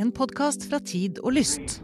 En 0.00 0.12
podkast 0.12 0.62
fra 0.70 0.78
Tid 0.78 1.18
og 1.18 1.32
Lyst. 1.32 1.82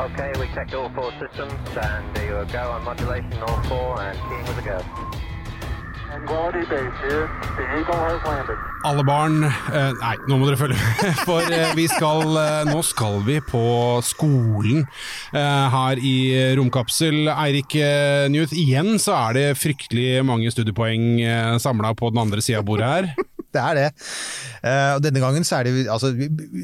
Okay, 0.00 0.30
we 0.38 0.46
checked 0.54 0.74
all 0.74 0.90
four 0.94 1.10
systems, 1.18 1.76
and 1.76 2.14
there 2.14 2.26
you 2.26 2.46
go 2.52 2.70
on 2.70 2.84
modulation, 2.84 3.42
all 3.42 3.62
four, 3.64 4.00
and 4.00 4.18
keying 4.28 4.46
with 4.46 4.58
a 4.58 4.68
go. 4.70 5.21
Alle 8.84 9.04
barn 9.06 9.38
eh, 9.46 9.92
Nei, 9.96 10.16
nå 10.28 10.36
må 10.36 10.48
dere 10.48 10.58
følge 10.60 10.76
med, 10.76 11.16
for 11.28 11.46
eh, 11.48 11.72
vi 11.78 11.86
skal 11.88 12.36
eh, 12.36 12.68
Nå 12.68 12.82
skal 12.84 13.22
vi 13.24 13.38
på 13.46 13.64
skolen 14.04 14.84
her 15.32 16.00
i 16.02 16.16
Romkapsel. 16.58 17.30
Eirik 17.32 17.74
Newth, 18.32 18.52
igjen 18.58 18.98
så 19.00 19.14
er 19.30 19.38
det 19.38 19.46
fryktelig 19.60 20.20
mange 20.26 20.50
studiepoeng 20.52 21.22
samla 21.62 21.94
på 21.96 22.10
den 22.12 22.20
andre 22.26 22.44
sida 22.44 22.60
av 22.60 22.68
bordet 22.68 22.90
her. 22.90 23.31
Det 23.52 23.60
er 23.62 23.78
det. 23.78 23.86
Eh, 24.62 24.94
og 24.96 25.02
denne 25.04 25.20
gangen 25.22 25.44
så 25.44 25.58
er 25.58 25.68
det 25.68 25.86
altså, 25.92 26.12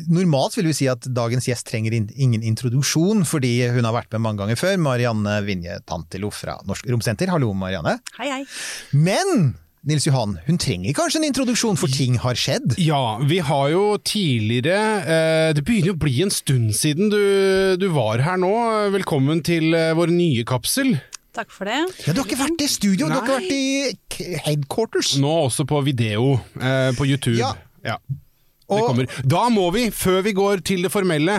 Normalt 0.08 0.56
vil 0.58 0.70
vi 0.70 0.76
si 0.76 0.88
at 0.90 1.04
dagens 1.12 1.48
gjest 1.50 1.68
trenger 1.68 1.96
ingen 1.98 2.44
introduksjon, 2.46 3.24
fordi 3.28 3.54
hun 3.74 3.88
har 3.88 3.96
vært 3.96 4.12
med 4.16 4.24
mange 4.24 4.42
ganger 4.42 4.60
før. 4.60 4.76
Marianne 4.80 5.38
Vinje 5.46 5.80
Tantilo 5.88 6.32
fra 6.34 6.58
Norsk 6.68 6.88
Romsenter. 6.88 7.30
Hallo, 7.34 7.52
Marianne. 7.56 7.98
Hei, 8.18 8.30
hei. 8.32 8.44
Men 8.96 9.54
Nils 9.88 10.08
Johan, 10.08 10.34
hun 10.48 10.58
trenger 10.58 10.96
kanskje 10.96 11.20
en 11.20 11.28
introduksjon, 11.28 11.78
for 11.78 11.92
ting 11.92 12.16
har 12.20 12.36
skjedd? 12.36 12.74
Ja, 12.82 13.18
vi 13.24 13.38
har 13.46 13.68
jo 13.70 13.84
tidligere 14.02 14.80
eh, 15.00 15.50
Det 15.56 15.62
begynner 15.64 15.92
jo 15.92 15.94
å 15.94 16.00
bli 16.02 16.16
en 16.24 16.34
stund 16.34 16.74
siden 16.76 17.12
du, 17.12 17.20
du 17.78 17.86
var 17.94 18.24
her 18.26 18.40
nå. 18.42 18.50
Velkommen 18.96 19.44
til 19.46 19.70
eh, 19.78 19.94
vår 19.96 20.12
nye 20.12 20.44
kapsel. 20.48 20.96
Takk 21.38 21.52
for 21.54 21.70
det. 21.70 21.80
Ja, 22.06 22.12
Du 22.14 22.22
har 22.22 22.26
ikke 22.26 22.40
vært 22.40 22.64
i 22.64 22.70
studio, 22.70 23.06
du 23.06 23.14
har 23.14 23.22
ikke 23.22 23.36
vært 23.38 23.52
i 23.54 24.38
headquarters. 24.46 25.12
Nå 25.22 25.34
også 25.44 25.68
på 25.70 25.82
video 25.86 26.32
eh, 26.58 26.90
på 26.98 27.06
YouTube. 27.06 27.38
Ja. 27.38 27.52
Ja. 27.86 28.00
Det 28.68 28.80
kommer. 28.84 29.06
Da 29.24 29.46
må 29.48 29.70
vi, 29.72 29.86
før 29.94 30.18
vi 30.26 30.34
går 30.36 30.60
til 30.60 30.82
det 30.84 30.90
formelle 30.92 31.38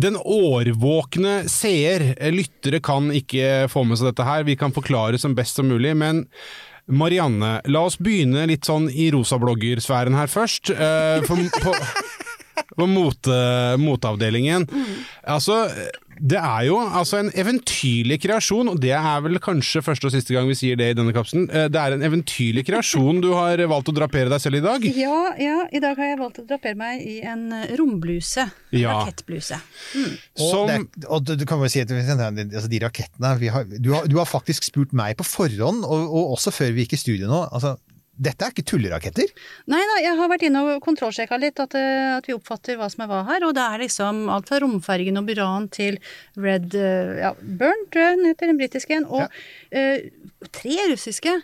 Den 0.00 0.14
årvåkne 0.16 1.42
seer, 1.52 2.14
eh, 2.14 2.32
lyttere 2.32 2.80
kan 2.80 3.10
ikke 3.12 3.66
få 3.72 3.82
med 3.84 4.00
seg 4.00 4.12
dette 4.12 4.24
her, 4.24 4.46
vi 4.48 4.56
kan 4.56 4.72
forklare 4.72 5.20
som 5.20 5.34
best 5.36 5.60
som 5.60 5.68
mulig, 5.68 5.92
men 5.98 6.24
Marianne, 6.88 7.58
la 7.68 7.82
oss 7.88 7.96
begynne 7.96 8.46
litt 8.48 8.64
sånn 8.68 8.90
i 8.92 9.10
rosabloggersfæren 9.12 10.16
her 10.16 10.28
først. 10.28 10.72
Eh, 10.72 11.20
for, 11.28 11.40
på, 11.64 11.72
på 12.76 12.86
mote, 12.90 13.36
moteavdelingen. 13.82 14.66
Altså, 15.30 15.64
det 16.14 16.38
er 16.38 16.66
jo 16.68 16.76
altså 16.78 17.18
en 17.24 17.30
eventyrlig 17.34 18.20
kreasjon, 18.22 18.68
og 18.70 18.78
det 18.82 18.92
er 18.94 19.22
vel 19.24 19.40
kanskje 19.42 19.82
første 19.82 20.06
og 20.06 20.12
siste 20.14 20.34
gang 20.36 20.46
vi 20.46 20.54
sier 20.58 20.78
det 20.78 20.92
i 20.92 20.96
denne 20.96 21.14
kapselen. 21.16 21.48
Eh, 21.50 21.66
Det 21.74 21.80
er 21.80 21.96
en 21.96 22.04
eventyrlig 22.06 22.62
kreasjon 22.68 23.18
du 23.24 23.32
har 23.34 23.58
valgt 23.70 23.90
å 23.90 23.94
drapere 23.96 24.30
deg 24.30 24.42
selv 24.42 24.60
i 24.60 24.64
dag. 24.64 24.86
Ja, 24.94 25.16
ja, 25.42 25.56
i 25.74 25.82
dag 25.82 25.98
har 25.98 26.12
jeg 26.12 26.20
valgt 26.20 26.38
å 26.42 26.46
drapere 26.46 26.78
meg 26.78 27.02
i 27.02 27.16
en 27.26 27.48
rombluse. 27.80 28.46
Ja. 28.74 29.00
Rakettbluse. 29.00 29.58
Og, 30.38 30.44
Som 30.44 30.70
det, 30.70 30.78
og 31.08 31.24
du, 31.26 31.34
du 31.40 31.44
kan 31.50 31.58
bare 31.62 31.72
si 31.74 31.82
at 31.82 31.90
altså, 31.90 32.68
de 32.70 32.82
rakettene 32.84 33.34
vi 33.42 33.50
har, 33.54 33.66
du, 33.74 33.90
har, 33.96 34.06
du 34.06 34.16
har 34.20 34.30
faktisk 34.30 34.70
spurt 34.70 34.94
meg 34.94 35.18
på 35.18 35.26
forhånd, 35.26 35.82
og, 35.82 36.06
og 36.14 36.36
også 36.38 36.54
før 36.54 36.74
vi 36.76 36.86
gikk 36.86 36.94
i 36.98 37.02
studio 37.02 37.30
nå. 37.30 37.42
Altså, 37.50 37.74
dette 38.14 38.46
er 38.46 38.52
ikke 38.54 38.66
tulleraketter. 38.70 39.30
Nei 39.70 39.80
da, 39.90 39.96
jeg 40.04 40.18
har 40.18 40.30
vært 40.30 40.44
inne 40.46 40.62
og 40.64 40.82
kontrollsjekka 40.84 41.38
litt, 41.42 41.60
at, 41.62 41.74
eh, 41.78 42.14
at 42.16 42.28
vi 42.28 42.36
oppfatter 42.36 42.78
hva 42.78 42.88
som 42.92 43.04
er 43.04 43.10
hva 43.10 43.22
her. 43.26 43.46
Og 43.48 43.54
det 43.56 43.64
er 43.64 43.82
liksom 43.82 44.28
alt 44.32 44.50
fra 44.50 44.60
romfergen 44.62 45.18
og 45.18 45.26
Buran 45.30 45.66
til 45.74 45.98
Red 46.38 46.76
eh, 46.78 47.16
ja, 47.24 47.34
Burn, 47.40 47.88
tror 47.90 48.06
jeg 48.06 48.20
den 48.20 48.30
heter, 48.30 48.52
den 48.52 48.60
britiske 48.60 49.00
en. 49.00 49.08
Og 49.10 49.26
eh, 49.74 50.06
tre 50.54 50.78
russiske. 50.92 51.40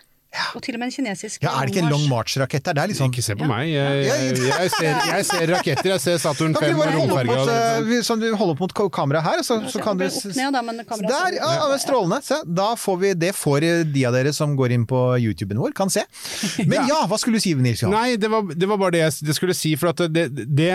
Og 0.55 0.61
til 0.63 0.75
og 0.75 0.79
med 0.79 0.87
en 0.87 0.93
kinesisk. 0.95 1.43
Ja, 1.43 1.51
Er 1.59 1.67
det 1.67 1.73
ikke 1.75 1.83
en 1.83 1.91
Long 1.91 2.05
March-rakett 2.07 2.63
der? 2.63 2.77
Er 2.79 2.93
sånn 2.95 3.11
Ikke 3.11 3.23
se 3.25 3.35
på 3.35 3.47
meg, 3.49 3.67
jeg, 3.67 4.05
jeg, 4.07 4.35
jeg, 4.47 4.69
ser, 4.71 4.89
jeg 5.11 5.25
ser 5.27 5.51
raketter, 5.51 5.89
jeg 5.91 6.03
ser 6.03 6.21
Saturn 6.23 6.53
Kan 6.55 6.69
5 6.69 6.71
du 6.71 6.81
og 6.81 6.93
romferga. 6.95 7.37
eh, 7.51 8.03
sånn, 8.07 8.21
du 8.23 8.27
holder 8.39 8.53
opp 8.55 8.63
mot 8.63 8.73
ka- 8.77 8.87
kameraet 8.95 9.27
her, 9.27 9.43
så, 9.43 9.57
så 9.67 9.81
kan 9.83 9.99
du 9.99 10.05
ned, 10.07 10.55
da, 10.55 10.61
Der, 11.03 11.35
ja, 11.35 11.49
ja, 11.59 11.79
strålende. 11.83 12.21
Se, 12.23 12.39
da 12.47 12.69
får 12.79 12.99
vi, 13.01 13.11
det 13.25 13.33
får 13.35 13.67
de 13.91 14.05
av 14.07 14.15
dere 14.15 14.31
som 14.35 14.55
går 14.59 14.75
inn 14.77 14.85
på 14.87 15.01
YouTuben 15.19 15.59
vår, 15.59 15.73
kan 15.75 15.91
se. 15.91 16.05
Men 16.69 16.87
ja, 16.87 17.01
hva 17.11 17.19
skulle 17.19 17.41
du 17.41 17.43
si, 17.43 17.53
Nils 17.59 17.83
Johan? 17.83 17.95
Nei, 17.97 18.15
det 18.21 18.31
var, 18.31 18.47
det 18.55 18.71
var 18.71 18.79
bare 18.85 18.95
det 18.95 19.03
jeg 19.03 19.35
skulle 19.35 19.57
si, 19.57 19.73
for 19.79 19.91
at 19.91 20.05
det, 20.15 20.29
det, 20.47 20.71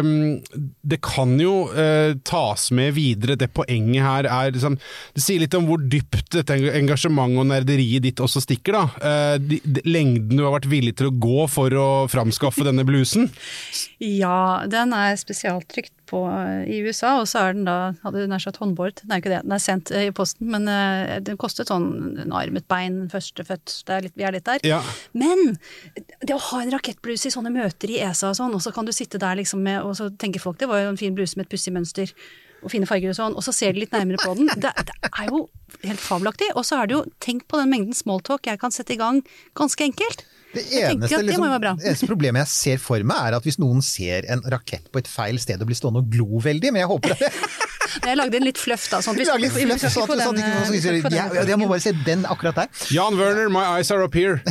um, 0.00 0.38
det 0.80 1.00
kan 1.04 1.36
jo 1.42 1.66
uh, 1.68 2.16
tas 2.24 2.70
med 2.72 2.96
videre. 2.96 3.36
Det 3.36 3.50
poenget 3.52 4.00
her 4.04 4.28
er 4.32 4.56
liksom 4.56 4.78
Det 5.12 5.22
sier 5.24 5.44
litt 5.44 5.54
om 5.58 5.68
hvor 5.68 5.82
dypt 5.84 6.32
dette 6.38 6.56
engasjementet 6.56 7.44
og 7.44 7.50
nerderiet 7.52 8.04
ditt 8.08 8.20
også 8.24 8.40
stikker, 8.44 8.77
da. 8.77 8.77
Eh, 9.02 9.36
de, 9.42 9.60
de, 9.64 9.82
lengden 9.88 10.38
du 10.38 10.44
har 10.44 10.54
vært 10.56 10.70
villig 10.70 10.96
til 10.98 11.10
å 11.10 11.14
gå 11.14 11.46
for 11.50 11.74
å 11.74 11.88
framskaffe 12.10 12.66
denne 12.66 12.84
blusen. 12.88 13.28
Ja, 14.02 14.64
den 14.70 14.94
er 14.96 15.16
spesialtrykt 15.18 15.94
på 16.08 16.22
eh, 16.30 16.64
i 16.70 16.78
USA, 16.86 17.16
og 17.20 17.28
så 17.30 17.42
er 17.42 17.56
den 17.56 17.68
da, 17.68 17.92
hadde 18.04 18.26
nær 18.30 18.42
sagt 18.42 18.60
håndbåret, 18.62 19.02
den 19.04 19.14
er 19.14 19.22
ikke 19.22 19.32
det, 19.32 19.42
den 19.44 19.54
er 19.56 19.62
sendt 19.62 19.92
eh, 19.92 20.08
i 20.08 20.14
posten, 20.14 20.48
men 20.52 20.68
eh, 20.72 21.18
den 21.24 21.38
kostet 21.40 21.72
sånn 21.72 22.18
en 22.24 22.34
arm, 22.36 22.58
et 22.58 22.68
bein, 22.70 23.04
førstefødt, 23.12 23.76
vi 24.16 24.26
er 24.26 24.36
litt 24.36 24.48
der. 24.48 24.64
Ja. 24.66 24.80
Men 25.18 25.58
det 26.24 26.34
å 26.36 26.42
ha 26.50 26.62
en 26.64 26.74
rakettbluse 26.74 27.30
i 27.30 27.34
sånne 27.34 27.52
møter 27.54 27.92
i 27.92 28.00
ESA 28.04 28.32
og 28.32 28.40
sånn, 28.40 28.56
og 28.56 28.64
så 28.64 28.74
kan 28.74 28.88
du 28.88 28.94
sitte 28.96 29.20
der 29.22 29.38
liksom 29.40 29.62
med, 29.64 29.82
og 29.84 29.96
så 29.98 30.10
tenker 30.10 30.42
folk 30.42 30.60
det 30.60 30.70
var 30.70 30.82
jo 30.82 30.92
en 30.92 31.00
fin 31.00 31.16
bluse 31.16 31.38
med 31.38 31.46
et 31.46 31.52
pussig 31.54 31.74
mønster 31.74 32.14
og 32.62 32.72
fine 32.72 32.88
farger 32.90 33.12
og 33.12 33.18
sånn, 33.18 33.36
og 33.38 33.44
så 33.46 33.52
ser 33.54 33.72
de 33.76 33.84
litt 33.84 33.92
nærmere 33.94 34.18
på 34.22 34.32
den. 34.38 34.48
Det, 34.58 34.72
det 34.88 34.96
er 35.12 35.28
jo 35.30 35.44
helt 35.84 36.02
fabelaktig. 36.02 36.48
Og 36.58 36.64
så 36.66 36.80
er 36.82 36.90
det 36.90 36.96
jo, 36.96 37.04
tenk 37.22 37.46
på 37.50 37.60
den 37.60 37.70
mengden 37.70 37.94
smalltalk 37.94 38.48
jeg 38.50 38.58
kan 38.58 38.74
sette 38.74 38.96
i 38.96 38.98
gang 39.00 39.22
ganske 39.58 39.84
enkelt. 39.86 40.24
Det 40.48 40.62
eneste, 40.80 41.18
det 41.28 41.36
må 41.36 41.44
jo 41.44 41.52
være 41.52 41.60
bra. 41.60 41.72
det 41.76 41.90
eneste 41.90 42.06
problemet 42.08 42.40
jeg 42.46 42.48
ser 42.54 42.78
for 42.80 43.02
meg, 43.04 43.18
er 43.28 43.36
at 43.36 43.44
hvis 43.44 43.58
noen 43.60 43.82
ser 43.84 44.24
en 44.32 44.40
rakett 44.48 44.86
på 44.90 45.02
et 45.02 45.10
feil 45.10 45.36
sted 45.42 45.60
og 45.60 45.68
blir 45.68 45.76
stående 45.76 46.00
og 46.00 46.08
glo 46.08 46.40
veldig, 46.40 46.70
men 46.72 46.80
jeg 46.80 46.88
håper 46.88 47.12
at 47.12 47.20
det 47.28 48.08
Jeg 48.08 48.16
lagde 48.16 48.36
en 48.40 48.46
litt 48.46 48.60
fløff 48.60 48.86
da, 48.88 49.02
sånn 49.04 49.16
at 49.16 49.20
vi 49.20 49.26
skal 49.28 49.42
litt 49.44 49.52
ikke- 49.60 49.68
vi 49.68 49.92
sånn 49.92 50.08
at 50.08 50.24
sånn 50.24 50.40
den, 50.40 51.04
den 51.04 51.18
ja, 51.18 51.26
jeg 51.52 51.60
må 51.60 51.68
bare 51.68 51.84
se 51.84 51.92
den 52.06 52.24
akkurat 52.32 52.62
der. 52.62 52.72
Jan 52.96 53.20
Werner, 53.20 53.52
my 53.52 53.66
eyes 53.76 53.92
are 53.92 54.02
up 54.08 54.16
here. 54.16 54.40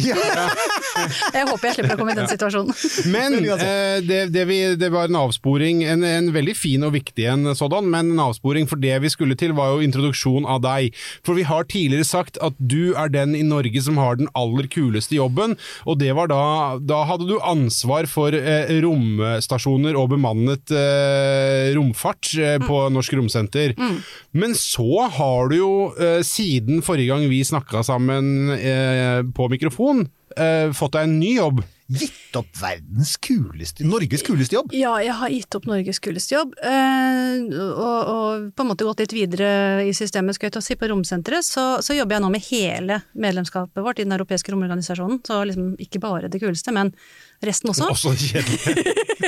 Jeg 1.34 1.48
håper 1.50 1.70
jeg 1.70 1.78
slipper 1.78 1.96
å 1.96 2.00
komme 2.02 2.14
i 2.14 2.18
den 2.18 2.30
situasjonen. 2.32 2.74
Men 3.16 3.38
eh, 3.40 4.00
det, 4.06 4.22
det, 4.36 4.46
vi, 4.50 4.60
det 4.80 4.92
var 4.94 5.10
en 5.10 5.20
avsporing, 5.22 5.84
en, 5.88 6.06
en 6.08 6.32
veldig 6.36 6.56
fin 6.58 6.86
og 6.88 6.96
viktig 6.96 7.28
en 7.32 7.54
sådan, 7.58 7.88
men 7.92 8.14
en 8.14 8.24
avsporing 8.28 8.68
for 8.70 8.80
det 8.82 8.96
vi 9.04 9.12
skulle 9.12 9.38
til 9.40 9.54
var 9.58 9.74
jo 9.74 9.86
introduksjon 9.86 10.48
av 10.50 10.62
deg. 10.66 10.96
For 11.26 11.38
vi 11.38 11.46
har 11.48 11.68
tidligere 11.70 12.08
sagt 12.08 12.40
at 12.44 12.58
du 12.60 12.94
er 12.98 13.12
den 13.14 13.36
i 13.38 13.44
Norge 13.46 13.82
som 13.84 14.00
har 14.02 14.20
den 14.20 14.30
aller 14.38 14.68
kuleste 14.72 15.18
jobben, 15.18 15.56
og 15.86 16.00
det 16.02 16.14
var 16.18 16.32
da, 16.32 16.42
da 16.82 17.04
hadde 17.10 17.30
du 17.30 17.38
ansvar 17.40 18.10
for 18.10 18.36
eh, 18.36 18.72
romstasjoner 18.84 19.98
og 20.00 20.12
bemannet 20.16 20.74
eh, 20.74 21.74
romfart 21.78 22.34
eh, 22.42 22.58
på 22.64 22.84
Norsk 22.94 23.18
Romsenter. 23.20 23.76
Men 24.38 24.56
så 24.58 25.08
har 25.18 25.52
du 25.52 25.58
jo, 25.60 25.74
eh, 26.00 26.22
siden 26.26 26.84
forrige 26.86 27.14
gang 27.14 27.28
vi 27.32 27.44
snakka 27.48 27.84
sammen 27.88 28.52
eh, 28.58 29.22
på 29.36 29.50
mikrofon, 29.52 30.06
eh, 30.38 30.70
fått 30.76 30.96
deg 30.96 31.08
en 31.08 31.20
ny 31.20 31.34
jobb. 31.38 31.64
Gitt 31.88 32.36
opp 32.36 32.50
verdens 32.60 33.14
kuleste, 33.24 33.86
Norges 33.88 34.24
kuleste 34.28 34.58
jobb. 34.58 34.74
Ja, 34.76 34.98
jeg 35.00 35.14
har 35.16 35.32
gitt 35.32 35.56
opp 35.56 35.70
Norges 35.70 36.02
kuleste 36.04 36.36
jobb, 36.36 36.56
Uh, 36.60 37.48
og, 37.54 38.10
og 38.12 38.48
på 38.58 38.64
en 38.64 38.70
måte 38.70 38.84
gått 38.88 39.00
litt 39.06 39.14
videre 39.16 39.86
i 39.88 39.94
systemet, 39.96 40.36
skal 40.36 40.50
jeg 40.50 40.58
ta 40.58 40.62
si, 40.64 40.76
på 40.76 40.90
romsenteret. 40.92 41.46
Så, 41.48 41.64
så 41.86 41.96
jobber 41.96 42.18
jeg 42.18 42.26
nå 42.26 42.32
med 42.34 42.44
hele 42.50 43.00
medlemskapet 43.16 43.84
vårt 43.86 44.02
i 44.02 44.08
den 44.08 44.16
europeiske 44.18 44.52
romorganisasjonen. 44.52 45.22
Så 45.28 45.40
liksom 45.48 45.76
ikke 45.80 46.02
bare 46.04 46.32
det 46.32 46.42
kuleste, 46.44 46.76
men 46.76 46.92
resten 47.46 47.72
også. 47.72 47.90
Også 47.94 48.14
kjedelig. 48.18 48.58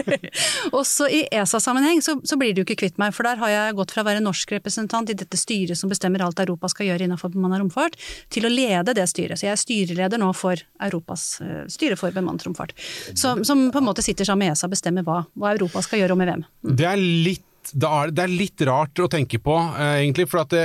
Også 0.80 1.08
i 1.10 1.22
ESA-sammenheng 1.34 2.02
så, 2.06 2.16
så 2.26 2.38
blir 2.40 2.54
du 2.56 2.62
ikke 2.64 2.78
kvitt 2.84 3.00
meg, 3.02 3.14
for 3.16 3.28
der 3.28 3.40
har 3.42 3.52
jeg 3.54 3.76
gått 3.78 3.94
fra 3.94 4.04
å 4.04 4.08
være 4.08 4.24
norsk 4.24 4.54
representant 4.58 5.12
i 5.12 5.18
dette 5.18 5.38
styret 5.40 5.78
som 5.78 5.92
bestemmer 5.92 6.24
alt 6.26 6.40
Europa 6.42 6.70
skal 6.72 6.90
gjøre 6.90 7.08
innenfor 7.08 7.34
bemannet 7.34 7.62
romfart, 7.64 7.98
til 8.34 8.48
å 8.48 8.54
lede 8.54 8.96
det 8.98 9.06
styret. 9.12 9.40
Så 9.40 9.48
jeg 9.48 9.56
er 9.56 9.62
styreleder 9.62 10.22
nå 10.22 10.32
for 10.38 10.62
Europas 10.86 11.28
uh, 11.44 11.66
styre 11.72 11.98
for 12.00 12.16
bemannet 12.16 12.46
romfart. 12.48 12.74
Som, 13.14 13.44
som 13.48 13.68
på 13.74 13.82
en 13.82 13.90
måte 13.90 14.06
sitter 14.06 14.28
sammen 14.28 14.48
med 14.48 14.56
ESA 14.56 14.70
og 14.70 14.76
bestemmer 14.78 15.06
hva, 15.08 15.22
hva 15.38 15.54
Europa 15.56 15.84
skal 15.86 16.04
gjøre 16.04 16.18
og 16.18 16.22
med 16.22 16.34
hvem. 16.34 16.48
Det 16.80 16.90
er 16.90 17.00
litt 17.00 17.46
da 17.74 17.90
er, 18.04 18.12
det 18.16 18.24
er 18.26 18.32
litt 18.34 18.62
rart 18.68 18.98
å 19.04 19.08
tenke 19.12 19.38
på, 19.44 19.54
eh, 19.78 20.00
egentlig. 20.04 20.26
For 20.32 20.42
at 20.42 20.50
det, 20.50 20.64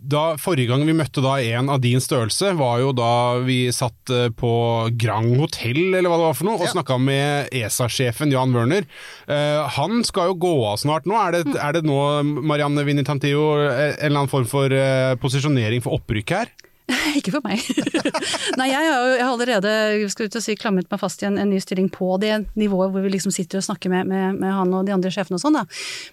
da, 0.00 0.36
forrige 0.40 0.68
gang 0.72 0.84
vi 0.88 0.94
møtte 0.96 1.22
da 1.24 1.36
en 1.40 1.70
av 1.72 1.80
din 1.84 2.00
størrelse, 2.02 2.52
var 2.58 2.80
jo 2.82 2.92
da 2.96 3.38
vi 3.44 3.66
satt 3.74 4.10
eh, 4.10 4.28
på 4.34 4.52
Grand 4.98 5.36
Hotell, 5.40 5.94
eller 5.94 6.08
hva 6.10 6.18
det 6.20 6.26
var 6.28 6.38
for 6.38 6.48
noe, 6.50 6.58
og 6.60 6.66
Ja. 6.66 6.72
snakka 6.74 6.98
med 7.02 7.52
ESA-sjefen 7.52 8.32
Jan 8.34 8.52
Wørner. 8.56 8.84
Eh, 9.28 9.68
han 9.78 10.02
skal 10.08 10.32
jo 10.32 10.38
gå 10.46 10.54
av 10.72 10.78
snart 10.82 11.04
nå. 11.06 11.14
Er 11.18 11.38
det, 11.38 11.56
er 11.56 11.72
det 11.78 11.84
nå, 11.86 12.00
Marianne 12.42 12.84
Vinitantillo, 12.88 13.46
eh, 13.68 13.94
en 14.00 14.06
eller 14.10 14.24
annen 14.24 14.32
form 14.32 14.46
for 14.50 14.72
eh, 14.72 15.14
posisjonering 15.22 15.82
for 15.84 15.98
opprykk 16.00 16.30
her? 16.38 16.52
Ikke 17.18 17.32
for 17.34 17.42
meg. 17.44 17.60
Nei, 18.58 18.68
jeg 18.70 18.78
har 18.78 18.86
jo 18.88 19.12
jeg 19.12 19.24
har 19.24 19.32
allerede 19.32 19.72
skal 20.12 20.28
ut 20.28 20.36
og 20.38 20.44
si, 20.44 20.54
klamret 20.58 20.88
meg 20.90 21.00
fast 21.00 21.22
i 21.22 21.26
en, 21.28 21.38
en 21.40 21.50
ny 21.52 21.58
stilling 21.62 21.88
på 21.92 22.08
det 22.22 22.32
nivået 22.58 22.92
hvor 22.92 23.04
vi 23.04 23.12
liksom 23.14 23.32
sitter 23.34 23.60
og 23.60 23.66
snakker 23.66 23.90
med, 23.92 24.08
med, 24.10 24.38
med 24.40 24.52
han 24.54 24.72
og 24.76 24.86
de 24.88 24.94
andre 24.94 25.12
sjefene 25.14 25.38
og 25.38 25.42
sånn, 25.42 25.56
da. 25.60 25.64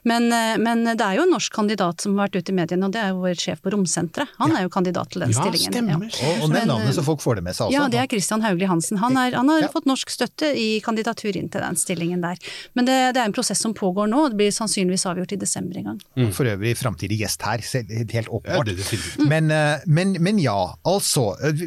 Men, 0.10 0.28
eh, 0.36 0.56
men 0.62 0.84
det 0.90 1.04
er 1.06 1.18
jo 1.20 1.26
en 1.28 1.34
norsk 1.36 1.54
kandidat 1.56 2.02
som 2.06 2.18
har 2.18 2.28
vært 2.30 2.40
ute 2.44 2.54
i 2.54 2.58
mediene, 2.60 2.88
og 2.90 2.94
det 2.96 3.02
er 3.04 3.14
jo 3.14 3.22
vår 3.24 3.38
sjef 3.40 3.62
på 3.66 3.74
Romsenteret. 3.74 4.32
Han 4.40 4.56
er 4.56 4.66
jo 4.66 4.72
kandidat 4.74 5.12
til 5.14 5.24
den 5.26 5.34
Ja, 5.36 5.44
stillingen. 5.44 5.74
stemmer. 5.74 6.20
Og, 6.30 6.44
og 6.48 6.54
nevn 6.54 6.70
navnet 6.74 6.96
så 6.98 7.04
folk 7.06 7.24
får 7.24 7.40
det 7.40 7.46
med 7.50 7.58
seg 7.58 7.68
også. 7.70 7.76
Ja, 7.78 7.88
det 7.92 8.02
er 8.04 8.10
Christian 8.12 8.44
Hauglie 8.46 8.70
Hansen. 8.70 9.00
Han, 9.04 9.18
er, 9.20 9.36
han 9.38 9.50
har 9.52 9.64
Ja. 9.66 9.72
fått 9.74 9.88
norsk 9.90 10.10
støtte 10.14 10.52
i 10.58 10.80
kandidatur 10.86 11.36
inn 11.36 11.50
til 11.52 11.62
den 11.64 11.76
stillingen 11.80 12.22
der. 12.24 12.40
Men 12.78 12.88
det, 12.88 12.98
det 13.18 13.22
er 13.24 13.30
en 13.30 13.36
prosess 13.36 13.60
som 13.64 13.74
pågår 13.78 14.08
nå, 14.12 14.26
og 14.28 14.34
det 14.34 14.40
blir 14.40 14.54
sannsynligvis 14.56 15.06
avgjort 15.10 15.34
i 15.36 15.40
desember 15.42 15.78
en 15.82 15.90
gang. 15.92 16.32
For 16.36 16.48
øvrig 16.50 16.76
framtidig 16.80 17.20
gjest 17.24 17.44
her, 17.46 17.64
helt 17.64 18.14
Ja, 18.14 18.24
åpenbart. 18.30 18.70
det 18.72 18.80
er. 18.80 19.28
Men, 19.30 19.52
eh, 19.52 19.84
men, 19.88 20.16
men 20.24 20.40
ja, 20.42 20.56
altså. 20.90 21.26
eh, 21.44 21.64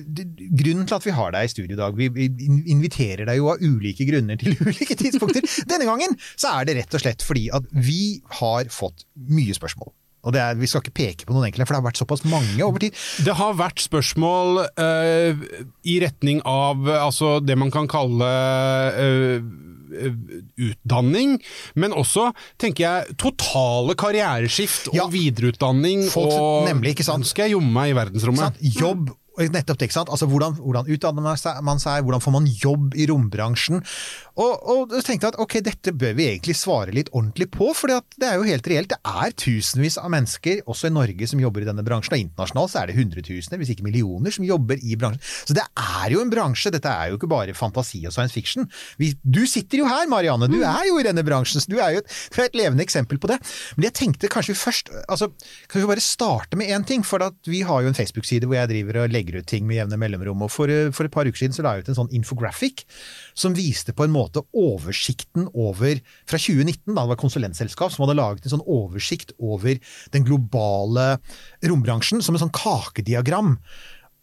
Grunnen 0.53 0.89
til 0.89 0.99
at 0.99 1.07
vi 1.07 1.15
har 1.17 1.33
deg 1.35 1.49
i 1.49 1.53
studio 1.53 1.77
i 1.77 1.81
dag, 1.81 1.97
vi 1.97 2.11
vi 2.13 2.29
inviterer 2.75 3.27
deg 3.29 3.41
jo 3.41 3.51
av 3.53 3.63
ulike 3.63 4.07
grunner 4.09 4.39
til 4.41 4.57
ulike 4.67 4.99
tidspunkter. 4.99 5.47
Denne 5.71 5.89
gangen 5.89 6.19
så 6.35 6.57
er 6.59 6.69
det 6.69 6.79
rett 6.81 6.99
og 6.99 7.05
slett 7.05 7.27
fordi 7.27 7.49
at 7.55 7.67
vi 7.73 8.21
har 8.41 8.71
fått 8.73 9.07
mye 9.31 9.55
spørsmål. 9.57 9.93
Og 10.23 10.37
er, 10.39 10.55
Vi 10.55 10.69
skal 10.71 10.85
ikke 10.85 10.95
peke 10.95 11.27
på 11.27 11.35
noen 11.35 11.49
enkelte, 11.49 11.67
for 11.67 11.75
det 11.75 11.81
har 11.81 11.89
vært 11.89 12.01
såpass 12.03 12.23
mange 12.31 12.63
over 12.63 12.83
tid. 12.85 12.99
Det 13.27 13.35
har 13.39 13.59
vært 13.59 13.83
spørsmål 13.83 14.63
eh, 14.71 15.43
i 15.91 15.99
retning 16.05 16.43
av 16.47 16.87
eh, 16.87 17.03
altså, 17.03 17.41
det 17.43 17.59
man 17.59 17.73
kan 17.75 17.91
kalle 17.91 18.29
eh, 19.03 19.43
utdanning, 19.93 21.39
men 21.79 21.93
også, 21.97 22.31
tenker 22.61 22.85
jeg, 22.87 23.17
totale 23.21 23.95
karriereskift 23.99 24.89
og 24.93 24.95
Ja. 24.97 25.07
videreutdanning. 25.13 26.05
Folk- 26.11 26.33
og 26.33 26.69
nemlig, 26.69 26.95
ikke 26.97 27.05
sant? 27.05 27.25
Nå 27.25 27.27
skal 27.31 27.49
jeg 27.49 27.57
jomme 27.57 27.73
meg 27.73 27.91
i 27.93 27.97
verdensrommet. 27.99 28.59
Jobb, 28.77 29.11
nettopp 29.39 29.79
det, 29.81 29.89
ikke 29.89 29.97
sant? 29.97 30.11
Altså, 30.13 30.29
hvordan, 30.29 30.57
hvordan 30.61 30.89
utdanner 30.93 31.25
man 31.25 31.39
seg, 31.41 31.61
man 31.65 31.81
seg, 31.83 32.05
hvordan 32.05 32.23
får 32.23 32.35
man 32.35 32.49
jobb 32.49 32.97
i 32.99 33.07
rombransjen? 33.11 33.83
Og, 34.41 34.53
og 34.73 34.95
jeg 34.97 35.07
tenkte 35.07 35.33
at 35.33 35.39
ok, 35.41 35.59
dette 35.65 35.93
bør 35.97 36.15
vi 36.17 36.29
egentlig 36.31 36.57
svare 36.57 36.95
litt 36.95 37.11
ordentlig 37.13 37.49
på, 37.53 37.71
for 37.77 37.93
det 37.93 38.29
er 38.29 38.39
jo 38.39 38.47
helt 38.49 38.69
reelt. 38.71 38.93
Det 38.93 38.99
er 39.09 39.35
tusenvis 39.37 39.99
av 40.01 40.13
mennesker, 40.13 40.63
også 40.69 40.89
i 40.89 40.95
Norge, 40.95 41.29
som 41.29 41.43
jobber 41.43 41.65
i 41.65 41.69
denne 41.69 41.85
bransjen, 41.87 42.17
og 42.17 42.25
internasjonalt 42.27 42.73
så 42.73 42.83
er 42.83 42.91
det 42.91 42.97
hundretusener, 42.99 43.61
hvis 43.61 43.73
ikke 43.75 43.87
millioner, 43.87 44.35
som 44.35 44.47
jobber 44.47 44.81
i 44.81 44.97
bransjen. 45.01 45.25
Så 45.49 45.57
det 45.57 45.65
er 45.65 46.15
jo 46.15 46.23
en 46.25 46.33
bransje, 46.33 46.73
dette 46.75 46.93
er 46.93 47.13
jo 47.13 47.21
ikke 47.21 47.31
bare 47.33 47.57
fantasi 47.57 48.03
og 48.09 48.15
science 48.15 48.37
fiction. 48.37 48.69
Vi, 49.01 49.13
du 49.25 49.43
sitter 49.49 49.83
jo 49.83 49.89
her, 49.91 50.09
Marianne, 50.11 50.49
du 50.53 50.61
er 50.61 50.87
jo 50.89 50.99
i 51.01 51.07
denne 51.07 51.25
bransjen, 51.27 51.63
så 51.63 51.73
du 51.73 51.79
er 51.81 51.97
jo 51.97 52.05
et, 52.05 52.17
er 52.37 52.49
et 52.49 52.59
levende 52.59 52.85
eksempel 52.85 53.21
på 53.21 53.31
det. 53.31 53.41
Men 53.77 53.89
jeg 53.89 53.97
tenkte 54.01 54.31
kanskje 54.33 54.55
vi 54.55 54.61
først, 54.61 54.93
altså, 55.07 55.31
kan 55.69 55.81
vi 55.81 55.89
bare 55.89 56.05
starte 56.05 56.59
med 56.61 56.73
én 56.73 56.85
ting, 56.89 57.05
for 57.07 57.25
at 57.25 57.37
vi 57.49 57.63
har 57.67 57.85
jo 57.85 57.93
en 57.93 57.97
Facebook-side 57.97 58.49
hvor 58.49 58.59
jeg 58.59 58.71
driver 58.73 59.03
og 59.03 59.13
legger 59.13 59.22
ut 59.31 59.47
ting 59.49 59.65
med 59.69 59.79
jevne 59.79 59.99
mellomrom, 60.01 60.43
og 60.43 60.51
for, 60.53 60.71
for 60.97 61.07
et 61.07 61.15
par 61.15 61.29
uker 61.29 61.39
siden 61.39 61.55
så 61.55 61.65
la 61.65 61.77
jeg 61.77 61.87
ut 61.87 61.93
en 61.93 62.01
sånn 62.01 62.13
infographic 62.19 62.85
som 63.39 63.55
viste 63.57 63.95
på 63.95 64.07
en 64.07 64.15
måte 64.15 64.43
oversikten 64.51 65.49
over 65.53 66.03
fra 66.29 66.41
2019, 66.41 66.93
da 66.93 67.05
det 67.05 67.13
var 67.15 67.23
konsulentselskap 67.23 67.95
som 67.95 68.05
hadde 68.05 68.19
laget 68.19 68.47
en 68.49 68.57
sånn 68.57 68.67
oversikt 68.67 69.35
over 69.39 69.79
den 70.15 70.27
globale 70.27 71.17
rombransjen 71.63 72.23
som 72.25 72.37
en 72.37 72.45
sånn 72.45 72.57
kakediagram. 72.57 73.57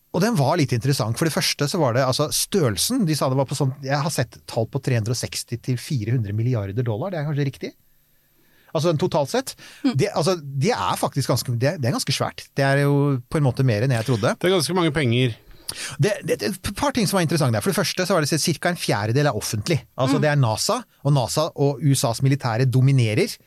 Og 0.09 0.23
den 0.23 0.37
var 0.37 0.57
litt 0.57 0.73
interessant. 0.73 1.17
For 1.19 1.29
det 1.29 1.35
første 1.35 1.67
så 1.69 1.79
var 1.81 1.93
det 1.93 2.05
altså 2.05 2.31
størrelsen. 2.33 3.03
De 3.05 3.13
sa 3.17 3.29
det 3.29 3.37
var 3.37 3.45
på 3.49 3.57
sånn 3.57 3.75
Jeg 3.85 3.99
har 4.01 4.13
sett 4.13 4.39
tall 4.49 4.65
på 4.71 4.81
360 4.81 5.61
til 5.67 5.77
400 5.77 6.33
milliarder 6.33 6.85
dollar, 6.85 7.13
det 7.13 7.21
er 7.21 7.29
kanskje 7.29 7.49
riktig? 7.51 7.71
Altså 8.75 8.93
totalt 9.01 9.31
sett. 9.31 9.53
Det, 9.83 10.09
altså, 10.13 10.37
det 10.39 10.73
er 10.75 10.97
faktisk 10.99 11.31
ganske, 11.31 11.55
det, 11.57 11.77
det 11.81 11.89
er 11.89 11.95
ganske 11.95 12.15
svært. 12.15 12.47
Det 12.57 12.65
er 12.65 12.83
jo 12.85 13.19
på 13.29 13.39
en 13.39 13.47
måte 13.47 13.65
mer 13.67 13.85
enn 13.85 13.95
jeg 13.95 14.07
trodde. 14.07 14.35
Det 14.37 14.49
er 14.49 14.57
ganske 14.57 14.77
mange 14.77 14.93
penger. 14.95 15.37
Det, 16.01 16.15
det, 16.25 16.39
et 16.47 16.71
par 16.77 16.93
ting 16.95 17.07
som 17.07 17.19
var 17.19 17.25
interessant 17.25 17.53
der. 17.53 17.63
For 17.63 17.73
det 17.73 17.79
første 17.79 18.05
så 18.05 18.17
var 18.17 18.25
det 18.25 18.41
ca. 18.41 18.71
en 18.71 18.79
fjerdedel 18.79 19.29
er 19.29 19.37
offentlig. 19.37 19.79
Altså 19.97 20.19
Det 20.21 20.29
er 20.31 20.39
NASA, 20.39 20.81
og 21.03 21.13
NASA 21.15 21.49
og 21.55 21.81
USAs 21.85 22.23
militære 22.25 22.69
dominerer. 22.69 23.37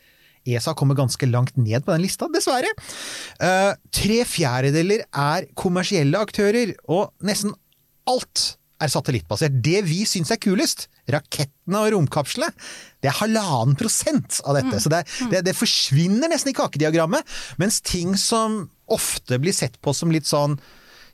ESA 0.43 0.73
kommer 0.75 0.95
ganske 0.95 1.27
langt 1.29 1.55
ned 1.57 1.85
på 1.85 1.93
den 1.93 2.03
lista, 2.03 2.27
dessverre. 2.31 2.71
Uh, 3.39 3.71
tre 3.95 4.23
fjerdedeler 4.27 5.05
er 5.07 5.47
kommersielle 5.55 6.19
aktører, 6.19 6.75
og 6.91 7.13
nesten 7.23 7.55
alt 8.09 8.57
er 8.81 8.91
satellittbasert. 8.91 9.55
Det 9.63 9.81
vi 9.87 10.03
syns 10.09 10.31
er 10.33 10.41
kulest, 10.41 10.87
rakettene 11.11 11.81
og 11.83 11.93
romkapslene, 11.95 12.51
det 13.03 13.11
er 13.11 13.19
halvannen 13.19 13.77
prosent 13.79 14.39
av 14.47 14.57
dette. 14.59 14.79
Så 14.83 14.91
det, 14.91 15.03
det, 15.31 15.43
det 15.47 15.57
forsvinner 15.57 16.31
nesten 16.31 16.53
i 16.53 16.57
kakediagrammet. 16.57 17.27
Mens 17.61 17.81
ting 17.85 18.17
som 18.19 18.63
ofte 18.91 19.39
blir 19.41 19.55
sett 19.55 19.79
på 19.81 19.93
som 19.95 20.11
litt 20.13 20.29
sånn 20.29 20.57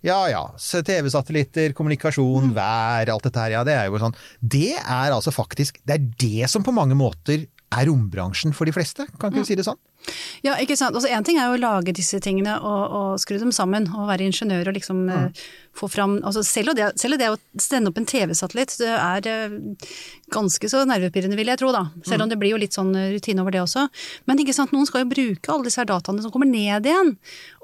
ja 0.05 0.29
ja, 0.31 0.43
TV-satellitter, 0.55 1.73
kommunikasjon, 1.75 2.53
vær, 2.55 3.09
alt 3.11 3.25
dette 3.27 3.41
her, 3.43 3.57
ja 3.57 3.63
det 3.67 3.75
er 3.75 3.89
jo 3.89 3.99
sånn. 3.99 4.15
Det 4.39 4.77
er 4.79 5.11
altså 5.11 5.33
faktisk, 5.35 5.81
det 5.83 5.97
er 5.97 6.05
det 6.23 6.51
som 6.51 6.63
på 6.63 6.71
mange 6.75 6.95
måter 6.95 7.43
er 7.69 7.85
rombransjen 7.85 8.55
for 8.55 8.65
de 8.65 8.73
fleste, 8.73 9.05
kan 9.19 9.29
ikke 9.29 9.43
vi 9.43 9.49
si 9.51 9.57
det 9.59 9.65
sånn? 9.67 9.77
Ja, 10.41 10.55
ikke 10.61 10.77
sant. 10.79 10.95
Altså, 10.95 11.09
en 11.11 11.25
ting 11.27 11.37
er 11.37 11.51
jo 11.51 11.57
å 11.57 11.61
lage 11.61 11.93
disse 11.93 12.17
tingene 12.23 12.55
og, 12.65 12.95
og 12.95 13.09
skru 13.21 13.37
dem 13.41 13.51
sammen, 13.53 13.89
og 13.93 14.07
være 14.09 14.25
ingeniør 14.29 14.71
og 14.71 14.77
liksom 14.79 15.03
eh, 15.13 15.43
få 15.77 15.87
fram 15.91 16.17
altså, 16.23 16.43
selv, 16.43 16.75
det, 16.77 16.91
selv 16.99 17.19
det 17.19 17.29
å 17.31 17.37
stende 17.59 17.91
opp 17.91 17.99
en 17.99 18.07
TV-satellitt, 18.09 18.75
det 18.81 18.89
er 18.89 19.29
eh, 19.29 19.55
ganske 20.33 20.69
så 20.71 20.83
nervepirrende, 20.87 21.37
vil 21.39 21.51
jeg 21.51 21.61
tro, 21.61 21.71
da. 21.75 21.85
Selv 22.07 22.25
om 22.25 22.31
det 22.31 22.39
blir 22.41 22.53
jo 22.53 22.61
litt 22.61 22.75
sånn 22.75 22.91
rutine 23.13 23.43
over 23.43 23.55
det 23.55 23.63
også. 23.63 23.85
Men 24.29 24.41
ikke 24.41 24.55
sant, 24.55 24.73
noen 24.75 24.87
skal 24.89 25.05
jo 25.05 25.11
bruke 25.13 25.53
alle 25.53 25.67
disse 25.67 25.81
her 25.81 25.89
dataene 25.89 26.23
som 26.23 26.33
kommer 26.33 26.49
ned 26.49 26.87
igjen. 26.89 27.13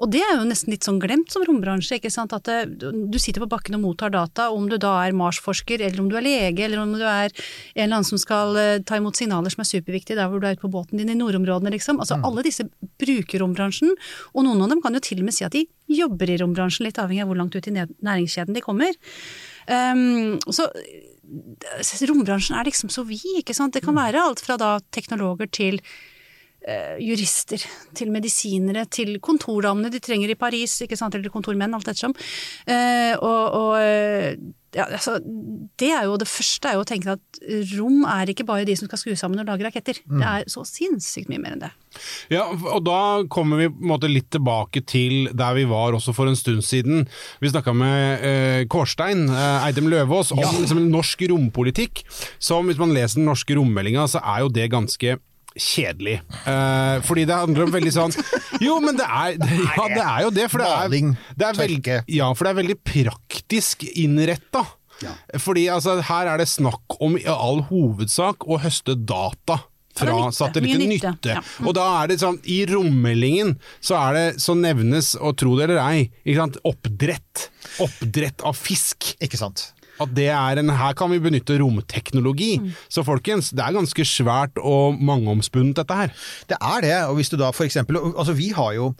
Og 0.00 0.10
det 0.14 0.22
er 0.24 0.38
jo 0.38 0.48
nesten 0.48 0.74
litt 0.74 0.86
sånn 0.86 1.00
glemt 1.02 1.32
som 1.34 1.44
rombransje, 1.46 2.00
ikke 2.00 2.12
sant. 2.12 2.34
At 2.36 2.48
det, 2.48 2.80
du 2.80 3.18
sitter 3.22 3.44
på 3.44 3.50
bakken 3.52 3.78
og 3.78 3.84
mottar 3.84 4.14
data, 4.14 4.48
om 4.54 4.68
du 4.70 4.78
da 4.82 4.96
er 5.04 5.16
Mars-forsker, 5.16 5.84
eller 5.84 6.02
om 6.02 6.10
du 6.10 6.18
er 6.18 6.26
lege, 6.26 6.66
eller 6.66 6.82
om 6.82 6.94
du 6.96 7.04
er 7.04 7.30
en 7.30 7.86
eller 7.86 7.98
annen 7.98 8.08
som 8.08 8.20
skal 8.20 8.56
eh, 8.60 8.74
ta 8.86 9.00
imot 9.00 9.18
signaler 9.18 9.52
som 9.52 9.64
er 9.64 9.70
superviktige 9.70 10.18
der 10.18 10.30
hvor 10.30 10.42
du 10.42 10.48
er 10.48 10.56
ute 10.56 10.64
på 10.64 10.72
båten 10.72 11.00
din 11.00 11.12
i 11.12 11.18
nordområdene, 11.18 11.74
liksom. 11.76 12.00
Altså 12.02 12.20
alle 12.26 12.44
disse 12.46 12.68
bruker 13.00 13.42
rombransjen, 13.42 13.94
og 14.34 14.46
noen 14.46 14.64
av 14.64 14.72
dem 14.72 14.84
kan 14.84 14.96
jo 14.96 15.04
til 15.04 15.22
og 15.22 15.28
med 15.28 15.36
si 15.36 15.46
at 15.46 15.54
de 15.56 15.66
jobber 15.98 16.32
i 16.32 16.38
rombransjen, 16.42 16.86
litt 16.86 17.00
avhengig 17.02 17.24
av 17.24 17.30
hvor 17.30 17.40
langt 17.40 17.56
ut 17.56 17.68
i 17.70 17.74
næringskjeden 17.76 18.56
de 18.56 18.64
kommer. 18.64 18.98
Um, 19.66 20.36
så 20.46 20.68
eh, 20.70 22.04
rombransjen 22.10 22.58
er 22.58 22.68
liksom 22.68 22.92
så 22.92 23.06
vid, 23.06 23.40
ikke 23.40 23.56
sant. 23.56 23.74
Det 23.74 23.84
kan 23.84 23.96
være 23.96 24.22
alt 24.22 24.42
fra 24.44 24.58
da 24.60 24.76
teknologer 24.94 25.50
til 25.50 25.80
uh, 25.80 26.94
jurister, 27.02 27.64
til 27.98 28.12
medisinere, 28.14 28.86
til 28.90 29.16
kontordamene 29.24 29.90
de 29.92 30.02
trenger 30.02 30.32
i 30.32 30.38
Paris, 30.38 30.78
ikke 30.84 30.98
sant, 30.98 31.18
eller 31.18 31.34
kontormenn, 31.34 31.74
alt 31.74 31.90
ettersom. 31.90 32.14
Uh, 32.68 33.14
og 33.18 33.58
og 33.62 34.54
ja, 34.76 34.84
altså, 34.92 35.16
det 35.80 35.88
er 35.88 36.04
jo 36.04 36.18
det 36.20 36.28
første 36.28 36.68
er 36.68 36.76
jo 36.76 36.84
å 36.84 36.88
tenke 36.88 37.14
at 37.16 37.40
rom 37.72 38.02
er 38.12 38.28
ikke 38.32 38.44
bare 38.48 38.66
de 38.68 38.74
som 38.76 38.88
skal 38.90 39.00
skru 39.00 39.14
sammen 39.16 39.40
og 39.40 39.48
lage 39.48 39.64
raketter. 39.64 40.00
Det 40.04 40.26
er 40.28 40.44
så 40.52 40.66
sinnssykt 40.68 41.30
mye 41.32 41.40
mer 41.40 41.56
enn 41.56 41.62
det. 41.64 41.70
Ja, 42.32 42.44
og 42.52 42.82
da 42.84 42.98
kommer 43.32 43.62
vi 43.62 43.70
på 43.72 43.80
en 43.80 43.90
måte 43.94 44.10
litt 44.10 44.28
tilbake 44.34 44.82
til 44.84 45.30
der 45.32 45.56
vi 45.56 45.64
var 45.70 45.96
også 45.96 46.12
for 46.16 46.28
en 46.28 46.36
stund 46.36 46.64
siden. 46.66 47.06
Vi 47.40 47.52
snakka 47.52 47.72
med 47.76 48.26
eh, 48.26 48.64
Kårstein 48.72 49.24
eh, 49.30 49.68
Eidem 49.68 49.88
Løvaas 49.92 50.34
om 50.36 50.44
liksom, 50.60 50.82
norsk 50.92 51.24
rompolitikk. 51.32 52.04
Som 52.36 52.68
hvis 52.68 52.80
man 52.80 52.92
leser 52.96 53.22
den 53.22 53.30
norske 53.30 53.56
rommeldinga, 53.56 54.04
så 54.12 54.20
er 54.20 54.44
jo 54.44 54.52
det 54.52 54.68
ganske 54.74 55.16
kjedelig. 55.56 56.20
Uh, 56.46 57.02
fordi 57.06 57.26
det 57.28 57.36
handler 57.36 57.66
om 57.66 57.74
veldig 57.74 57.92
sånn 57.94 58.14
Jo, 58.62 58.78
men 58.84 58.98
det 58.98 59.06
er, 59.06 59.36
det, 59.40 59.60
ja, 59.78 59.86
det 59.92 60.02
er 60.04 60.24
jo 60.26 60.32
det. 60.36 60.48
For 60.52 60.62
det 60.62 60.72
er, 60.72 61.14
det 61.36 61.48
er 61.48 61.60
veld, 61.60 61.92
ja, 62.16 62.32
for 62.32 62.46
det 62.46 62.52
er 62.52 62.60
veldig 62.62 62.80
praktisk 62.86 63.86
innretta. 63.94 64.66
Fordi 65.42 65.66
altså, 65.68 65.98
her 66.08 66.32
er 66.32 66.40
det 66.40 66.48
snakk 66.48 66.98
om 67.04 67.18
i 67.18 67.24
all 67.28 67.64
hovedsak 67.70 68.46
å 68.48 68.60
høste 68.62 68.96
data. 68.96 69.62
Fra 69.96 70.26
satellitter. 70.28 70.82
Nytte. 70.84 71.10
nytte. 71.14 71.36
Ja. 71.38 71.42
Og 71.64 71.72
da 71.76 71.86
er 72.02 72.10
det 72.10 72.18
sånn, 72.20 72.36
i 72.52 72.58
rommeldingen 72.68 73.54
så 73.80 73.96
er 73.96 74.16
det, 74.16 74.24
så 74.44 74.52
nevnes, 74.58 75.14
og 75.16 75.38
tro 75.40 75.54
det 75.56 75.70
eller 75.70 75.80
ei, 75.86 76.10
ikke 76.20 76.42
sant, 76.42 76.58
oppdrett. 76.68 77.46
Oppdrett 77.80 78.44
av 78.44 78.58
fisk. 78.60 79.14
Ikke 79.24 79.40
sant? 79.40 79.70
At 80.02 80.12
det 80.16 80.28
er 80.32 80.60
en, 80.60 80.74
her 80.76 80.96
kan 80.98 81.12
vi 81.12 81.20
benytte 81.22 81.58
romteknologi. 81.62 82.56
Mm. 82.62 82.72
Så 82.92 83.04
folkens, 83.06 83.52
det 83.56 83.64
er 83.64 83.76
ganske 83.76 84.08
svært 84.08 84.60
og 84.62 84.98
mangeomspunnet 85.00 85.78
dette 85.80 86.00
her. 86.02 86.12
Det 86.50 86.58
er 86.60 86.84
det, 86.84 86.96
og 87.10 87.18
hvis 87.20 87.32
du 87.32 87.38
da 87.40 87.52
for 87.54 87.68
eksempel 87.68 87.96
Altså, 87.96 88.36
vi 88.36 88.50
har 88.54 88.74
jo 88.76 88.92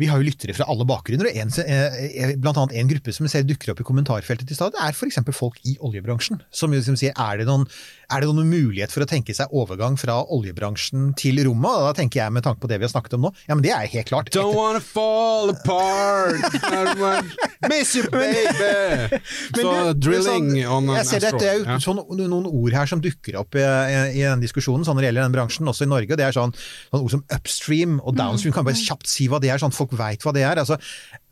vi 0.00 0.08
har 0.08 0.20
jo 0.20 0.26
lyttere 0.26 0.54
fra 0.56 0.66
alle 0.72 0.86
bakgrunner, 0.88 1.28
og 1.28 1.36
en, 1.36 1.52
eh, 1.66 2.32
blant 2.40 2.56
annet 2.56 2.76
en 2.80 2.88
gruppe 2.88 3.12
som 3.14 3.28
ser 3.28 3.44
dukker 3.46 3.72
opp 3.72 3.82
i 3.82 3.86
kommentarfeltet 3.86 4.48
til 4.48 4.56
stad, 4.56 4.76
er 4.80 4.94
f.eks. 4.96 5.20
folk 5.36 5.58
i 5.68 5.76
oljebransjen. 5.80 6.40
Som 6.50 6.72
liksom 6.72 6.96
sier 6.96 7.12
er 7.12 7.42
det, 7.42 7.46
noen, 7.46 7.66
er 8.08 8.22
det 8.22 8.30
noen 8.30 8.48
mulighet 8.48 8.92
for 8.94 9.04
å 9.04 9.08
tenke 9.08 9.36
seg 9.36 9.52
overgang 9.52 9.98
fra 10.00 10.22
oljebransjen 10.32 11.12
til 11.18 11.42
rommet? 11.44 11.70
Og 11.70 11.90
da 11.90 11.92
tenker 12.00 12.22
jeg 12.22 12.32
med 12.32 12.46
tanke 12.46 12.62
på 12.64 12.70
det 12.72 12.80
vi 12.80 12.88
har 12.88 12.94
snakket 12.94 13.18
om 13.18 13.28
nå, 13.28 13.32
ja 13.48 13.56
men 13.56 13.64
det 13.64 13.74
er 13.76 13.90
helt 13.92 14.08
klart. 14.08 14.32
Don't 14.32 14.56
wanna 14.56 14.80
fall 14.80 15.52
apart, 15.52 16.40
miss 17.70 17.94
you 17.96 18.08
baby. 18.08 19.20
Så 19.52 19.62
so, 19.62 19.92
drilling 19.92 20.31
Landing 20.32 20.68
on 20.68 20.90
jeg 20.96 21.08
ser 21.08 21.24
dette 21.24 21.40
det 21.42 21.48
er 21.50 21.60
jo 21.60 21.76
sånn, 21.82 22.00
noen 22.18 22.46
ord 22.48 22.76
her 22.76 22.88
som 22.90 23.02
dukker 23.02 23.38
opp 23.40 23.56
i, 23.58 23.62
i, 23.62 23.96
i 24.20 24.24
den 24.24 24.42
diskusjonen 24.42 24.86
sånn 24.86 24.98
når 24.98 25.04
det 25.04 25.10
gjelder 25.10 25.26
den 25.26 25.36
bransjen, 25.36 25.70
også 25.72 25.86
i 25.86 25.90
Norge. 25.90 26.10
og 26.12 26.20
Det 26.20 26.26
er 26.26 26.36
sånn, 26.36 26.54
sånn 26.90 27.02
ord 27.02 27.14
som 27.14 27.24
upstream 27.36 27.98
og 28.00 28.16
downstream. 28.18 28.54
Kan 28.54 28.64
jeg 28.64 28.70
bare 28.72 28.82
kjapt 28.82 29.10
si 29.10 29.28
hva 29.32 29.40
det 29.42 29.52
er, 29.52 29.62
sånn 29.62 29.74
folk 29.74 29.94
veit 29.98 30.24
hva 30.26 30.34
det 30.36 30.44
er. 30.46 30.62
Altså, 30.62 30.78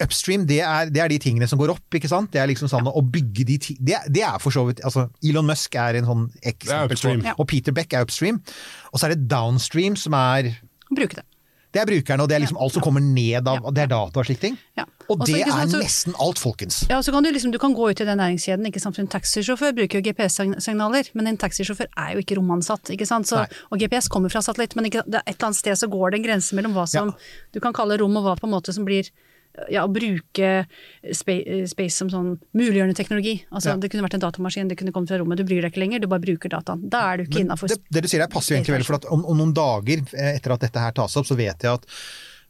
upstream 0.02 0.47
det 0.50 0.61
er, 0.66 0.92
det 0.92 1.04
er 1.04 1.12
de 1.12 1.21
tingene 1.23 1.49
som 1.50 1.61
går 1.61 1.75
opp, 1.76 1.99
ikke 1.99 2.11
sant. 2.11 2.33
Det 2.35 2.42
er 2.42 2.50
liksom 2.50 2.71
sånn 2.73 2.88
å 2.90 3.04
bygge 3.04 3.47
de 3.49 3.59
ti 3.62 3.76
det, 3.80 4.00
det 4.12 4.25
er 4.26 4.38
for 4.42 4.54
så 4.54 4.66
vidt 4.69 4.83
altså, 4.87 5.09
Elon 5.26 5.49
Musk 5.49 5.76
er 5.80 6.00
en 6.00 6.09
sånn 6.09 6.26
eksempel 6.42 6.97
upstream. 6.97 7.26
Og 7.37 7.47
Peter 7.50 7.76
Beck 7.76 7.95
er 7.97 8.07
upstream. 8.07 8.40
Og 8.92 9.00
så 9.00 9.09
er 9.09 9.16
det 9.16 9.28
downstream 9.30 9.99
som 9.99 10.16
er 10.19 10.54
Bruke 10.90 11.21
det. 11.21 11.26
Det 11.71 11.81
er 11.83 11.87
brukerne, 11.87 12.25
og 12.25 12.29
det 12.29 12.35
er 12.35 12.43
liksom 12.43 12.59
alt 12.59 12.75
som 12.75 12.83
kommer 12.83 13.00
ned 13.05 13.47
av 13.47 13.69
Det 13.75 13.85
er 13.85 13.91
data 13.93 14.19
og 14.21 14.27
slike 14.27 14.43
ting. 14.43 14.57
Ja. 14.79 14.85
Og 15.11 15.23
det 15.27 15.41
er 15.43 15.67
nesten 15.71 16.15
alt, 16.23 16.39
folkens. 16.39 16.81
Ja, 16.91 16.99
så 17.03 17.12
kan 17.15 17.23
du, 17.23 17.31
liksom, 17.35 17.53
du 17.55 17.59
kan 17.62 17.75
gå 17.75 17.89
ut 17.91 18.00
i 18.03 18.07
den 18.07 18.19
næringskjeden, 18.19 18.67
ikke 18.67 18.83
sant? 18.83 18.97
for 18.99 19.03
en 19.03 19.11
taxisjåfør 19.11 19.75
bruker 19.79 19.99
jo 20.00 20.05
GPS-signaler, 20.11 21.11
men 21.15 21.31
en 21.31 21.39
taxisjåfør 21.41 21.89
er 21.97 22.12
jo 22.15 22.23
ikke 22.25 22.39
romansatt, 22.39 22.91
ikke 22.95 23.07
sant. 23.07 23.31
Så, 23.31 23.43
og 23.71 23.79
GPS 23.83 24.11
kommer 24.11 24.31
fra 24.33 24.43
satellitt, 24.43 24.75
men 24.79 24.87
ikke, 24.91 25.03
det 25.07 25.21
er 25.23 25.27
et 25.27 25.37
eller 25.37 25.50
annet 25.50 25.61
sted 25.62 25.79
så 25.79 25.91
går 25.91 26.11
det 26.15 26.21
en 26.21 26.27
grense 26.29 26.55
mellom 26.59 26.75
hva 26.79 26.87
som 26.91 27.11
Ja. 27.11 27.19
du 27.55 27.61
kan 27.61 27.73
kalle 27.77 27.99
rom, 28.03 28.17
og 28.19 28.27
hva 28.27 28.37
på 28.39 28.47
en 28.50 28.55
måte 28.55 28.75
som 28.75 28.85
blir 28.87 29.11
ja, 29.71 29.83
å 29.85 29.90
bruke 29.92 30.50
space, 31.16 31.90
som 31.97 32.11
sånn 32.12 32.30
muliggjørende 32.57 32.97
teknologi. 32.97 33.40
Altså, 33.50 33.75
Ja. 33.75 33.76
Det 33.80 33.90
kunne 33.90 34.04
vært 34.07 34.14
en 34.19 34.25
datamaskin, 34.25 34.69
det 34.69 34.78
kunne 34.78 34.92
kommet 34.92 35.11
fra 35.11 35.19
rommet, 35.19 35.38
du 35.38 35.45
bryr 35.45 35.62
deg 35.62 35.73
ikke 35.73 35.83
lenger, 35.83 36.00
du 36.00 36.09
bare 36.11 36.25
bruker 36.25 36.49
dataen. 36.52 36.88
Da 36.90 37.12
er 37.12 37.19
du 37.19 37.25
ikke 37.25 37.45
innafor 37.45 37.69
det, 37.69 37.80
det 37.90 38.02
du 38.02 38.09
sier 38.09 38.23
der 38.23 38.33
passer 38.33 38.54
jo 38.54 38.59
egentlig 38.59 38.78
vel, 38.78 38.85
for 38.88 38.99
at 39.00 39.07
om, 39.11 39.25
om 39.25 39.38
noen 39.38 39.54
dager 39.54 40.02
eh, 40.14 40.35
etter 40.37 40.54
at 40.54 40.61
dette 40.66 40.83
her 40.83 40.92
tas 40.97 41.16
opp, 41.16 41.26
så 41.26 41.38
vet 41.38 41.66
jeg 41.66 41.73
at 41.73 41.87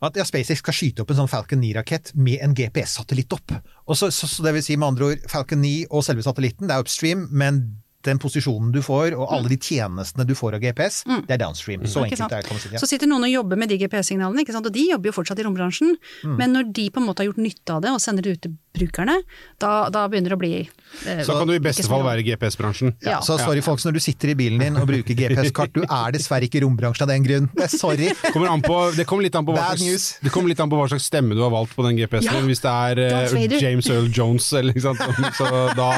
at 0.00 0.16
ja, 0.16 0.24
SpaceX 0.24 0.62
skal 0.62 0.72
skyte 0.72 1.02
opp 1.02 1.10
en 1.12 1.18
sånn 1.18 1.28
Falcon 1.28 1.60
9-rakett 1.60 2.14
med 2.16 2.40
en 2.40 2.54
GPS-satellitt 2.56 3.34
opp. 3.36 3.52
Og 3.84 3.98
så, 4.00 4.08
så, 4.08 4.24
så 4.24 4.46
det 4.46 4.54
vil 4.56 4.64
si 4.64 4.76
med 4.80 4.94
andre 4.94 5.10
ord, 5.10 5.26
Falcon 5.28 5.60
9 5.60 5.90
og 5.90 6.04
selve 6.06 6.24
satellitten, 6.24 6.70
det 6.70 6.72
er 6.76 6.80
upstream, 6.80 7.26
men 7.28 7.79
den 8.06 8.20
posisjonen 8.22 8.72
du 8.72 8.80
får, 8.84 9.14
og 9.18 9.28
alle 9.34 9.50
de 9.52 9.58
tjenestene 9.60 10.24
du 10.28 10.32
får 10.38 10.56
av 10.56 10.64
GPS, 10.64 11.02
det 11.28 11.36
er 11.36 11.42
downstream. 11.42 11.84
Så 11.84 12.04
enkelt 12.06 12.32
det 12.32 12.40
er 12.40 12.48
det, 12.48 12.60
si. 12.62 12.72
Ja. 12.72 12.80
Så 12.80 12.88
sitter 12.88 13.10
noen 13.10 13.26
og 13.28 13.32
jobber 13.32 13.60
med 13.60 13.72
de 13.72 13.76
GPS-signalene, 13.80 14.44
og 14.60 14.72
de 14.72 14.86
jobber 14.88 15.10
jo 15.10 15.16
fortsatt 15.18 15.42
i 15.42 15.46
rombransjen. 15.46 15.96
Mm. 16.24 16.36
Men 16.40 16.56
når 16.56 16.72
de 16.76 16.88
på 16.92 17.02
en 17.02 17.08
måte 17.08 17.24
har 17.24 17.30
gjort 17.30 17.44
nytte 17.44 17.76
av 17.76 17.84
det 17.84 17.92
og 17.92 18.00
sender 18.02 18.24
det 18.24 18.36
ut 18.36 18.44
til 18.46 18.56
brukerne, 18.80 19.16
da, 19.60 19.72
da 19.92 20.04
begynner 20.08 20.32
det 20.32 20.36
å 20.36 20.40
bli 20.40 20.52
eh, 20.62 21.22
Så 21.26 21.34
kan 21.34 21.48
du 21.48 21.54
i 21.56 21.62
beste 21.62 21.84
fall 21.90 22.04
være 22.06 22.22
i 22.22 22.26
GPS-bransjen. 22.28 22.94
Ja. 23.02 23.18
Så 23.26 23.36
sorry 23.40 23.62
folks, 23.66 23.84
når 23.84 23.98
du 23.98 24.02
sitter 24.04 24.32
i 24.32 24.36
bilen 24.38 24.62
din 24.62 24.78
og 24.78 24.86
bruker 24.88 25.18
GPS-kart, 25.18 25.74
du 25.74 25.82
er 25.82 26.14
dessverre 26.14 26.46
ikke 26.46 26.60
i 26.60 26.64
rombransjen 26.64 27.04
av 27.06 27.10
den 27.12 27.26
grunn. 27.26 27.48
Det 27.56 27.66
er 27.66 27.72
sorry. 27.74 28.12
Kommer 28.30 28.52
an 28.54 28.62
på, 28.64 28.78
det 28.96 29.06
kommer 29.10 29.26
litt 29.26 29.36
an 29.36 29.48
på 29.48 29.56
hva 29.56 29.72
slags, 29.74 30.06
det 30.22 30.32
kommer 30.32 30.52
litt 30.52 30.62
an 30.62 30.70
på 30.70 30.78
hva 30.78 30.86
slags 30.92 31.08
stemme 31.10 31.36
du 31.36 31.42
har 31.44 31.52
valgt 31.52 31.74
på 31.76 31.84
den 31.88 31.98
GPS-en. 31.98 32.30
Ja, 32.30 32.44
Hvis 32.46 32.62
det 32.62 32.76
er 32.94 33.02
uh, 33.26 33.58
James 33.58 33.90
Earl 33.90 34.08
Jones, 34.14 34.46
eller 34.56 34.76
ikke 34.76 34.86
sant. 34.86 35.34
Så 35.36 35.50
da, 35.76 35.90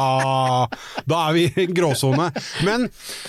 da 1.13 1.23
er 1.29 1.39
vi 1.39 1.69
grå 1.77 1.92
gråsone. 1.93 2.31
Men 2.67 2.89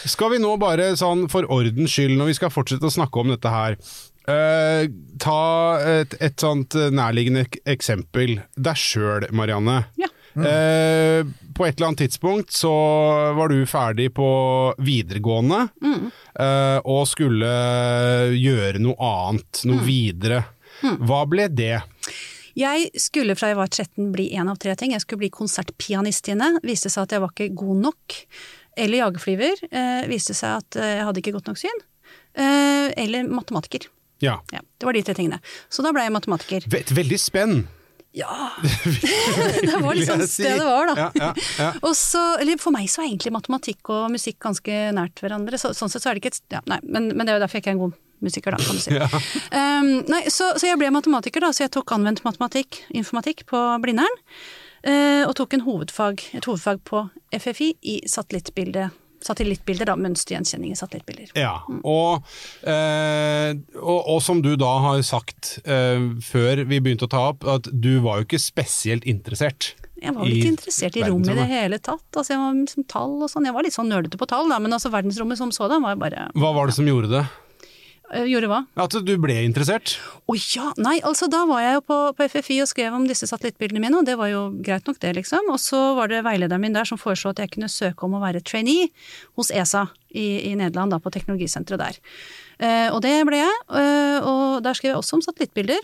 skal 0.09 0.33
vi 0.33 0.41
nå 0.43 0.55
bare 0.61 0.93
sånn 0.99 1.27
for 1.31 1.47
ordens 1.53 1.93
skyld, 1.93 2.17
når 2.19 2.31
vi 2.31 2.39
skal 2.39 2.53
fortsette 2.53 2.89
å 2.89 2.97
snakke 2.97 3.21
om 3.21 3.35
dette 3.35 3.53
her 3.53 3.77
uh, 3.77 4.83
ta 5.21 5.43
et, 5.99 6.17
et 6.23 6.35
sånt 6.39 6.75
nærliggende 6.75 7.45
eksempel. 7.69 8.39
Deg 8.55 8.79
sjøl, 8.79 9.29
Marianne. 9.35 9.83
Ja. 9.99 10.09
Eh, 10.33 11.25
på 11.53 11.65
et 11.65 11.77
eller 11.77 11.91
annet 11.91 11.99
tidspunkt 12.07 12.53
så 12.57 12.73
var 13.37 13.51
du 13.53 13.65
ferdig 13.69 14.09
på 14.17 14.27
videregående 14.81 15.67
eh, 15.85 16.79
og 16.81 17.05
skulle 17.05 17.51
gjøre 18.33 18.81
noe 18.81 18.97
annet, 18.97 19.61
noe 19.69 19.85
videre. 19.85 20.41
Hva 20.81 21.21
ble 21.29 21.47
det? 21.53 21.77
Jeg 22.57 22.91
skulle 23.01 23.35
fra 23.37 23.49
jeg 23.51 23.57
var 23.57 23.71
13 23.71 24.11
bli 24.13 24.27
én 24.37 24.49
av 24.51 24.59
tre 24.61 24.75
ting. 24.77 24.93
Jeg 24.93 25.03
skulle 25.03 25.23
bli 25.25 25.31
konsertpianistinne. 25.33 26.59
Viste 26.65 26.91
seg 26.93 27.07
at 27.07 27.15
jeg 27.15 27.23
var 27.23 27.33
ikke 27.33 27.49
god 27.57 27.81
nok. 27.87 28.19
Eller 28.77 29.03
jagerflyver. 29.03 29.65
Eh, 29.69 30.05
viste 30.11 30.35
seg 30.37 30.61
at 30.61 30.79
eh, 30.79 30.95
jeg 30.99 31.07
hadde 31.09 31.23
ikke 31.23 31.35
godt 31.37 31.49
nok 31.49 31.61
syn. 31.61 31.85
Eh, 32.37 32.89
eller 33.03 33.29
matematiker. 33.29 33.89
Ja. 34.23 34.39
Ja, 34.53 34.61
det 34.61 34.87
var 34.87 34.95
de 34.95 35.05
tre 35.05 35.15
tingene. 35.17 35.41
Så 35.69 35.85
da 35.85 35.93
ble 35.95 36.05
jeg 36.05 36.13
matematiker. 36.15 36.67
Et 36.77 36.93
veldig 36.95 37.19
spenn. 37.21 37.63
Ja! 38.13 38.51
det 39.65 39.79
var 39.81 39.97
liksom 39.97 40.21
si. 40.29 40.45
det 40.45 40.53
det 40.59 40.67
var, 40.67 40.91
da. 40.91 40.93
Ja, 40.95 41.09
ja, 41.17 41.31
ja. 41.57 41.71
Og 41.81 41.95
så, 41.97 42.21
eller 42.37 42.61
For 42.61 42.75
meg 42.75 42.85
så 42.93 43.01
er 43.01 43.09
egentlig 43.09 43.33
matematikk 43.33 43.89
og 43.89 44.11
musikk 44.13 44.37
ganske 44.45 44.79
nært 44.93 45.23
hverandre. 45.23 45.57
Så, 45.57 45.73
sånn 45.73 45.89
sett 45.89 46.05
så 46.05 46.11
er 46.11 46.19
det 46.19 46.23
ikke 46.23 46.35
et 46.35 46.59
ja, 46.59 46.61
nei, 46.69 46.77
men, 46.85 47.09
men 47.17 47.25
det 47.25 47.33
er 47.33 47.39
jo 47.39 47.45
derfor 47.47 47.59
jeg 47.59 47.65
ikke 47.65 47.73
er 47.73 47.79
en 47.79 47.85
god 47.87 47.97
musiker, 48.25 48.55
da, 48.55 48.63
kan 48.63 48.79
du 48.79 48.83
si. 48.83 48.97
Um, 49.53 49.89
nei, 50.09 50.23
så, 50.31 50.53
så 50.59 50.67
jeg 50.69 50.79
ble 50.79 50.89
matematiker, 50.93 51.43
da, 51.43 51.51
så 51.53 51.65
jeg 51.65 51.73
tok 51.75 51.93
anvendt 51.95 52.23
matematikk, 52.25 52.83
informatikk, 52.95 53.45
på 53.49 53.61
Blindern. 53.83 54.21
Uh, 54.83 55.23
og 55.27 55.35
tok 55.39 55.55
en 55.55 55.63
hovedfag, 55.63 56.25
et 56.35 56.47
hovedfag 56.49 56.81
på 56.87 57.05
FFI 57.35 57.69
i 57.93 58.01
satellittbilde. 58.09 58.89
Satellittbilder, 59.23 59.87
da. 59.87 59.95
Mønstergjenkjenning 59.99 60.73
i 60.73 60.77
satellittbilder. 60.77 61.31
Ja, 61.39 61.61
og, 61.87 62.25
eh, 62.67 63.53
og, 63.79 63.99
og 64.15 64.19
som 64.25 64.41
du 64.43 64.53
da 64.59 64.73
har 64.83 65.03
sagt 65.07 65.55
eh, 65.63 66.09
før 66.25 66.65
vi 66.67 66.81
begynte 66.83 67.07
å 67.07 67.13
ta 67.13 67.23
opp, 67.31 67.47
at 67.47 67.69
du 67.71 68.01
var 68.03 68.19
jo 68.19 68.27
ikke 68.27 68.41
spesielt 68.43 69.07
interessert. 69.07 69.73
Jeg 70.03 70.11
var 70.17 70.27
litt 70.27 70.43
i 70.43 70.49
interessert 70.51 70.97
i 70.99 71.05
rom 71.07 71.23
i 71.23 71.35
det 71.37 71.45
hele 71.47 71.79
tatt. 71.79 72.03
Altså, 72.11 72.33
jeg 72.33 72.41
var 72.41 72.57
liksom 72.57 72.87
tall 72.91 73.15
og 73.23 73.31
sånn. 73.31 73.47
Jeg 73.47 73.55
var 73.55 73.63
litt 73.63 73.77
sånn 73.77 73.91
nølete 73.91 74.19
på 74.19 74.27
tall, 74.27 74.51
da, 74.51 74.59
men 74.59 74.75
altså 74.75 74.91
verdensrommet 74.91 75.39
som 75.39 75.53
sådan 75.55 75.85
var 75.85 75.95
bare 76.01 76.27
Hva 76.35 76.51
var 76.57 76.67
det 76.67 76.75
som 76.75 76.89
gjorde 76.89 77.13
det? 77.13 77.23
Øh, 78.15 78.27
Gjorde 78.29 78.49
hva? 78.51 78.59
At 78.79 78.95
du 79.05 79.13
ble 79.21 79.35
interessert? 79.43 79.95
Å 80.29 80.35
ja! 80.37 80.69
Nei, 80.81 80.97
altså 81.05 81.27
da 81.31 81.43
var 81.49 81.63
jeg 81.63 81.77
jo 81.77 81.83
på, 81.89 81.97
på 82.17 82.27
FFI 82.31 82.59
og 82.63 82.69
skrev 82.71 82.97
om 82.97 83.07
disse 83.09 83.27
satellittbildene 83.29 83.83
mine, 83.83 83.99
og 84.01 84.07
det 84.07 84.17
var 84.19 84.31
jo 84.31 84.45
greit 84.63 84.87
nok 84.89 85.01
det, 85.03 85.15
liksom. 85.19 85.49
Og 85.53 85.59
så 85.61 85.81
var 85.97 86.11
det 86.11 86.23
veilederen 86.27 86.63
min 86.63 86.77
der 86.77 86.87
som 86.89 87.01
foreslo 87.01 87.33
at 87.33 87.41
jeg 87.43 87.53
kunne 87.55 87.71
søke 87.71 88.07
om 88.07 88.17
å 88.17 88.23
være 88.23 88.43
trainee 88.45 88.89
hos 89.39 89.51
ESA 89.51 89.87
i, 90.13 90.51
i 90.51 90.53
Nederland, 90.59 90.93
da 90.93 91.01
på 91.03 91.13
teknologisenteret 91.13 91.81
der. 91.81 91.99
Eh, 92.63 92.89
og 92.93 93.01
det 93.05 93.15
ble 93.27 93.41
jeg, 93.41 93.59
eh, 93.79 94.19
og 94.21 94.61
der 94.65 94.77
skrev 94.77 94.93
jeg 94.93 95.01
også 95.01 95.19
om 95.19 95.25
satellittbilder. 95.25 95.81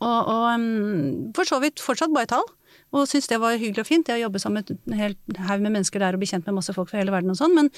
Og, 0.00 0.20
og 0.32 0.44
um, 0.56 1.32
for 1.36 1.44
så 1.48 1.58
vidt 1.60 1.82
fortsatt 1.84 2.12
bare 2.14 2.30
tall. 2.30 2.46
Og 2.92 3.06
syntes 3.06 3.28
det 3.30 3.38
var 3.38 3.54
hyggelig 3.54 3.84
og 3.84 3.86
fint. 3.86 4.08
Jeg 4.10 4.24
jobbet 4.24 4.42
sammen 4.42 4.64
med 4.66 4.72
en 4.90 4.96
hel 4.98 5.14
haug 5.46 5.62
med 5.62 5.70
mennesker 5.76 6.02
der 6.02 6.16
og 6.16 6.22
ble 6.22 6.26
kjent 6.30 6.46
med 6.48 6.56
masse 6.58 6.74
folk 6.74 6.90
fra 6.90 6.98
hele 6.98 7.14
verden 7.14 7.30
og 7.30 7.38
sånn, 7.38 7.54
men 7.54 7.70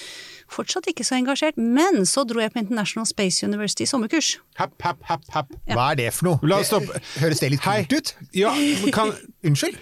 fortsatt 0.52 0.88
ikke 0.88 1.04
så 1.04 1.18
engasjert. 1.20 1.58
Men 1.60 2.06
så 2.08 2.24
dro 2.28 2.40
jeg 2.40 2.54
på 2.54 2.62
International 2.64 3.04
Space 3.08 3.44
University 3.44 3.84
i 3.84 3.90
sommerkurs. 3.92 4.38
Happ, 4.56 4.72
happ, 4.82 5.02
happ, 5.10 5.28
happ. 5.36 5.52
Hva 5.68 5.90
er 5.92 6.00
det 6.00 6.10
for 6.16 6.30
noe? 6.32 6.48
La 6.48 6.62
oss 6.64 6.72
stoppe. 6.72 7.02
Høres 7.20 7.44
det 7.44 7.52
litt 7.56 7.64
kult 7.64 7.92
ut? 7.92 8.14
Ja, 8.36 8.54
kan, 8.96 9.12
Unnskyld? 9.48 9.76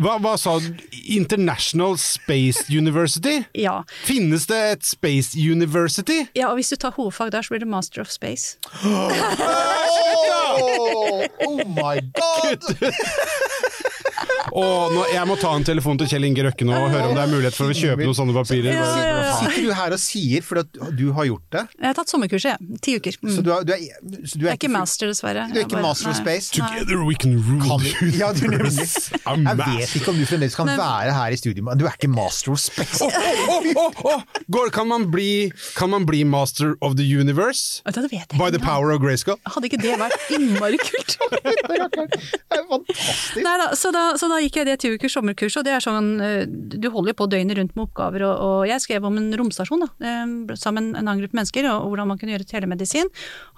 hva, 0.00 0.14
hva 0.24 0.30
sa 0.40 0.54
du? 0.64 0.70
International 1.12 1.98
Space 2.00 2.64
University? 2.72 3.42
Ja. 3.58 3.82
Finnes 4.06 4.46
det 4.48 4.60
et 4.78 4.86
Space 4.88 5.36
University? 5.36 6.22
ja, 6.36 6.48
og 6.48 6.56
hvis 6.60 6.72
du 6.72 6.76
tar 6.80 6.94
hovedfag 6.96 7.32
der, 7.34 7.44
så 7.44 7.52
blir 7.52 7.64
det 7.64 7.68
Master 7.68 8.00
of 8.00 8.08
Space. 8.12 8.56
Oh, 8.84 9.12
oh 11.48 11.60
my 11.68 12.00
god! 12.16 12.64
Og 14.52 14.92
nå, 14.92 15.02
jeg 15.08 15.24
må 15.28 15.36
ta 15.40 15.50
en 15.56 15.64
telefon 15.64 15.96
til 16.00 16.10
Kjell 16.10 16.26
Inge 16.28 16.42
Røkke 16.44 16.66
nå 16.68 16.74
og 16.76 16.90
høre 16.92 17.06
om 17.08 17.14
det 17.16 17.22
er 17.24 17.30
mulighet 17.30 17.56
for 17.56 17.72
å 17.72 17.76
kjøpe 17.76 18.04
noen 18.04 18.16
sånne 18.18 18.34
papirer. 18.36 18.74
Ja, 18.74 18.88
ja, 19.00 19.12
ja. 19.22 19.36
Sitter 19.40 19.64
du 19.64 19.70
her 19.78 19.94
og 19.96 20.00
sier, 20.02 20.44
for 20.44 20.60
at 20.60 20.80
du 20.98 21.06
har 21.16 21.28
gjort 21.30 21.46
det, 21.54 21.62
Jeg 21.78 21.88
har 21.88 21.96
tatt 21.96 22.12
sommerkurset, 22.12 22.50
jeg. 22.52 22.80
Ti 22.84 22.96
uker. 23.00 23.16
Mm. 23.22 23.30
så 23.32 23.44
du 23.46 23.48
er, 23.54 23.64
du 23.64 23.72
er, 23.72 23.86
så 24.28 24.36
du 24.36 24.44
jeg 24.44 24.50
er 24.50 24.52
er 24.52 24.58
ikke 24.60 24.72
master, 24.74 25.08
dessverre. 25.12 25.46
Du 25.52 25.56
er 25.56 25.64
ikke 25.64 25.78
bare- 25.78 25.86
master 25.88 26.10
of 26.12 26.18
nei. 26.18 26.22
space? 26.22 26.50
Together 26.52 27.00
we 27.08 27.16
can 27.16 27.38
rule 27.40 27.64
ja, 28.18 28.32
du. 28.36 28.44
Jeg 28.44 29.56
vet 29.62 29.96
ikke 29.96 30.12
om 30.12 30.20
du 30.20 30.26
fremdeles 30.28 30.58
kan 30.58 30.68
være 30.68 31.16
her 31.16 31.32
i 31.32 31.40
studio, 31.40 31.64
men 31.70 31.80
du 31.80 31.86
er 31.88 31.96
ikke 31.96 32.12
master 32.12 32.52
of 32.52 32.60
space. 32.60 33.00
Åh, 33.00 33.16
åh, 33.56 33.70
åh, 33.86 34.04
åh! 34.12 34.22
Går, 34.52 34.68
kan, 34.74 34.88
man 34.90 35.08
bli, 35.14 35.48
kan 35.78 35.90
man 35.90 36.04
bli 36.06 36.24
master 36.28 36.76
of 36.84 36.98
the 37.00 37.08
universe? 37.08 37.80
Det 37.88 38.04
vet 38.04 38.12
jeg 38.12 38.38
By 38.38 38.50
the 38.52 38.60
power 38.60 38.92
of 38.92 39.00
Grayskull? 39.00 39.40
Hadde 39.48 39.70
ikke 39.70 39.80
det 39.80 39.96
vært 40.00 40.28
innmari 40.36 40.80
kult? 40.82 41.16
Det 41.72 42.58
er 42.58 42.66
fantastisk. 42.68 43.40
Nei 43.42 43.54
da, 43.60 43.70
så 43.78 43.90
da, 43.94 44.02
så 44.20 44.28
da 44.28 44.41
gikk 44.44 44.58
jeg 44.60 44.68
det 44.68 44.76
ti 44.82 44.90
ukers 44.92 45.14
sommerkurs, 45.16 45.56
og 45.58 45.64
det 45.66 45.72
er 45.76 45.84
sånn 45.84 46.10
eh, 46.22 46.44
Du 46.46 46.88
holder 46.90 47.12
jo 47.12 47.18
på 47.22 47.28
døgnet 47.32 47.58
rundt 47.58 47.74
med 47.76 47.84
oppgaver, 47.86 48.24
og, 48.28 48.42
og 48.46 48.66
jeg 48.70 48.84
skrev 48.84 49.06
om 49.08 49.18
en 49.20 49.30
romstasjon, 49.38 49.84
da, 49.84 49.88
eh, 50.04 50.54
sammen 50.60 50.90
med 50.90 51.00
en 51.00 51.06
annen 51.06 51.24
gruppe 51.24 51.38
mennesker, 51.38 51.68
og, 51.70 51.86
og 51.86 51.94
hvordan 51.94 52.12
man 52.12 52.20
kunne 52.20 52.36
gjøre 52.36 52.48
telemedisin. 52.50 53.10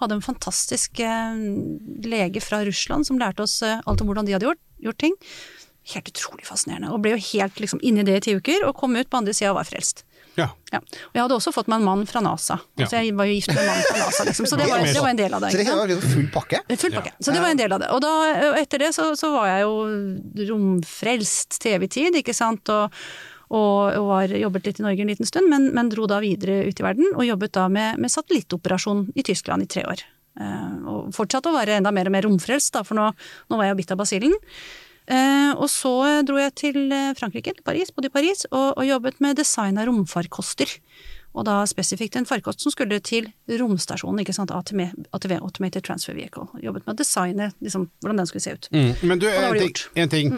Hadde 0.03 0.19
en 0.19 0.25
fantastisk 0.25 1.03
eh, 1.05 1.43
lege 2.07 2.43
fra 2.45 2.63
Russland 2.67 3.09
som 3.09 3.21
lærte 3.21 3.47
oss 3.47 3.61
eh, 3.67 3.83
alt 3.85 4.05
om 4.05 4.11
hvordan 4.11 4.29
de 4.29 4.37
hadde 4.37 4.49
gjort, 4.51 4.63
gjort 4.85 5.01
ting. 5.03 5.19
Helt 5.93 6.09
utrolig 6.09 6.47
fascinerende. 6.49 6.93
Og 6.95 7.03
ble 7.05 7.15
jo 7.15 7.23
helt 7.35 7.61
liksom 7.61 7.83
inni 7.85 8.07
det 8.07 8.21
i 8.21 8.27
ti 8.29 8.37
uker, 8.39 8.65
og 8.69 8.77
kom 8.81 8.97
ut 8.97 9.11
på 9.11 9.21
andre 9.21 9.37
sida 9.37 9.53
og 9.53 9.61
var 9.61 9.69
frelst. 9.69 10.07
Ja. 10.39 10.49
Ja. 10.73 10.81
Og 10.81 11.17
jeg 11.17 11.23
hadde 11.23 11.37
også 11.37 11.53
fått 11.55 11.69
meg 11.71 11.83
en 11.83 11.87
mann 11.87 12.03
fra 12.11 12.23
NASA. 12.25 12.57
Ja. 12.75 12.87
Altså 12.87 13.01
jeg 13.01 13.15
var 13.19 13.29
jo 13.31 13.37
gift 13.37 13.53
med 13.53 13.61
en 13.63 13.69
mann 13.71 13.85
fra 13.87 13.99
NASA, 14.01 14.27
liksom. 14.29 14.49
Så 14.51 14.59
det 14.59 14.67
var, 14.71 14.83
det 14.87 15.05
var 15.05 15.13
en 15.13 15.21
del 15.21 15.37
av 15.37 15.45
det. 15.45 15.53
Så 15.55 15.61
det 15.61 15.77
var 15.77 15.93
liksom 15.93 16.15
full 16.15 16.27
pakke? 16.35 16.63
Full 16.85 16.97
pakke. 16.97 17.13
Så 17.19 17.35
det 17.35 17.45
var 17.45 17.55
en 17.55 17.61
del 17.61 17.77
av 17.77 17.85
det. 17.85 17.93
Og 17.95 18.03
da, 18.03 18.15
etter 18.59 18.87
det 18.87 18.91
så, 18.97 19.13
så 19.19 19.31
var 19.35 19.51
jeg 19.53 19.67
jo 19.67 20.49
romfrelst 20.51 21.61
TV-tid, 21.63 22.19
ikke 22.23 22.35
sant. 22.37 22.73
Og, 22.75 23.05
og, 23.55 23.79
og 24.01 24.09
var, 24.11 24.35
jobbet 24.45 24.71
litt 24.71 24.83
i 24.83 24.87
Norge 24.89 25.07
en 25.07 25.15
liten 25.15 25.31
stund, 25.31 25.51
men, 25.53 25.71
men 25.77 25.93
dro 25.93 26.09
da 26.11 26.19
videre 26.25 26.65
ut 26.67 26.83
i 26.83 26.87
verden. 26.87 27.13
Og 27.15 27.29
jobbet 27.29 27.55
da 27.55 27.69
med, 27.73 28.03
med 28.03 28.13
satellittoperasjon 28.13 29.07
i 29.15 29.27
Tyskland 29.27 29.67
i 29.67 29.71
tre 29.71 29.87
år. 29.91 30.07
Uh, 30.35 30.71
og 30.91 31.13
fortsatte 31.15 31.47
å 31.47 31.55
være 31.55 31.77
enda 31.79 31.93
mer 31.95 32.11
og 32.11 32.17
mer 32.17 32.27
romfrelst, 32.27 32.75
da, 32.75 32.83
for 32.87 32.99
nå, 32.99 33.13
nå 33.51 33.59
var 33.61 33.69
jeg 33.69 33.77
jo 33.77 33.83
bitt 33.85 33.95
av 33.95 34.01
basillen. 34.03 34.35
Eh, 35.05 35.53
og 35.53 35.67
så 35.69 36.23
dro 36.25 36.39
jeg 36.41 36.55
til 36.57 36.79
eh, 36.93 37.13
Frankrike, 37.19 37.53
til 37.59 37.67
Paris, 37.67 37.93
bodde 37.93 38.09
i 38.09 38.15
Paris, 38.15 38.47
og, 38.51 38.73
og 38.79 38.87
jobbet 38.89 39.21
med 39.25 39.37
design 39.41 39.81
av 39.81 39.91
romfarkoster. 39.91 40.71
Og 41.35 41.43
da 41.49 41.57
spesifikt 41.67 42.15
en 42.17 42.29
farkost 42.29 42.63
som 42.63 42.73
skulle 42.73 43.01
til 43.03 43.27
romstasjonen, 43.51 44.23
ikke 44.23 44.37
sant, 44.37 44.53
ATV, 44.55 44.85
ATV 45.17 45.35
Automated 45.41 45.83
Transfer 45.87 46.15
Vehicle. 46.15 46.47
Jobbet 46.63 46.87
med 46.87 46.95
å 46.95 47.01
designe 47.01 47.49
liksom, 47.59 47.89
hvordan 48.05 48.23
den 48.23 48.31
skulle 48.31 48.45
se 48.45 48.55
ut. 48.55 48.69
Mm. 48.71 48.93
Men 49.11 49.23
du, 49.23 49.27
en 49.29 49.59
ting. 49.59 49.81
En 49.99 50.13
ting. 50.13 50.37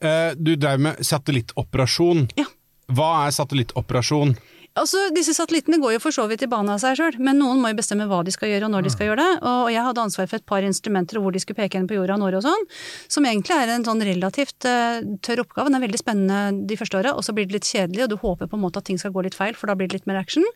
Eh, 0.00 0.30
du 0.40 0.54
drev 0.56 0.80
med 0.88 1.02
satellittoperasjon. 1.04 2.30
Ja. 2.40 2.48
Hva 2.96 3.10
er 3.26 3.36
satellittoperasjon? 3.36 4.38
Altså, 4.78 5.00
Disse 5.14 5.34
satellittene 5.34 5.78
går 5.82 5.96
jo 5.96 6.02
for 6.02 6.14
så 6.14 6.26
vidt 6.30 6.44
i 6.44 6.48
bane 6.50 6.70
av 6.74 6.80
seg 6.82 6.98
sjøl, 6.98 7.16
men 7.22 7.40
noen 7.40 7.60
må 7.62 7.72
jo 7.72 7.78
bestemme 7.78 8.06
hva 8.10 8.20
de 8.26 8.34
skal 8.34 8.52
gjøre 8.52 8.68
og 8.68 8.72
når 8.74 8.86
de 8.86 8.92
skal 8.94 9.08
gjøre 9.08 9.24
det. 9.24 9.32
Og 9.50 9.70
jeg 9.72 9.84
hadde 9.86 10.04
ansvar 10.04 10.28
for 10.30 10.38
et 10.38 10.46
par 10.48 10.66
instrumenter 10.66 11.18
og 11.18 11.26
hvor 11.26 11.34
de 11.34 11.42
skulle 11.42 11.58
peke 11.58 11.80
hen 11.80 11.88
på 11.90 11.96
jorda 11.98 12.18
og 12.18 12.22
når 12.22 12.38
og 12.38 12.44
sånn, 12.46 12.66
som 13.10 13.26
egentlig 13.28 13.56
er 13.56 13.72
en 13.74 13.86
sånn 13.86 14.04
relativt 14.06 14.68
uh, 14.68 15.00
tørr 15.24 15.42
oppgave. 15.42 15.70
Den 15.70 15.80
er 15.80 15.84
veldig 15.86 16.02
spennende 16.02 16.68
de 16.70 16.78
første 16.78 17.00
åra, 17.00 17.14
og 17.18 17.26
så 17.26 17.34
blir 17.36 17.48
det 17.48 17.58
litt 17.58 17.70
kjedelig, 17.70 18.04
og 18.06 18.12
du 18.12 18.18
håper 18.22 18.50
på 18.50 18.58
en 18.58 18.64
måte 18.66 18.82
at 18.82 18.88
ting 18.90 19.00
skal 19.00 19.14
gå 19.14 19.24
litt 19.26 19.38
feil, 19.38 19.56
for 19.58 19.70
da 19.70 19.76
blir 19.78 19.90
det 19.90 19.98
litt 19.98 20.10
mer 20.10 20.20
action. 20.20 20.46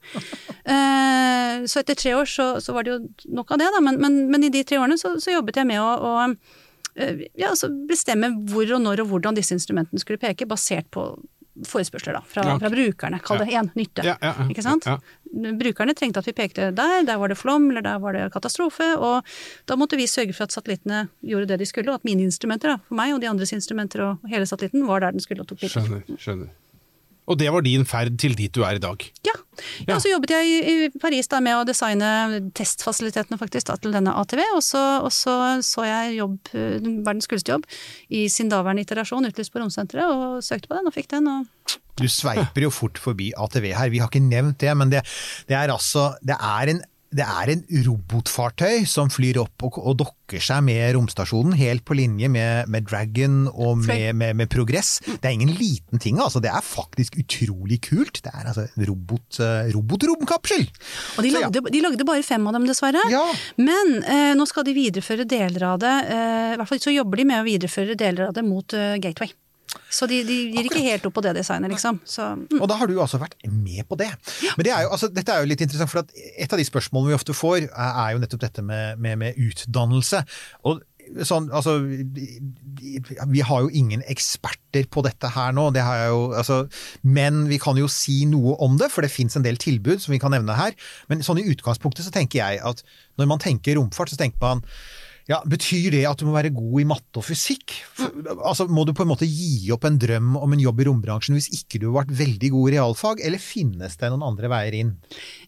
Uh, 0.69 1.65
så 1.71 1.83
etter 1.83 1.99
tre 1.99 2.15
år 2.19 2.29
så, 2.31 2.53
så 2.63 2.77
var 2.77 2.87
det 2.87 2.95
jo 2.95 3.01
nok 3.41 3.55
av 3.55 3.63
det, 3.63 3.71
da, 3.75 3.83
men, 3.85 3.99
men, 4.03 4.25
men 4.33 4.47
i 4.47 4.53
de 4.53 4.65
tre 4.67 4.79
årene 4.81 5.01
så, 5.01 5.17
så 5.23 5.35
jobbet 5.35 5.59
jeg 5.59 5.69
med 5.69 5.83
å, 5.83 5.91
å 5.93 6.15
eh, 6.95 7.27
ja, 7.39 7.51
altså 7.51 7.71
bestemme 7.89 8.33
hvor 8.51 8.71
og 8.71 8.83
når 8.85 9.05
og 9.05 9.13
hvordan 9.13 9.39
disse 9.39 9.55
instrumentene 9.57 10.01
skulle 10.03 10.21
peke, 10.23 10.49
basert 10.49 10.89
på 10.95 11.11
forespørsler 11.69 12.17
da, 12.17 12.23
fra, 12.27 12.45
fra 12.59 12.71
brukerne. 12.73 13.19
Kall 13.25 13.43
det 13.43 13.49
igjen 13.53 13.69
nytte. 13.77 14.15
Ikke 14.49 14.65
sant? 14.65 14.89
Brukerne 15.61 15.95
trengte 15.97 16.23
at 16.23 16.29
vi 16.29 16.35
pekte 16.37 16.71
der, 16.77 17.05
der 17.09 17.21
var 17.21 17.33
det 17.33 17.39
flom, 17.41 17.69
eller 17.71 17.85
der 17.85 18.01
var 18.03 18.17
det 18.17 18.25
katastrofe, 18.33 18.89
og 18.97 19.29
da 19.69 19.77
måtte 19.81 19.99
vi 20.01 20.09
sørge 20.11 20.37
for 20.37 20.49
at 20.49 20.57
satellittene 20.57 21.07
gjorde 21.21 21.51
det 21.53 21.61
de 21.63 21.69
skulle, 21.69 21.93
og 21.93 22.01
at 22.01 22.09
mine 22.09 22.25
instrumenter, 22.25 22.75
da, 22.75 22.81
for 22.89 22.99
meg 22.99 23.15
og 23.17 23.23
de 23.23 23.31
andres 23.31 23.53
instrumenter 23.57 24.05
og 24.07 24.33
hele 24.33 24.49
satellitten, 24.49 24.87
var 24.89 25.05
der 25.05 25.17
den 25.17 25.25
skulle 25.25 25.45
og 25.45 25.53
tok 25.53 25.63
bilder. 25.65 25.87
Skjønner. 25.89 26.21
skjønner. 26.21 26.53
Og 27.33 27.39
det 27.41 27.49
var 27.53 27.65
din 27.65 27.87
ferd 27.89 28.19
til 28.21 28.37
dit 28.37 28.53
du 28.53 28.63
er 28.67 28.77
i 28.77 28.83
dag. 28.83 29.07
Ja. 29.27 29.37
Ja. 29.87 29.99
så 30.01 30.09
jobbet 30.09 30.33
jeg 30.33 30.61
i, 30.65 30.75
Paris 31.01 31.29
da 31.29 31.39
med 31.45 31.59
å 31.59 31.65
designe 31.69 32.41
testfasilitetene 32.57 33.37
faktisk 33.41 33.69
da, 33.69 33.77
til 33.81 33.93
denne 33.95 34.15
ATV, 34.17 34.41
og 34.57 34.63
så, 34.65 34.83
og 35.05 35.13
så 35.13 35.35
så 35.65 35.85
jeg 35.85 36.17
jobb, 36.17 36.39
eh, 36.57 36.79
verdens 36.81 37.29
kuleste 37.31 37.53
jobb, 37.53 37.67
i 38.09 38.25
sin 38.33 38.53
daværende 38.53 38.87
iterasjon 38.87 39.29
utlyst 39.29 39.53
på 39.53 39.61
Romsenteret, 39.61 40.09
og 40.09 40.45
søkte 40.45 40.71
på 40.71 40.79
den 40.79 40.89
og 40.89 40.97
fikk 40.97 41.11
den. 41.13 41.29
og 41.29 41.77
Du 42.01 42.09
sveiper 42.09 42.65
jo 42.65 42.73
fort 42.73 43.01
forbi 43.01 43.33
ATV 43.37 43.69
her, 43.77 43.93
vi 43.93 44.01
har 44.03 44.09
ikke 44.13 44.25
nevnt 44.25 44.61
det, 44.65 44.73
men 44.79 44.93
det, 44.93 45.05
det 45.51 45.59
er 45.59 45.73
altså 45.73 46.15
Det 46.25 46.39
er 46.39 46.73
en 46.73 46.83
det 47.13 47.25
er 47.27 47.53
en 47.53 47.63
robotfartøy 47.87 48.87
som 48.89 49.11
flyr 49.13 49.39
opp 49.43 49.65
og, 49.67 49.79
og 49.83 49.99
dokker 50.01 50.41
seg 50.43 50.63
med 50.65 50.95
romstasjonen, 50.97 51.55
helt 51.59 51.85
på 51.89 51.97
linje 51.99 52.31
med, 52.33 52.71
med 52.73 52.87
Dragon 52.89 53.45
og 53.53 53.83
med, 53.85 54.15
med, 54.17 54.39
med 54.41 54.51
Progress. 54.53 54.95
Det 55.05 55.29
er 55.29 55.37
ingen 55.37 55.53
liten 55.59 56.01
ting, 56.01 56.21
altså. 56.23 56.41
Det 56.43 56.51
er 56.53 56.65
faktisk 56.65 57.19
utrolig 57.21 57.83
kult. 57.85 58.23
Det 58.25 58.33
er 58.33 58.49
altså 58.49 58.65
en 58.71 58.87
robot, 58.89 59.41
eh, 59.45 59.69
robotromkapsel! 59.77 60.65
Og 61.19 61.27
de 61.27 61.35
Så 61.35 61.43
ja. 61.43 61.51
lagde, 61.51 61.65
de 61.75 61.85
lagde 61.85 62.09
bare 62.09 62.25
fem 62.27 62.49
av 62.49 62.57
dem, 62.57 62.67
dessverre. 62.71 63.05
Ja. 63.13 63.23
Men 63.61 63.99
eh, 64.03 64.33
nå 64.39 64.49
skal 64.49 64.67
de 64.69 64.77
videreføre 64.77 65.29
deler 65.29 65.69
av 65.75 65.83
det. 65.85 65.95
Eh, 66.17 66.55
I 66.55 66.59
hvert 66.61 66.73
fall 66.73 66.83
så 66.83 66.97
jobber 66.97 67.21
de 67.21 67.29
med 67.29 67.43
å 67.43 67.47
videreføre 67.47 67.99
deler 67.99 68.31
av 68.31 68.37
det 68.39 68.47
mot 68.47 68.79
eh, 68.79 68.97
Gateway. 69.03 69.35
Så 69.93 70.09
de, 70.09 70.23
de 70.25 70.37
gir 70.55 70.69
ikke 70.69 70.85
helt 70.85 71.05
opp 71.09 71.17
på 71.19 71.25
det 71.25 71.35
designet, 71.37 71.73
liksom. 71.73 72.01
Så, 72.09 72.31
mm. 72.39 72.61
Og 72.61 72.69
da 72.71 72.79
har 72.81 72.89
du 72.89 72.95
altså 73.01 73.21
vært 73.21 73.37
med 73.49 73.85
på 73.89 73.99
det. 74.01 74.11
Men 74.57 74.67
det 74.67 74.73
er 74.75 74.87
jo, 74.87 74.95
altså, 74.97 75.11
dette 75.13 75.35
er 75.35 75.45
jo 75.45 75.51
litt 75.51 75.65
interessant, 75.65 75.93
for 75.93 76.03
at 76.05 76.15
et 76.33 76.53
av 76.53 76.61
de 76.61 76.69
spørsmålene 76.69 77.13
vi 77.13 77.19
ofte 77.19 77.37
får, 77.37 77.69
er, 77.69 78.09
jo 78.15 78.23
nettopp 78.23 78.47
dette 78.47 78.65
med, 78.65 79.03
med, 79.03 79.21
med 79.21 79.39
utdannelse. 79.41 80.23
Og 80.69 80.81
sånn, 81.29 81.49
altså, 81.53 81.77
vi 81.83 83.43
har 83.45 83.65
jo 83.65 83.71
ingen 83.77 84.05
eksperter 84.11 84.87
på 84.93 85.05
dette 85.05 85.33
her 85.35 85.53
nå, 85.57 85.69
det 85.75 85.85
har 85.85 85.99
jeg 85.99 86.13
jo, 86.15 86.23
altså, 86.39 86.59
men 87.05 87.45
vi 87.51 87.59
kan 87.63 87.79
jo 87.81 87.91
si 87.91 88.23
noe 88.31 88.57
om 88.65 88.79
det, 88.81 88.89
for 88.95 89.05
det 89.05 89.13
fins 89.13 89.37
en 89.37 89.45
del 89.47 89.61
tilbud 89.61 90.03
som 90.03 90.15
vi 90.15 90.21
kan 90.23 90.33
nevne 90.35 90.57
her. 90.59 90.77
Men 91.13 91.25
sånn 91.27 91.43
i 91.43 91.49
utgangspunktet 91.53 92.07
så 92.07 92.15
tenker 92.15 92.41
jeg 92.41 92.63
at 92.65 92.85
når 93.21 93.31
man 93.35 93.43
tenker 93.43 93.77
romfart, 93.79 94.13
så 94.13 94.21
tenker 94.21 94.41
man 94.43 94.65
ja, 95.33 95.41
Betyr 95.49 95.91
det 95.97 96.03
at 96.09 96.21
du 96.21 96.27
må 96.29 96.35
være 96.37 96.53
god 96.55 96.77
i 96.83 96.87
matte 96.89 97.21
og 97.23 97.25
fysikk? 97.27 97.75
Altså, 98.45 98.67
må 98.69 98.85
du 98.89 98.93
på 98.97 99.05
en 99.07 99.11
måte 99.13 99.27
gi 99.29 99.71
opp 99.75 99.87
en 99.89 99.97
drøm 100.01 100.37
om 100.39 100.53
en 100.57 100.63
jobb 100.63 100.83
i 100.85 100.87
rombransjen 100.91 101.37
hvis 101.39 101.49
ikke 101.57 101.81
du 101.83 101.89
har 101.91 102.03
vært 102.03 102.15
veldig 102.21 102.51
god 102.53 102.69
i 102.69 102.75
realfag, 102.77 103.23
eller 103.25 103.41
finnes 103.43 103.97
det 104.01 104.11
noen 104.13 104.25
andre 104.33 104.51
veier 104.53 104.77
inn? 104.83 104.93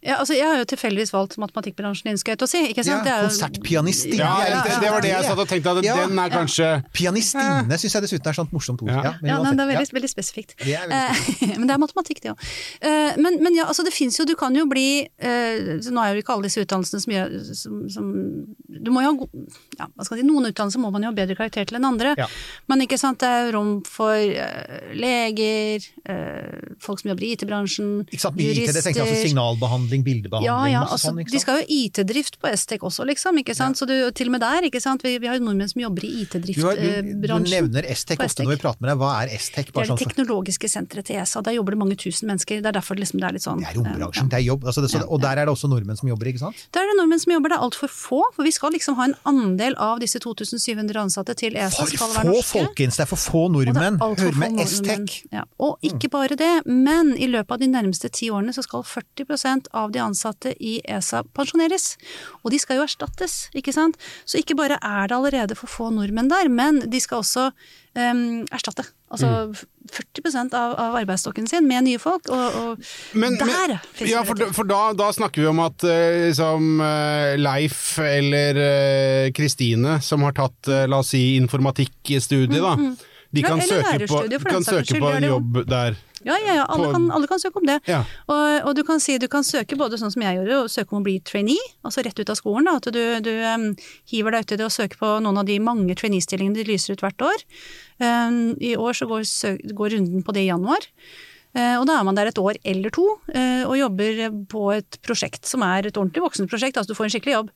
ja, 0.05 0.19
altså, 0.21 0.35
jeg 0.37 0.45
har 0.49 0.59
jo 0.61 0.67
tilfeldigvis 0.69 1.13
valgt 1.15 1.37
matematikkbransjen 1.41 2.11
inn, 2.13 2.19
skal 2.21 2.35
jeg 2.35 2.41
til 2.43 2.49
å 2.49 2.51
si. 2.51 2.63
Ikke 2.73 2.85
sant? 2.87 3.07
Ja, 3.09 3.21
er 3.23 3.29
konsertpianistinne. 3.29 4.21
Ja, 4.21 4.33
Jeg 4.45 4.51
er 4.51 4.57
litt 4.57 4.69
det, 4.69 4.81
det 4.85 4.93
var 4.95 5.05
det 5.05 5.13
jeg 5.15 5.29
satt 5.29 5.43
og 5.45 5.49
tenkte, 5.49 5.75
at 5.79 5.85
Ja. 5.89 5.95
den 6.03 6.19
er 6.25 6.33
kanskje 6.33 6.69
Pianistinne 6.95 7.79
syns 7.81 7.95
jeg 7.97 8.05
dessuten 8.05 8.29
er 8.29 8.35
et 8.35 8.41
sånt 8.41 8.53
morsomt 8.55 8.83
ord. 8.85 8.91
Ja. 8.93 9.03
Ja, 9.05 9.13
men 9.21 9.31
Ja, 9.31 9.39
nei, 9.43 9.53
det 9.55 9.63
er 9.65 9.71
veldig, 9.73 9.87
ja. 9.89 9.95
veldig 9.99 10.11
spesifikt. 10.13 10.57
Det 10.61 10.75
er 10.77 10.89
veldig 10.89 11.17
spesifikt. 11.21 11.57
men 11.61 11.67
det 11.69 11.75
er 11.77 11.83
matematikk, 11.83 12.21
det 12.25 12.33
òg. 12.35 12.39
Men, 13.25 13.39
men 13.45 13.57
ja, 13.57 13.67
altså 13.71 13.85
det 13.87 13.93
fins 13.95 14.17
jo 14.19 14.25
Du 14.29 14.35
kan 14.39 14.55
jo 14.57 14.65
bli 14.71 14.87
eh, 15.19 15.81
så 15.85 15.93
Nå 15.95 16.03
er 16.03 16.15
jo 16.15 16.23
ikke 16.25 16.35
alle 16.37 16.49
disse 16.49 16.63
utdannelsene 16.65 17.01
som 17.05 17.13
gjør 17.15 17.35
som, 17.55 17.81
som 17.93 18.09
Du 18.85 18.91
må 18.95 19.03
jo 19.05 19.13
ha 19.13 19.29
ja, 19.79 19.89
si, 20.07 20.21
Noen 20.25 20.51
utdannelser 20.51 20.83
må 20.83 20.91
man 20.95 21.05
jo 21.05 21.13
ha 21.13 21.17
bedre 21.17 21.37
karakter 21.39 21.69
til 21.69 21.79
enn 21.79 21.89
andre. 21.89 22.15
Ja. 22.21 22.29
Men 22.71 22.85
ikke 22.85 22.99
sant, 23.01 23.21
det 23.23 23.31
er 23.31 23.53
rom 23.55 23.77
for 23.87 24.15
uh, 24.15 24.91
leger, 24.97 25.85
uh, 26.09 26.75
folk 26.83 27.03
som 27.03 27.13
jobber 27.13 27.27
i 27.27 27.33
IT-bransjen, 27.37 27.91
jurister 28.11 28.35
IT, 28.41 28.73
det 28.77 28.85
tenker 28.87 29.03
jeg 29.03 29.09
altså 29.09 29.29
signalbehandling, 29.29 30.05
bildebehandling, 30.07 30.51
ja, 30.51 30.59
ja, 30.73 30.85
altså, 30.87 31.11
sånn, 31.11 31.23
de 31.31 31.43
skal 31.43 31.63
jo 31.63 31.67
IT-drift 31.81 32.39
på 32.43 32.51
Estec 32.51 32.85
også, 32.87 33.07
liksom. 33.09 33.41
ikke 33.43 33.57
sant? 33.57 33.81
Så 33.81 33.89
du, 33.91 33.97
til 34.17 34.31
og 34.31 34.37
med 34.37 34.45
der, 34.45 34.69
ikke 34.71 34.83
sant. 34.83 35.05
Vi, 35.05 35.17
vi 35.23 35.31
har 35.31 35.39
jo 35.39 35.45
nordmenn 35.47 35.71
som 35.71 35.83
jobber 35.83 36.07
i 36.07 36.13
IT-driftbransjen. 36.25 37.11
du, 37.21 37.29
du 37.29 37.51
nevner 37.51 37.89
Estec 37.91 38.23
ofte 38.25 38.47
når 38.47 38.57
vi 38.57 38.61
prater 38.65 38.85
med 38.85 38.93
deg. 38.93 39.01
Hva 39.03 39.13
er 39.23 39.35
Estec? 39.35 39.71
Det 39.71 39.81
er 39.81 39.87
det 39.87 39.93
sånn 39.93 40.03
teknologiske 40.03 40.71
senteret 40.71 41.09
til 41.09 41.21
ESA. 41.21 41.43
Der 41.45 41.57
jobber 41.59 41.77
det 41.77 41.81
mange 41.81 41.99
tusen 42.01 42.31
mennesker. 42.31 42.63
Det 42.65 42.71
er 42.71 42.77
derfor 42.79 42.99
liksom 43.01 43.23
det 43.23 43.29
er 43.29 43.37
litt 43.39 43.45
sånn 43.47 43.63
det 43.63 43.71
er 43.71 43.79
rombransjen, 43.79 44.29
eh, 44.29 44.33
det 44.33 44.39
er 44.41 44.47
jobb. 44.49 44.67
Altså 44.69 44.85
det, 44.85 44.91
så, 44.93 45.03
og 45.05 45.23
der 45.25 45.41
er 45.41 45.49
det 45.49 45.55
også 45.55 45.71
nordmenn 45.71 45.99
som 45.99 46.11
jobber, 46.11 46.31
ikke 46.31 46.43
sant? 46.45 46.65
Der 46.75 46.85
er 46.85 46.93
det 46.93 46.97
nordmenn 47.01 47.23
som 47.23 47.35
jobber, 47.35 47.53
det 47.53 47.59
er 47.59 47.67
altfor 47.67 47.93
få. 47.93 48.21
For 48.37 48.47
vi 48.47 48.53
skal 48.55 48.75
liksom 48.77 48.99
ha 48.99 49.09
en 49.11 49.17
andel 49.31 49.64
av 49.81 50.03
disse 50.03 50.21
2700 50.21 51.01
ansatte 51.01 51.33
til 51.41 51.57
ESA 51.57 51.81
For 51.81 51.93
skal 51.95 52.11
være 52.13 52.29
norske. 52.29 52.45
få, 52.51 52.65
folkens! 52.69 52.99
Det 52.99 53.05
er 53.07 53.09
for 53.09 53.23
få 53.23 53.43
nordmenn! 53.55 53.97
Hør 54.21 54.37
med. 54.37 54.61
Estec! 54.61 55.15
Ja. 55.33 55.47
Og 55.59 55.79
ikke 55.81 56.11
bare 56.13 56.37
det, 56.37 56.53
men 56.69 57.15
i 57.17 57.31
løpet 57.33 57.57
av 57.57 57.63
de 57.65 57.71
nærmeste 57.73 58.11
ti 58.13 58.29
årene 58.29 58.53
så 58.53 58.63
skal 58.67 58.85
40% 58.85 59.73
av 59.73 59.95
de 59.97 60.03
ansatte 60.05 60.53
i 60.61 60.77
ESA 60.85 61.25
pensjoneres. 61.33 61.95
Og 62.45 62.53
de 62.53 62.61
skal 62.61 62.83
jo 62.83 62.85
erstattes, 62.85 63.49
ikke 63.57 63.73
sant. 63.73 63.97
Så 64.29 64.43
ikke 64.45 64.59
bare 64.61 64.77
er 64.85 65.09
det 65.09 65.17
allerede 65.17 65.57
for 65.57 65.73
få 65.73 65.89
nordmenn 65.97 66.29
der, 66.29 66.53
men 66.53 66.85
de 66.93 67.01
skal 67.01 67.25
også 67.25 67.49
em, 67.95 68.45
erstatte. 68.53 68.87
Altså 69.11 69.27
Mm. 69.27 69.55
40 69.93 70.55
av, 70.57 70.73
av 70.81 70.95
arbeidsstokken 70.97 71.47
sin 71.47 71.67
med 71.69 71.85
nye 71.85 71.99
folk, 72.01 72.29
og, 72.33 72.55
og 72.57 72.85
Men, 73.13 73.37
der 73.39 73.47
men, 73.47 73.75
ja, 74.09 74.23
for, 74.25 74.35
muligheter. 74.35 74.53
for 74.57 74.65
da, 74.65 74.81
da 74.97 75.11
snakker 75.13 75.45
vi 75.45 75.49
om 75.51 75.61
at 75.61 75.85
eh, 75.85 76.31
liksom, 76.31 76.81
eh, 76.81 77.35
Leif 77.39 77.99
eller 78.03 78.61
eh, 78.65 79.33
Kristine, 79.37 80.01
som 80.03 80.25
har 80.27 80.33
tatt 80.33 80.73
la 80.89 81.03
oss 81.03 81.13
si 81.15 81.37
informatikkstudiet, 81.37 82.63
da. 82.65 82.75
De 83.35 83.43
kan 83.43 83.59
ja, 83.61 83.67
søke 83.67 84.09
på, 84.09 84.23
kan 84.47 84.65
søke 84.65 85.01
på 85.03 85.11
en 85.11 85.27
jobb 85.27 85.63
der. 85.69 85.97
Ja, 86.25 86.37
ja, 86.41 86.55
ja. 86.61 86.65
Alle, 86.73 86.91
kan, 86.95 87.11
alle 87.13 87.29
kan 87.31 87.41
søke 87.43 87.61
om 87.61 87.67
det. 87.69 87.79
Ja. 87.91 88.01
Og, 88.27 88.71
og 88.71 88.77
du 88.79 88.83
kan 88.87 89.03
si 89.03 89.17
du 89.21 89.29
kan 89.31 89.45
søke 89.47 89.79
både 89.81 89.99
sånn 90.01 90.13
som 90.15 90.25
jeg 90.25 90.39
gjorde, 90.39 90.63
og 90.63 90.73
søke 90.73 90.97
om 90.97 91.03
å 91.03 91.07
bli 91.07 91.19
trainee, 91.27 91.73
altså 91.85 92.05
rett 92.07 92.21
ut 92.21 92.33
av 92.33 92.41
skolen. 92.41 92.71
Da, 92.71 92.79
at 92.81 92.89
du, 92.95 93.03
du 93.25 93.33
um, 93.45 93.69
hiver 94.11 94.37
deg 94.37 94.49
uti 94.49 94.61
det 94.61 94.69
og 94.69 94.75
søker 94.75 95.01
på 95.01 95.13
noen 95.25 95.43
av 95.43 95.49
de 95.49 95.61
mange 95.63 95.99
trainee-stillingene 96.01 96.57
de 96.61 96.67
lyser 96.73 96.97
ut 96.97 97.05
hvert 97.05 97.29
år. 97.29 97.47
Um, 98.01 98.57
I 98.59 98.75
år 98.81 98.97
så 98.97 99.09
går, 99.11 99.29
søk, 99.29 99.63
går 99.77 99.97
runden 99.99 100.27
på 100.27 100.35
det 100.37 100.47
i 100.47 100.51
januar. 100.51 100.89
Eh, 101.55 101.77
og 101.79 101.87
da 101.87 102.01
er 102.01 102.07
man 102.07 102.17
der 102.19 102.33
et 102.33 102.39
år 102.41 102.59
eller 102.67 102.91
to 102.95 103.05
eh, 103.31 103.63
og 103.63 103.77
jobber 103.79 104.25
på 104.51 104.63
et 104.75 104.97
prosjekt 105.07 105.47
som 105.47 105.63
er 105.63 105.87
et 105.87 106.01
ordentlig 106.01 106.25
voksenprosjekt, 106.25 106.81
altså 106.81 106.91
du 106.91 106.99
får 106.99 107.07
en 107.07 107.15
skikkelig 107.15 107.37
jobb. 107.37 107.53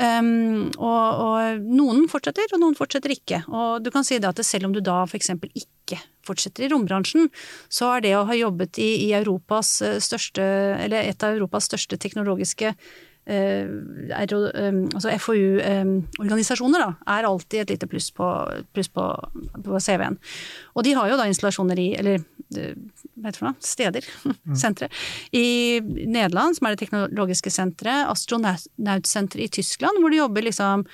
Og, 0.00 1.20
og 1.26 1.66
noen 1.68 2.08
fortsetter, 2.08 2.48
og 2.56 2.62
noen 2.62 2.78
fortsetter 2.78 3.12
ikke. 3.12 3.44
Og 3.52 3.84
du 3.84 3.92
kan 3.92 4.06
si 4.06 4.16
det 4.16 4.30
at 4.30 4.40
selv 4.46 4.70
om 4.70 4.74
du 4.76 4.80
da 4.84 5.02
f.eks. 5.04 5.34
ikke 5.52 5.73
fortsetter 6.24 6.66
i 6.66 6.72
rombransjen, 6.72 7.30
så 7.72 7.94
er 7.96 8.04
det 8.04 8.14
å 8.18 8.26
ha 8.28 8.36
jobbet 8.36 8.80
i, 8.82 8.90
i 9.08 9.10
Europas 9.16 9.76
eh, 9.84 9.98
største, 10.02 10.44
eller 10.84 11.04
et 11.04 11.24
av 11.24 11.36
Europas 11.36 11.68
største 11.68 11.98
teknologiske 12.00 12.72
eh, 12.72 13.64
um, 13.68 14.84
altså 14.90 15.14
FoU-organisasjoner 15.26 16.84
da, 16.84 16.90
er 17.16 17.28
alltid 17.28 17.64
et 17.64 17.74
lite 17.74 17.88
pluss 17.90 18.10
på, 18.14 18.28
plus 18.76 18.90
på, 18.92 19.08
på 19.64 19.80
CV-en. 19.80 20.18
Og 20.74 20.86
de 20.86 20.94
har 20.96 21.10
jo 21.10 21.18
da 21.20 21.28
installasjoner 21.30 21.80
i, 21.80 21.90
eller 22.00 22.20
eh, 22.20 22.72
hva 23.14 23.30
heter 23.30 23.34
det 23.34 23.40
for 23.40 23.50
noe, 23.50 23.58
steder, 23.64 24.08
sentre, 24.64 24.90
i 25.32 25.80
Nederland, 25.82 26.58
som 26.58 26.68
er 26.68 26.74
det 26.74 26.86
teknologiske 26.86 27.52
senteret, 27.52 28.08
astronautsenteret 28.12 29.46
i 29.46 29.52
Tyskland, 29.60 30.00
hvor 30.00 30.12
de 30.12 30.22
jobber 30.22 30.48
liksom 30.48 30.88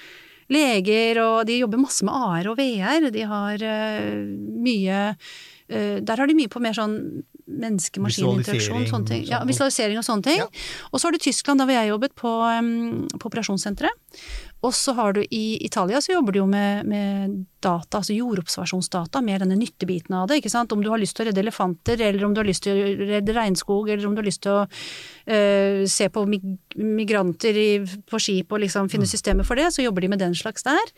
leger, 0.52 1.20
og 1.22 1.46
de 1.48 1.60
jobber 1.60 1.82
masse 1.82 2.06
med 2.06 2.14
AR 2.14 2.50
og 2.52 2.58
VR. 2.60 3.08
De 3.14 3.26
har 3.30 3.64
eh, 3.64 4.20
mye 4.60 5.00
eh, 5.70 5.98
Der 6.02 6.16
har 6.16 6.30
de 6.30 6.36
mye 6.38 6.50
på 6.52 6.62
mer 6.62 6.76
sånn 6.76 6.96
menneske-maskin-interaksjon. 7.50 8.84
Visualisering. 8.84 9.26
Ja, 9.30 9.42
visualisering 9.48 10.00
og 10.00 10.06
sånne 10.06 10.26
ting. 10.26 10.42
Ja. 10.42 10.48
Og 10.90 11.00
så 11.00 11.08
har 11.08 11.16
du 11.16 11.22
Tyskland, 11.22 11.60
da 11.60 11.66
hvor 11.68 11.76
jeg 11.76 11.90
jobbet, 11.90 12.14
på, 12.18 12.36
på 13.16 13.30
operasjonssenteret. 13.30 14.16
Og 14.60 14.74
så 14.76 14.92
har 14.92 15.14
du 15.16 15.22
i 15.24 15.56
Italia 15.64 16.02
så 16.04 16.12
jobber 16.12 16.36
du 16.36 16.42
jo 16.42 16.46
med, 16.50 16.84
med 16.88 17.36
data, 17.64 18.00
altså 18.00 18.12
jordobservasjonsdata, 18.12 19.22
med 19.24 19.40
denne 19.40 19.56
nyttebiten 19.56 20.18
av 20.18 20.28
det. 20.28 20.40
ikke 20.40 20.52
sant? 20.52 20.72
Om 20.72 20.84
du 20.84 20.90
har 20.92 21.00
lyst 21.00 21.16
til 21.16 21.24
å 21.24 21.30
redde 21.30 21.40
elefanter, 21.40 22.00
eller 22.10 22.26
om 22.26 22.34
du 22.36 22.42
har 22.42 22.48
lyst 22.48 22.66
til 22.66 22.76
å 22.76 23.08
redde 23.14 23.36
regnskog, 23.36 23.88
eller 23.88 24.04
om 24.08 24.16
du 24.16 24.20
har 24.20 24.28
lyst 24.28 24.44
til 24.44 24.58
å 24.58 24.62
eh, 24.66 25.82
se 25.88 26.10
på 26.12 26.26
mig 26.28 26.44
migranter 26.76 27.56
i, 27.56 27.70
på 27.80 28.20
skip 28.20 28.52
og 28.52 28.60
liksom 28.66 28.92
finne 28.92 29.08
systemer 29.08 29.48
for 29.48 29.60
det, 29.60 29.70
så 29.72 29.86
jobber 29.86 30.04
de 30.04 30.12
med 30.12 30.20
den 30.26 30.36
slags 30.36 30.66
der. 30.68 30.92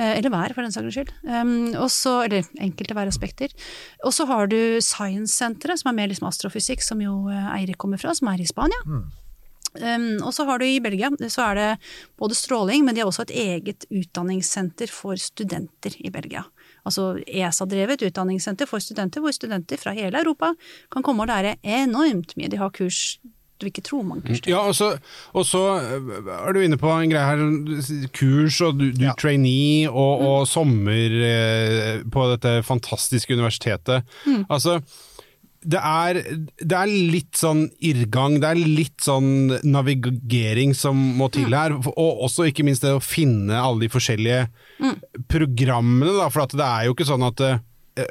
Eh, 0.00 0.16
Eller 0.16 0.32
vær, 0.32 0.54
for 0.56 0.64
den 0.64 0.72
saks 0.72 0.94
skyld. 0.96 1.10
Um, 1.28 1.74
og 1.76 1.90
så- 1.92 2.24
eller 2.24 2.46
enkelte 2.58 2.94
væraspekter. 2.96 3.52
Og 4.04 4.12
så 4.16 4.24
har 4.26 4.46
du 4.48 4.56
Science-senteret, 4.80 5.78
som 5.82 5.90
er 5.90 5.98
mer 6.00 6.08
liksom 6.08 6.28
astrofysikk, 6.28 6.80
som 6.82 7.00
jo 7.04 7.28
eh, 7.28 7.58
Eirik 7.58 7.76
kommer 7.76 8.00
fra, 8.00 8.14
som 8.16 8.28
er 8.32 8.40
i 8.40 8.46
Spania. 8.48 8.80
Um, 9.72 10.16
og 10.26 10.32
så 10.34 10.44
har 10.46 10.58
du 10.58 10.64
i 10.64 10.80
Belgia, 10.82 11.10
så 11.30 11.44
er 11.50 11.54
det 11.54 11.78
både 12.18 12.34
stråling, 12.34 12.82
men 12.84 12.94
de 12.94 13.02
har 13.02 13.06
også 13.10 13.22
et 13.28 13.36
eget 13.36 13.84
utdanningssenter 13.92 14.88
for 14.90 15.14
studenter 15.14 15.94
i 16.02 16.10
Belgia. 16.10 16.42
Altså 16.84 17.22
ESA-drevet 17.28 18.02
utdanningssenter 18.02 18.66
for 18.66 18.78
studenter, 18.82 19.20
hvor 19.20 19.30
studenter 19.36 19.78
fra 19.78 19.92
hele 19.92 20.18
Europa 20.18 20.54
kan 20.90 21.02
komme 21.04 21.22
og 21.22 21.28
lære 21.28 21.56
enormt 21.62 22.34
mye. 22.36 22.48
De 22.50 22.56
har 22.58 22.70
kurs 22.70 23.18
du 23.60 23.66
vil 23.66 23.72
ikke 23.74 23.84
tro 23.84 24.00
mange 24.02 24.24
kurs. 24.24 24.40
Ja, 24.48 24.62
og 24.64 24.72
så, 24.74 24.88
og 25.36 25.44
så 25.44 25.60
øh, 25.78 26.32
er 26.32 26.56
du 26.56 26.60
inne 26.64 26.78
på 26.80 26.88
en 26.96 27.12
greie 27.12 27.28
her, 27.28 28.08
kurs 28.16 28.60
og 28.64 28.78
du, 28.80 28.86
du 28.96 29.04
Ja. 29.04 29.12
trainee 29.20 29.84
og, 29.90 30.24
og 30.24 30.48
sommer 30.48 31.12
eh, 31.28 32.00
på 32.08 32.24
dette 32.32 32.56
fantastiske 32.64 33.36
universitetet. 33.36 34.02
Altså, 34.48 34.80
det 35.60 35.76
er, 35.84 36.16
det 36.56 36.72
er 36.72 36.88
litt 36.88 37.36
sånn 37.36 37.66
irrgang, 37.84 38.38
det 38.40 38.48
er 38.48 38.60
litt 38.64 39.04
sånn 39.04 39.58
navigering 39.68 40.72
som 40.72 40.96
må 41.18 41.28
til 41.34 41.52
her. 41.52 41.74
Og 41.84 42.22
også 42.24 42.46
ikke 42.48 42.64
minst 42.64 42.80
det 42.86 42.94
å 42.96 43.02
finne 43.04 43.60
alle 43.60 43.84
de 43.84 43.90
forskjellige 43.92 44.46
programmene, 45.28 46.14
da. 46.16 46.30
For 46.32 46.46
at 46.46 46.54
det 46.56 46.64
er 46.66 46.88
jo 46.88 46.94
ikke 46.96 47.08
sånn 47.10 47.26
at 47.28 47.42
eh, 47.44 47.60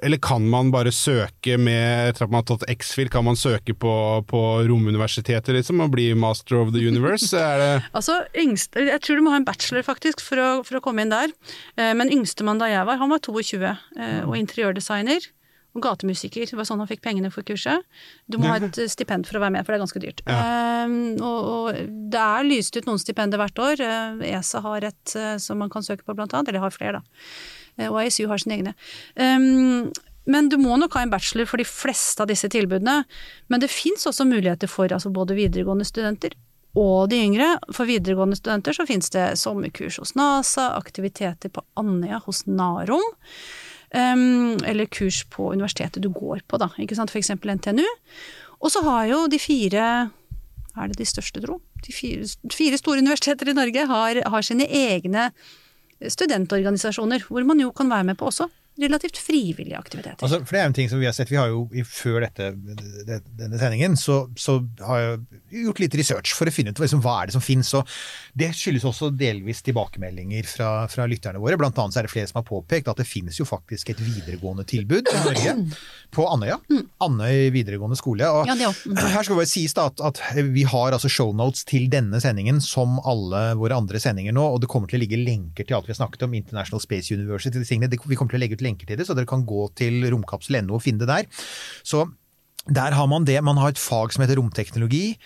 eller 0.05 0.19
kan 0.21 0.45
man 0.49 0.69
bare 0.73 0.91
søke 0.95 1.57
med 1.61 2.09
Etter 2.11 2.25
at 2.25 2.31
man 2.33 2.41
har 2.43 2.47
tatt 2.51 2.65
X-Fil, 2.71 3.09
kan 3.13 3.25
man 3.27 3.37
søke 3.39 3.73
på, 3.77 3.93
på 4.29 4.41
Romuniversitetet 4.69 5.55
liksom, 5.55 5.81
og 5.85 5.91
bli 5.95 6.09
master 6.17 6.59
of 6.61 6.73
the 6.75 6.83
universe? 6.87 7.31
Er 7.37 7.57
det 7.61 7.71
Altså, 7.97 8.19
yngste, 8.37 8.85
Jeg 8.89 9.01
tror 9.05 9.19
du 9.19 9.25
må 9.25 9.33
ha 9.33 9.39
en 9.41 9.47
bachelor 9.47 9.85
faktisk 9.85 10.21
for 10.23 10.41
å, 10.41 10.49
for 10.67 10.79
å 10.79 10.83
komme 10.85 11.05
inn 11.05 11.13
der. 11.13 11.33
Eh, 11.77 11.91
Men 11.97 12.11
yngstemann 12.13 12.61
da 12.61 12.69
jeg 12.71 12.87
var, 12.87 12.99
han 13.01 13.11
var 13.13 13.21
22 13.25 13.59
eh, 13.65 14.23
og 14.25 14.37
interiørdesigner. 14.39 15.29
Og 15.77 15.83
gatemusiker. 15.85 16.47
Det 16.49 16.57
var 16.57 16.65
sånn 16.65 16.79
han 16.81 16.89
fikk 16.89 17.03
pengene 17.05 17.29
for 17.29 17.45
kurset. 17.45 17.85
Du 18.25 18.39
må 18.41 18.49
ha 18.49 18.55
et 18.57 18.79
stipend 18.95 19.27
for 19.29 19.37
å 19.37 19.43
være 19.43 19.53
med, 19.53 19.67
for 19.67 19.75
det 19.75 19.77
er 19.77 19.83
ganske 19.83 20.01
dyrt. 20.01 20.23
Eh, 20.25 20.95
og, 21.21 21.51
og 21.53 21.83
det 22.09 22.23
er 22.25 22.47
lyst 22.47 22.73
ut 22.79 22.89
noen 22.89 23.01
stipender 23.01 23.37
hvert 23.37 23.61
år. 23.61 23.83
ESA 24.25 24.63
har 24.65 24.87
et 24.89 25.15
som 25.39 25.61
man 25.61 25.69
kan 25.69 25.85
søke 25.85 26.07
på, 26.07 26.17
blant 26.17 26.33
annet. 26.33 26.49
Eller 26.49 26.65
har 26.65 26.73
flere, 26.73 27.01
da. 27.03 27.23
Eh, 27.79 27.89
og 27.89 28.03
ISU 28.03 28.27
har 28.29 28.41
sine 28.41 28.59
egne. 28.59 28.75
Um, 29.15 29.89
men 30.29 30.51
du 30.51 30.59
må 30.61 30.75
nok 30.77 30.93
ha 30.97 31.05
en 31.05 31.13
bachelor 31.13 31.47
for 31.49 31.61
de 31.61 31.65
fleste 31.65 32.21
av 32.21 32.29
disse 32.29 32.49
tilbudene. 32.51 33.01
Men 33.49 33.63
det 33.63 33.71
fins 33.73 34.05
også 34.09 34.27
muligheter 34.29 34.69
for 34.69 34.91
altså 34.91 35.11
både 35.13 35.37
videregående 35.39 35.87
studenter 35.87 36.35
og 36.77 37.09
de 37.09 37.17
yngre. 37.23 37.55
For 37.73 37.89
videregående 37.89 38.37
studenter 38.37 38.75
så 38.77 38.85
fins 38.85 39.09
det 39.15 39.31
sommerkurs 39.41 39.97
hos 40.01 40.13
NASA, 40.19 40.69
aktiviteter 40.77 41.49
på 41.53 41.65
Andøya 41.79 42.21
hos 42.27 42.45
Narom. 42.45 43.05
Um, 43.89 44.59
eller 44.69 44.85
kurs 44.85 45.23
på 45.33 45.47
universitetet 45.55 46.03
du 46.03 46.11
går 46.13 46.43
på, 46.45 46.59
da. 46.61 46.69
Ikke 46.77 46.97
sant? 46.99 47.09
For 47.09 47.21
eksempel 47.21 47.55
NTNU. 47.57 47.87
Og 48.59 48.69
så 48.69 48.83
har 48.85 49.07
jo 49.09 49.23
de 49.31 49.39
fire 49.41 49.87
er 50.79 50.91
det 50.91 50.99
de 50.99 51.07
største, 51.07 51.41
tro? 51.43 51.57
De 51.83 51.93
fire, 51.95 52.27
fire 52.53 52.77
store 52.79 53.01
universiteter 53.01 53.49
i 53.49 53.55
Norge 53.57 53.85
har, 53.89 54.21
har 54.31 54.45
sine 54.45 54.67
egne 54.69 55.29
studentorganisasjoner, 56.07 57.25
hvor 57.27 57.43
man 57.43 57.59
jo 57.59 57.71
kan 57.71 57.89
være 57.89 58.03
med 58.03 58.15
på 58.15 58.25
også 58.25 58.47
relativt 58.81 59.17
frivillige 59.19 59.77
aktiviteter. 59.77 60.19
Altså, 60.23 60.39
for 60.45 60.55
det 60.55 60.61
er 60.61 60.69
en 60.69 60.75
ting 60.77 60.89
som 60.91 61.01
vi 61.01 61.07
har 61.09 61.15
sett. 61.15 61.31
Vi 61.31 61.37
har 61.39 61.51
jo 61.51 61.65
før 61.87 62.23
dette, 62.25 62.51
det, 63.07 63.19
denne 63.39 63.59
sendingen, 63.61 63.97
så, 63.99 64.21
så 64.39 64.59
har 64.85 65.01
jeg 65.01 65.65
gjort 65.65 65.81
litt 65.83 65.97
research 65.99 66.33
for 66.37 66.49
å 66.49 66.53
finne 66.53 66.71
ut 66.73 66.79
liksom, 66.81 67.01
hva 67.03 67.17
er 67.21 67.29
det 67.29 67.35
som 67.35 67.43
finnes. 67.43 67.71
Og 67.77 67.87
det 68.39 68.51
skyldes 68.55 68.85
også 68.87 69.11
delvis 69.19 69.61
tilbakemeldinger 69.67 70.47
fra, 70.47 70.69
fra 70.91 71.07
lytterne 71.09 71.41
våre. 71.43 71.57
Blant 71.59 71.77
annet 71.81 71.95
så 71.97 72.01
er 72.03 72.07
det 72.09 72.13
flere 72.13 72.29
som 72.31 72.39
har 72.41 72.47
påpekt 72.47 72.87
at 72.91 73.01
det 73.01 73.07
finnes 73.09 73.39
jo 73.39 73.47
faktisk 73.49 73.91
et 73.93 73.99
videregående 74.03 74.65
tilbud 74.69 75.09
i 75.11 75.23
Norge. 75.25 75.55
På 76.15 76.29
Andøya. 76.31 76.59
Andøy 77.03 77.49
videregående 77.55 77.97
skole. 77.99 78.27
Og 78.29 78.47
Ja. 78.49 78.55
Mm. 78.59 78.95
her 78.95 79.23
skal 79.23 79.35
det 79.35 79.39
bare 79.41 79.49
sies 79.49 79.73
da 79.75 79.87
at, 79.89 80.01
at 80.01 80.19
vi 80.53 80.63
har 80.67 80.93
altså 80.95 81.09
shownotes 81.11 81.65
til 81.67 81.87
denne 81.91 82.19
sendingen 82.21 82.61
som 82.63 82.99
alle 83.07 83.55
våre 83.59 83.77
andre 83.77 83.99
sendinger 84.01 84.33
nå, 84.35 84.43
og 84.55 84.61
det 84.61 84.69
kommer 84.71 84.87
til 84.89 84.99
å 84.99 85.03
ligge 85.03 85.19
lenker 85.19 85.65
til 85.67 85.75
alt 85.77 85.87
vi 85.89 85.93
har 85.93 85.99
snakket 85.99 86.23
om, 86.27 86.33
International 86.37 86.81
Space 86.83 87.13
University, 87.13 87.57
de 87.57 87.65
tingene. 87.67 87.89
Vi 87.89 88.15
kommer 88.15 88.31
til 88.31 88.39
å 88.39 88.43
legge 88.43 88.55
ut 88.55 88.61
lenker 88.61 88.68
til 88.77 88.99
det, 88.99 89.07
så 89.07 89.17
dere 89.17 89.29
kan 89.29 89.45
gå 89.47 89.69
til 89.79 90.05
romkapsel.no 90.13 90.77
og 90.77 90.83
finne 90.85 91.01
det 91.01 91.09
der. 91.09 91.45
Så 91.83 92.05
der 92.69 92.93
har 92.93 93.07
man 93.07 93.25
det. 93.25 93.43
Man 93.43 93.57
har 93.57 93.73
et 93.73 93.81
fag 93.81 94.13
som 94.13 94.21
heter 94.21 94.37
romteknologi. 94.37 95.17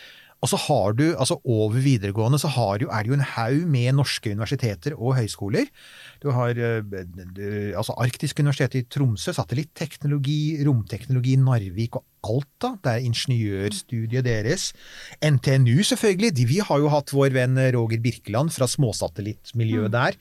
Og 0.44 0.50
så 0.52 0.58
har 0.60 0.92
du, 1.00 1.06
altså 1.16 1.38
over 1.48 1.78
videregående, 1.80 2.38
så 2.40 2.50
har 2.52 2.82
du, 2.82 2.90
er 2.92 3.04
det 3.04 3.14
jo 3.14 3.16
en 3.16 3.24
haug 3.24 3.62
med 3.72 3.96
norske 3.96 4.34
universiteter 4.34 4.96
og 4.98 5.16
høyskoler. 5.16 5.70
Du 6.20 6.34
har 6.36 6.60
eh, 6.60 7.72
altså 7.72 7.96
Arktisk 8.04 8.42
universitet 8.44 8.76
i 8.76 8.84
Tromsø, 8.92 9.32
satellitteknologi, 9.32 10.60
romteknologi 10.68 11.38
i 11.38 11.40
Narvik 11.40 11.96
og 11.96 12.04
Alta. 12.28 12.74
Det 12.84 12.92
er 12.92 13.08
ingeniørstudiet 13.08 14.28
deres. 14.28 14.74
NTNU 15.24 15.80
selvfølgelig. 15.88 16.36
De, 16.36 16.48
vi 16.52 16.60
har 16.60 16.84
jo 16.84 16.92
hatt 16.92 17.16
vår 17.16 17.32
venn 17.40 17.64
Roger 17.78 18.04
Birkeland 18.04 18.52
fra 18.52 18.68
småsatellittmiljøet 18.68 19.96
der. 19.96 20.20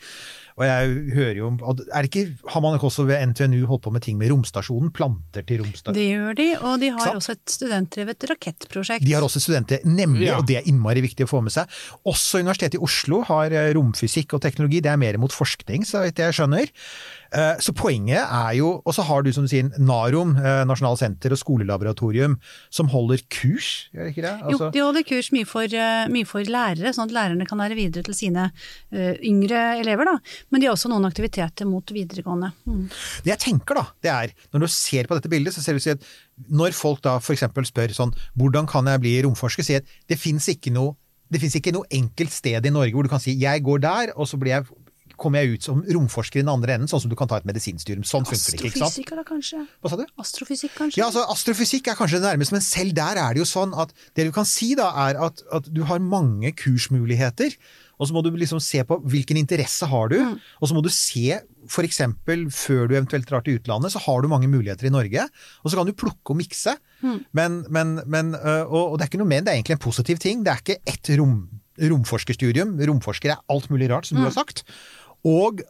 Og 0.58 0.64
jeg 0.66 0.90
hører 1.16 1.38
jo 1.38 1.46
er 1.62 2.04
det 2.04 2.08
ikke, 2.10 2.24
Har 2.52 2.60
man 2.60 2.74
ikke 2.76 2.88
også 2.90 3.06
ved 3.08 3.22
NTNU 3.32 3.64
holdt 3.70 3.84
på 3.86 3.92
med 3.94 4.02
ting 4.04 4.18
med 4.20 4.30
romstasjonen? 4.32 4.90
Planter 4.92 5.46
til 5.48 5.62
romstasjonen? 5.62 5.96
Det 5.96 6.08
gjør 6.10 6.36
de, 6.40 6.48
og 6.60 6.80
de 6.82 6.90
har 6.92 7.14
også 7.16 7.32
et 7.38 7.54
studentdrevet 7.56 8.26
rakettprosjekt. 8.30 9.06
De 9.06 9.14
har 9.16 9.24
også 9.24 9.40
studenter, 9.40 9.80
nemlig, 9.88 10.26
Ja. 10.28 10.38
og 10.38 10.46
det 10.46 10.58
er 10.60 10.68
innmari 10.68 11.00
viktig 11.04 11.24
å 11.24 11.30
få 11.30 11.42
med 11.42 11.52
seg. 11.54 11.68
Også 12.04 12.42
Universitetet 12.42 12.76
i 12.80 12.82
Oslo 12.84 13.22
har 13.22 13.50
eh, 13.52 13.72
romfysikk 13.74 14.34
og 14.34 14.42
teknologi, 14.44 14.80
det 14.84 14.92
er 14.92 15.00
mer 15.00 15.18
mot 15.18 15.32
forskning, 15.32 15.86
så 15.88 16.04
vidt 16.04 16.18
jeg 16.20 16.36
skjønner. 16.36 16.68
Eh, 17.32 17.56
Så 17.64 17.72
poenget 17.72 18.20
er 18.20 18.52
jo 18.58 18.82
Og 18.84 18.92
så 18.94 19.04
har 19.06 19.22
du 19.24 19.32
som 19.32 19.46
du 19.46 19.50
sier 19.50 19.70
NAROM, 19.80 20.34
eh, 20.36 20.64
Nasjonalt 20.68 21.00
senter 21.00 21.32
og 21.32 21.40
skolelaboratorium, 21.40 22.36
som 22.70 22.90
holder 22.92 23.22
kurs, 23.32 23.88
gjør 23.94 24.04
det 24.04 24.12
ikke 24.12 24.24
det? 24.26 24.34
Jo, 24.40 24.48
Altså, 24.52 24.70
de 24.74 24.82
holder 24.84 25.06
kurs 25.08 25.30
mye 25.32 25.48
for, 25.48 25.64
eh, 25.64 26.08
mye 26.12 26.26
for 26.28 26.42
lærere, 26.44 26.92
sånn 26.92 27.08
at 27.08 27.16
lærerne 27.16 27.48
kan 27.48 27.58
lære 27.58 27.78
videre 27.78 28.04
til 28.04 28.14
sine 28.14 28.50
yngre 28.92 29.80
elever. 29.80 30.04
Da. 30.04 30.18
Men 30.50 30.60
de 30.60 30.66
har 30.66 30.74
også 30.74 30.90
noen 30.90 31.08
aktiviteter 31.08 31.66
mot 31.66 31.86
videregående. 31.86 32.52
Mm. 32.66 32.88
Det 33.24 33.32
jeg 33.32 33.38
tenker 33.38 33.74
da, 33.74 33.86
det 34.02 34.10
er, 34.10 34.32
når 34.52 34.60
du 34.60 34.66
ser 34.68 35.04
på 35.08 35.16
dette 35.16 35.30
bildet, 35.30 35.54
så 35.54 35.62
ser 35.62 35.78
du 35.78 35.90
at 35.90 36.04
når 36.50 36.72
folk 36.76 37.00
da 37.02 37.18
for 37.18 37.32
eksempel 37.34 37.64
spør 37.64 37.94
sånn, 37.94 38.12
hvordan 38.36 38.68
kan 38.68 38.84
jeg 38.86 39.00
bli 39.00 39.22
romforsker, 39.22 39.64
sier 39.64 39.82
at 39.82 39.88
det 40.08 40.18
fins 40.18 40.48
ikke 40.48 40.72
noe 40.72 40.96
det 41.32 41.40
finnes 41.40 41.56
ikke 41.56 41.72
noe 41.72 41.88
enkelt 41.88 42.32
sted 42.34 42.66
i 42.66 42.72
Norge 42.72 42.92
hvor 42.92 43.06
du 43.06 43.08
kan 43.12 43.22
si 43.22 43.32
jeg 43.40 43.62
går 43.64 43.80
der, 43.80 44.12
og 44.20 44.28
så 44.28 44.36
blir 44.40 44.52
jeg, 44.52 44.66
kommer 45.22 45.42
jeg 45.42 45.56
ut 45.56 45.68
som 45.68 45.84
romforsker 45.96 46.40
i 46.40 46.44
den 46.44 46.50
andre 46.52 46.76
enden, 46.76 46.90
sånn 46.90 47.04
som 47.04 47.12
du 47.12 47.16
kan 47.18 47.30
ta 47.30 47.38
et 47.40 47.46
medisinstudium. 47.48 48.02
Sånn 48.08 48.26
funker 48.28 48.56
det 48.56 48.58
ikke, 48.58 48.72
ikke 48.72 48.82
sant? 48.82 48.90
Astrofysikk 48.90 49.14
da, 49.14 49.26
kanskje? 49.28 49.62
Hva 49.78 49.92
sa 49.92 50.00
du? 50.00 50.04
Astrofysikk, 50.24 50.74
kanskje? 50.78 51.00
Ja, 51.00 51.08
altså 51.10 51.24
Astrofysikk 51.32 51.92
er 51.92 51.98
kanskje 51.98 52.20
det 52.20 52.28
nærmeste, 52.32 52.56
men 52.58 52.66
selv 52.66 52.96
der 52.98 53.22
er 53.22 53.36
det 53.36 53.44
jo 53.44 53.48
sånn 53.48 53.76
at 53.78 53.94
det 54.18 54.28
du 54.28 54.34
kan 54.34 54.48
si 54.48 54.72
da, 54.78 54.90
er 55.06 55.22
at, 55.28 55.44
at 55.54 55.70
du 55.72 55.84
har 55.88 56.02
mange 56.02 56.52
kursmuligheter. 56.58 57.56
Og 58.02 58.08
så 58.08 58.16
må 58.16 58.22
du 58.26 58.32
liksom 58.34 58.58
se 58.62 58.82
på 58.86 58.98
hvilken 59.06 59.38
interesse 59.38 59.86
har 59.86 60.10
du, 60.10 60.16
og 60.58 60.66
så 60.66 60.74
må 60.74 60.82
du 60.82 60.90
se 60.90 61.38
f.eks. 61.70 62.00
før 62.50 62.88
du 62.90 62.96
eventuelt 62.96 63.28
drar 63.28 63.44
til 63.46 63.60
utlandet, 63.60 63.92
så 63.94 64.02
har 64.02 64.22
du 64.22 64.30
mange 64.32 64.50
muligheter 64.50 64.88
i 64.88 64.92
Norge. 64.92 65.28
Og 65.62 65.70
så 65.70 65.78
kan 65.78 65.86
du 65.86 65.94
plukke 65.94 66.34
og 66.34 66.40
mikse. 66.40 66.74
Men, 67.30 67.62
men, 67.70 68.00
men, 68.06 68.34
øh, 68.34 68.64
og, 68.66 68.82
og 68.82 68.98
det 68.98 69.06
er 69.06 69.12
ikke 69.12 69.22
noe 69.22 69.30
mer, 69.30 69.44
det 69.44 69.52
er 69.52 69.60
egentlig 69.60 69.78
en 69.78 69.86
positiv 69.86 70.18
ting. 70.22 70.42
Det 70.42 70.50
er 70.50 70.64
ikke 70.64 70.80
ett 70.82 71.12
rom, 71.20 71.36
romforskerstudium. 71.92 72.74
Romforsker 72.90 73.36
er 73.36 73.44
alt 73.52 73.70
mulig 73.70 73.90
rart, 73.92 74.08
som 74.08 74.18
du 74.18 74.26
har 74.26 74.34
sagt. 74.34 74.64
Og 75.24 75.60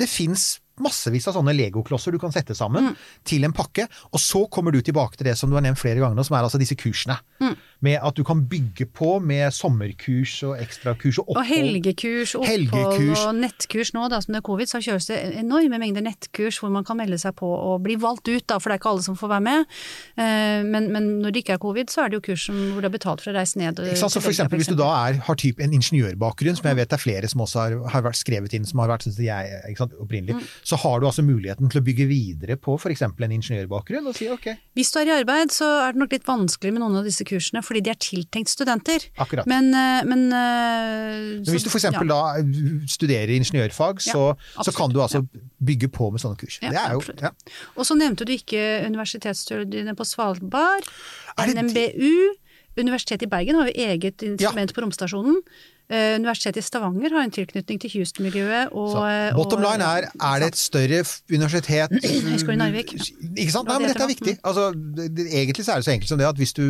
det 0.00 0.08
fins 0.08 0.60
massevis 0.84 1.28
av 1.28 1.34
sånne 1.38 1.54
legoklosser 1.56 2.12
du 2.14 2.18
kan 2.18 2.32
sette 2.34 2.54
sammen 2.54 2.94
til 3.24 3.44
en 3.44 3.52
pakke. 3.52 3.86
Og 4.12 4.20
så 4.20 4.44
kommer 4.50 4.72
du 4.72 4.80
tilbake 4.82 5.16
til 5.16 5.26
det 5.30 5.36
som 5.38 5.50
du 5.50 5.56
har 5.58 5.62
nevnt 5.64 5.78
flere 5.80 6.00
ganger 6.02 6.22
som 6.24 6.36
er 6.38 6.46
altså 6.48 6.58
disse 6.60 6.76
kursene. 6.78 7.18
med 7.80 7.94
at 8.02 8.16
du 8.18 8.24
kan 8.26 8.40
bygge 8.50 8.88
på 8.90 9.20
med 9.22 9.52
sommerkurs 9.54 10.32
og 10.42 10.56
ekstrakurs 10.58 11.20
og 11.20 11.28
opphold. 11.30 11.44
Og 11.44 11.46
helgekurs, 11.46 12.32
opphold 12.34 12.48
Helgekurs. 12.50 13.20
og 13.28 13.34
nettkurs 13.38 13.92
nå, 13.94 14.08
da 14.10 14.18
som 14.20 14.34
det 14.34 14.40
er 14.40 14.46
covid, 14.48 14.66
så 14.66 14.80
kjøres 14.82 15.06
det 15.06 15.18
enorme 15.38 15.78
mengder 15.78 16.02
nettkurs 16.02 16.58
hvor 16.58 16.72
man 16.74 16.82
kan 16.84 16.98
melde 16.98 17.18
seg 17.22 17.36
på 17.38 17.46
og 17.46 17.82
bli 17.86 17.94
valgt 18.02 18.26
ut, 18.26 18.42
da, 18.50 18.58
for 18.58 18.70
det 18.72 18.78
er 18.78 18.82
ikke 18.82 18.90
alle 18.90 19.04
som 19.06 19.14
får 19.20 19.30
være 19.36 19.44
med. 19.46 19.66
Eh, 20.18 20.64
Men, 20.68 20.88
men 20.92 21.06
når 21.22 21.30
det 21.32 21.44
ikke 21.44 21.54
er 21.54 21.62
covid, 21.62 21.86
så 21.92 22.02
er 22.04 22.08
det 22.10 22.18
jo 22.18 22.24
kurs 22.32 22.48
som, 22.48 22.56
hvor 22.74 22.82
det 22.82 22.88
er 22.90 22.96
betalt 22.98 23.22
for 23.22 23.30
å 23.30 23.36
reise 23.38 23.58
ned. 23.60 23.78
Ikke 23.78 23.96
sant? 24.00 24.12
Så 24.12 24.20
for 24.24 24.30
eksempel, 24.34 24.58
hvis 24.58 24.68
du 24.72 24.74
da 24.78 24.88
er, 25.06 25.20
har 25.28 25.38
typ 25.38 25.60
en 25.62 25.72
ingeniørbakgrunn, 25.78 26.56
som 26.58 26.66
jeg 26.66 26.76
vet 26.80 26.90
det 26.90 26.98
er 26.98 27.02
flere 27.04 27.30
som 27.30 27.40
også 27.46 27.62
har, 27.62 27.76
har 27.94 28.02
vært 28.08 28.18
skrevet 28.18 28.52
inn, 28.58 28.66
som 28.66 28.82
har 28.82 28.90
vært 28.90 29.06
syns 29.06 29.20
jeg 29.22 29.76
opprinnelig, 29.78 30.34
Mm. 30.38 30.42
Så 30.68 30.76
har 30.82 31.00
du 31.00 31.06
altså 31.08 31.22
muligheten 31.24 31.70
til 31.72 31.80
å 31.80 31.84
bygge 31.86 32.04
videre 32.10 32.58
på 32.60 32.74
f.eks. 32.76 33.00
en 33.06 33.32
ingeniørbakgrunn 33.38 34.10
og 34.10 34.16
si 34.18 34.26
ok, 34.28 34.50
Hvis 34.76 34.90
du 34.92 34.98
er 35.00 35.08
i 35.08 35.14
arbeid, 35.16 35.52
så 35.54 35.64
er 35.86 35.94
det 35.96 36.02
nok 36.02 36.12
litt 36.12 36.26
vanskelig 36.28 36.74
med 36.74 36.82
noen 36.82 36.98
av 37.00 37.06
disse 37.08 37.24
kursene, 37.28 37.62
fordi 37.64 37.80
de 37.86 37.92
er 37.94 38.00
tiltenkt 38.02 38.52
studenter. 38.52 39.06
akkurat. 39.16 39.48
Men, 39.48 39.70
eh, 39.72 40.02
men, 40.04 40.26
så, 40.28 40.42
Men 41.46 41.54
hvis 41.54 41.64
du 41.64 41.70
så- 41.70 41.78
f.eks. 41.78 41.88
ja. 41.88 42.04
da 42.10 42.20
studerer 42.86 43.32
ingeniørfag, 43.38 44.04
Ja, 44.04 44.12
så, 44.12 44.24
så 44.68 44.74
kan 44.76 44.92
du 44.92 45.00
altså 45.00 45.22
bygge 45.64 45.88
på 45.88 46.10
med 46.12 46.20
sånne 46.20 46.36
kurs. 46.36 46.58
Ja, 46.60 46.70
det 46.74 46.82
er 46.84 46.92
jo, 46.98 47.00
ja. 47.22 47.30
Og 47.76 47.88
så 47.88 47.96
nevnte 47.96 48.26
du 48.28 48.34
ikke 48.36 48.84
universitetsstudiene 48.86 49.96
på 49.96 50.04
Svalbard, 50.04 50.84
NMBU. 51.38 52.34
Universitetet 52.78 53.26
i 53.26 53.30
Bergen 53.32 53.56
har 53.58 53.70
jo 53.70 53.88
eget 53.88 54.22
instrument 54.22 54.74
på 54.74 54.84
romstasjonen. 54.84 55.40
Eh, 55.88 56.18
Universitetet 56.20 56.60
i 56.60 56.66
Stavanger 56.66 57.14
har 57.16 57.24
en 57.24 57.32
tilknytning 57.32 57.80
til 57.80 57.94
Houston-miljøet. 57.96 58.74
Og- 58.76 58.96
bottom 59.38 59.62
line 59.64 59.84
er, 59.84 60.08
er 60.12 60.42
det 60.42 60.50
et 60.52 60.60
større 60.60 61.00
universitet 61.32 61.94
Høgskolen 62.28 62.58
i 62.58 62.62
Narvik. 62.62 62.92
Ikke 62.92 63.54
sant? 63.54 63.70
Nei, 63.70 63.78
men 63.80 63.88
dette 63.88 64.04
er 64.04 64.12
viktig. 64.12 64.34
Altså, 64.44 64.68
egentlig 65.32 65.64
så 65.64 65.72
er 65.72 65.80
det 65.80 65.88
så 65.88 65.94
enkelt 65.94 66.12
som 66.12 66.20
det 66.20 66.28
at 66.28 66.36
hvis 66.36 66.52
du 66.52 66.64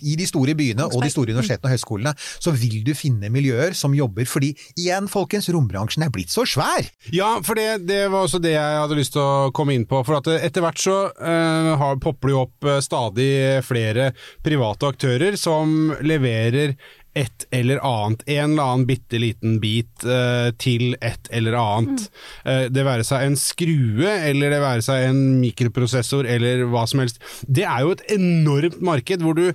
i 0.00 0.16
de 0.16 0.26
store 0.28 0.54
byene 0.56 0.88
og 0.88 1.04
de 1.04 1.12
store 1.12 1.34
universitetene 1.34 1.68
og 1.68 1.74
høyskolene, 1.74 2.14
så 2.16 2.54
vil 2.56 2.80
du 2.86 2.94
finne 2.96 3.28
miljøer 3.32 3.76
som 3.76 3.92
jobber 3.96 4.24
fordi, 4.28 4.54
igjen 4.80 5.10
folkens, 5.12 5.50
rombransjen 5.52 6.06
er 6.06 6.14
blitt 6.14 6.32
så 6.32 6.46
svær! 6.48 6.88
Ja, 7.12 7.36
for 7.44 7.60
det, 7.60 7.84
det 7.88 8.06
var 8.08 8.24
også 8.24 8.40
det 8.40 8.56
jeg 8.56 8.80
hadde 8.80 8.98
lyst 8.98 9.12
til 9.16 9.24
å 9.24 9.52
komme 9.54 9.76
inn 9.76 9.84
på. 9.90 10.00
For 10.08 10.22
at 10.22 10.32
etter 10.40 10.64
hvert 10.64 10.80
så 10.80 10.98
uh, 11.12 11.70
har, 11.80 12.00
popper 12.00 12.30
det 12.30 12.34
jo 12.34 12.42
opp 12.46 12.68
eh, 12.68 12.80
stadig 12.84 13.30
flere 13.66 14.10
private 14.44 14.88
aktører 14.94 15.36
som 15.40 15.92
leverer 16.04 16.74
et 17.14 17.46
eller 17.54 17.78
annet, 17.86 18.24
en 18.26 18.52
eller 18.52 18.64
annen 18.64 18.86
bitte 18.88 19.20
liten 19.22 19.58
bit 19.62 20.04
eh, 20.04 20.50
til 20.58 20.96
et 20.98 21.30
eller 21.30 21.56
annet. 21.60 22.08
Eh, 22.44 22.66
det 22.74 22.86
være 22.86 23.06
seg 23.06 23.28
en 23.28 23.38
skrue, 23.38 24.10
eller 24.10 24.50
det 24.54 24.60
være 24.64 24.84
seg 24.84 25.08
en 25.08 25.22
mikroprosessor, 25.42 26.26
eller 26.26 26.66
hva 26.72 26.84
som 26.90 27.04
helst. 27.04 27.22
Det 27.46 27.66
er 27.68 27.84
jo 27.86 27.94
et 27.94 28.06
enormt 28.18 28.82
marked 28.84 29.24
hvor 29.24 29.38
du 29.38 29.48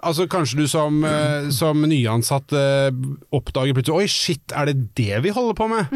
Altså 0.00 0.24
Kanskje 0.32 0.62
du 0.62 0.68
som, 0.70 1.02
eh, 1.04 1.50
som 1.52 1.82
nyansatt 1.84 2.54
eh, 2.56 2.86
oppdager 3.36 3.76
plutselig 3.76 4.06
Oi, 4.06 4.08
shit, 4.08 4.54
er 4.56 4.70
det 4.70 4.94
det 4.96 5.18
vi 5.26 5.34
holder 5.36 5.58
på 5.58 5.66
med? 5.68 5.90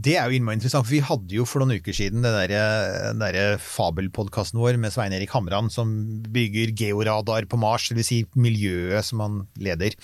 Det 0.00 0.14
er 0.16 0.28
jo 0.30 0.38
innmari 0.38 0.56
interessant, 0.56 0.86
for 0.86 0.94
vi 0.94 1.02
hadde 1.04 1.34
jo 1.34 1.46
for 1.48 1.62
noen 1.62 1.80
uker 1.80 1.96
siden 1.96 2.24
den 2.24 2.36
derre 2.36 3.12
der 3.20 3.60
fabelpodkasten 3.60 4.60
vår 4.60 4.78
med 4.80 4.94
Svein 4.94 5.12
Erik 5.16 5.32
Hamran 5.34 5.68
som 5.72 5.90
bygger 6.32 6.72
georadar 6.78 7.48
på 7.50 7.58
Mars, 7.60 7.90
dvs. 7.90 8.08
Si 8.08 8.20
miljøet 8.38 9.04
som 9.10 9.24
han 9.24 9.42
leder. 9.60 9.98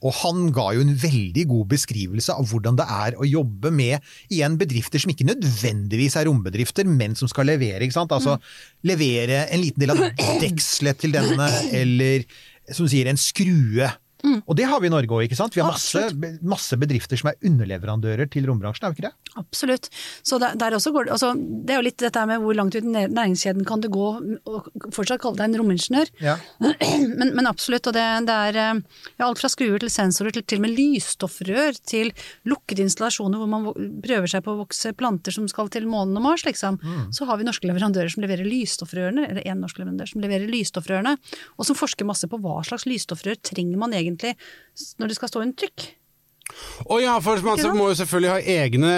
Og 0.00 0.14
han 0.22 0.46
ga 0.56 0.70
jo 0.72 0.82
en 0.84 0.94
veldig 0.96 1.44
god 1.50 1.66
beskrivelse 1.74 2.32
av 2.32 2.48
hvordan 2.48 2.78
det 2.80 2.86
er 2.88 3.16
å 3.20 3.28
jobbe 3.28 3.72
med 3.74 4.12
igjen 4.32 4.56
bedrifter 4.60 5.02
som 5.02 5.12
ikke 5.12 5.28
nødvendigvis 5.28 6.16
er 6.16 6.26
rombedrifter, 6.30 6.88
men 6.88 7.16
som 7.18 7.28
skal 7.28 7.50
levere. 7.52 7.84
ikke 7.84 7.98
sant? 7.98 8.14
Altså 8.16 8.38
levere 8.88 9.44
en 9.52 9.60
liten 9.60 9.84
del 9.84 9.92
av 9.92 10.00
dekselet 10.44 11.04
til 11.04 11.12
denne, 11.16 11.50
eller 11.76 12.24
som 12.72 12.88
du 12.88 12.92
sier, 12.94 13.10
en 13.12 13.20
skrue. 13.20 13.90
Og 14.22 14.56
det 14.58 14.66
har 14.68 14.80
vi 14.82 14.90
i 14.90 14.92
Norge 14.92 15.14
òg, 15.16 15.24
ikke 15.26 15.38
sant? 15.38 15.54
Vi 15.56 15.62
har 15.62 15.72
masse, 15.72 16.02
masse 16.42 16.76
bedrifter 16.80 17.20
som 17.20 17.30
er 17.30 17.38
underleverandører 17.46 18.28
til 18.30 18.46
rombransjen, 18.48 18.86
er 18.86 18.94
vi 18.94 19.00
ikke 19.00 19.08
det? 19.08 19.32
Absolutt. 19.40 19.88
Så 20.26 20.38
der, 20.42 20.56
der 20.60 20.76
også 20.76 20.92
går 20.94 21.08
det, 21.08 21.14
altså, 21.16 21.32
det 21.38 21.74
er 21.74 21.80
jo 21.80 21.86
litt 21.86 22.02
dette 22.02 22.24
med 22.28 22.42
hvor 22.42 22.56
langt 22.56 22.76
ut 22.76 22.84
i 22.84 23.06
næringskjeden 23.06 23.66
kan 23.68 23.82
du 23.82 23.88
gå 23.92 24.08
og 24.10 24.68
fortsatt 24.94 25.22
kalle 25.22 25.38
deg 25.40 25.50
en 25.50 25.60
romingeniør. 25.62 26.12
Ja. 26.22 26.36
Men, 27.20 27.32
men 27.34 27.48
absolutt, 27.48 27.86
og 27.88 27.94
det, 27.96 28.02
det 28.28 28.34
er 28.50 28.56
eh, 28.60 28.78
ja, 29.18 29.26
alt 29.26 29.40
fra 29.40 29.48
skruer 29.50 29.80
til 29.82 29.90
sensorer 29.92 30.34
til 30.34 30.44
til 30.46 30.60
og 30.60 30.64
med 30.64 30.74
lysstoffrør 30.76 31.78
til 31.88 32.10
lukkede 32.48 32.84
installasjoner 32.84 33.40
hvor 33.40 33.48
man 33.50 33.66
prøver 34.04 34.30
seg 34.30 34.44
på 34.44 34.54
å 34.54 34.60
vokse 34.62 34.92
planter 34.96 35.34
som 35.34 35.48
skal 35.50 35.70
til 35.72 35.88
månen 35.90 36.18
og 36.20 36.24
Mars, 36.24 36.44
liksom. 36.46 36.78
Så 37.16 37.26
har 37.28 37.40
vi 37.40 37.46
norske 37.48 37.68
leverandører 37.68 38.12
som 38.12 38.24
leverer 38.24 38.48
lysstoffrørene, 38.48 39.26
eller 39.30 39.48
én 39.48 39.60
norsk 39.62 39.80
leverandør 39.80 40.12
som 40.12 40.24
leverer 40.24 40.50
lysstoffrørene, 40.50 41.16
og 41.56 41.68
som 41.68 41.78
forsker 41.78 42.08
masse 42.08 42.28
på 42.30 42.40
hva 42.42 42.60
slags 42.66 42.86
lysstoffrør 42.88 43.40
trenger 43.50 43.80
man 43.80 43.96
egentlig 43.96 44.09
når 44.98 45.10
det 45.12 45.16
skal 45.18 45.28
stå 45.32 45.42
under 45.44 45.56
trykk. 45.60 45.88
Å 46.90 46.96
ja, 46.98 47.18
for 47.22 47.38
man 47.46 47.58
Ikke 47.60 47.76
må 47.78 47.90
jo 47.92 47.98
selvfølgelig 48.00 48.30
ha 48.32 48.40
egne 48.58 48.94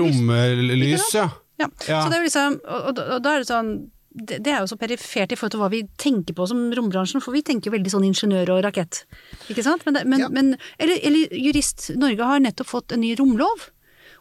romlys, 0.00 1.10
ja. 1.14 1.28
Ja. 1.60 1.68
Ja. 1.86 2.00
Så 2.02 2.10
det 2.10 2.16
er 2.18 2.24
liksom, 2.24 2.56
og, 2.64 2.86
og, 2.90 3.02
og 3.16 3.20
da 3.22 3.34
er 3.34 3.44
det 3.44 3.50
sånn 3.50 3.74
det, 4.14 4.38
det 4.46 4.52
er 4.54 4.62
jo 4.62 4.70
så 4.70 4.78
perifert 4.78 5.32
i 5.34 5.36
forhold 5.38 5.54
til 5.56 5.60
hva 5.62 5.68
vi 5.72 5.80
tenker 5.98 6.36
på 6.38 6.46
som 6.46 6.60
rombransjen, 6.76 7.22
for 7.22 7.34
vi 7.34 7.42
tenker 7.46 7.66
jo 7.70 7.74
veldig 7.74 7.90
sånn 7.90 8.06
ingeniør 8.06 8.52
og 8.54 8.60
rakett. 8.68 9.00
Ikke 9.50 9.64
sant? 9.66 9.82
Men, 9.88 9.98
men, 10.06 10.22
Ja. 10.22 10.28
men 10.30 10.52
eller, 10.78 11.00
eller 11.02 11.34
jurist, 11.34 11.88
Norge 11.98 12.28
har 12.28 12.42
nettopp 12.44 12.70
fått 12.70 12.94
en 12.94 13.02
ny 13.02 13.14
romlov. 13.18 13.68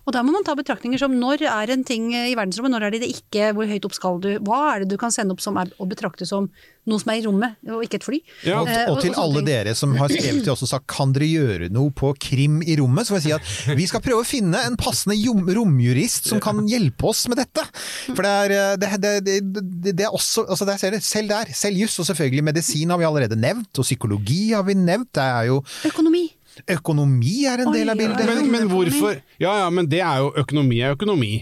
Og 0.04 0.16
der 0.16 0.26
må 0.26 0.34
man 0.36 0.44
ta 0.44 0.56
betraktninger 0.60 1.00
som 1.00 1.16
når 1.16 1.46
er 1.48 1.72
en 1.74 1.86
ting 1.88 2.10
i 2.12 2.36
verdensrommet, 2.36 2.74
når 2.76 2.88
er 2.88 2.96
det 2.96 3.04
det 3.06 3.14
ikke, 3.16 3.54
hvor 3.56 3.70
høyt 3.70 3.88
opp 3.88 3.96
skal 3.96 4.20
du, 4.24 4.34
hva 4.44 4.62
er 4.74 4.84
det 4.84 4.92
du 4.92 5.00
kan 5.00 5.14
sende 5.16 5.36
opp 5.36 5.44
som 5.44 5.60
er 5.62 5.72
å 5.80 5.88
betrakte 5.88 6.28
som 6.28 6.50
noe 6.90 7.00
som 7.00 7.14
er 7.14 7.22
i 7.22 7.24
rommet, 7.24 7.56
og 7.72 7.86
ikke 7.86 8.02
et 8.02 8.04
fly. 8.04 8.20
Ja. 8.44 8.60
Og, 8.60 8.74
Eh, 8.74 8.90
og 8.92 9.00
til 9.04 9.16
alle 9.20 9.44
dere 9.46 9.74
som 9.78 9.94
har 10.00 10.12
skrevet 10.12 10.44
til 10.46 10.54
oss 10.54 10.64
og 10.66 10.72
sagt 10.72 10.88
kan 10.92 11.14
dere 11.16 11.30
gjøre 11.30 11.70
noe 11.74 11.94
på 11.96 12.12
krim 12.22 12.62
i 12.66 12.78
rommet, 12.80 13.06
så 13.06 13.14
får 13.14 13.22
jeg 13.22 13.26
si 13.26 13.36
at 13.38 13.78
vi 13.80 13.88
skal 13.90 14.04
prøve 14.04 14.24
å 14.24 14.28
finne 14.28 14.60
en 14.68 14.78
passende 14.80 15.18
romjurist 15.58 16.30
som 16.32 16.42
kan 16.44 16.64
hjelpe 16.70 17.08
oss 17.12 17.26
med 17.32 17.40
dette. 17.42 17.66
For 18.12 18.24
det 18.26 18.34
er, 18.44 18.56
eh, 18.58 18.76
det, 18.82 18.92
det, 19.04 19.40
det, 19.54 19.94
det, 19.94 20.08
er 20.08 20.14
også 20.14 20.48
altså 20.48 20.68
der 20.70 20.80
ser 20.82 21.00
Selv 21.04 21.32
der, 21.32 21.50
selv 21.56 21.78
juss, 21.78 21.98
og 22.00 22.06
selvfølgelig 22.06 22.44
medisin 22.46 22.92
har 22.94 23.00
vi 23.02 23.08
allerede 23.08 23.38
nevnt, 23.40 23.72
og 23.78 23.86
psykologi 23.86 24.54
har 24.54 24.66
vi 24.68 24.76
nevnt. 24.78 25.12
Det 25.14 25.24
er 25.24 25.50
jo 25.50 25.62
Økonomi. 25.90 26.28
Økonomi 26.76 27.46
er 27.50 27.64
en 27.64 27.72
Oi, 27.72 27.80
del 27.80 27.94
av 27.94 27.98
bildet. 28.00 28.28
Men, 28.30 28.52
men 28.52 28.70
hvorfor 28.72 29.18
Ja 29.42 29.58
ja, 29.64 29.70
men 29.74 29.90
det 29.90 30.04
er 30.06 30.22
jo 30.24 30.32
økonomi 30.44 30.82
er 30.84 30.96
økonomi. 30.98 31.34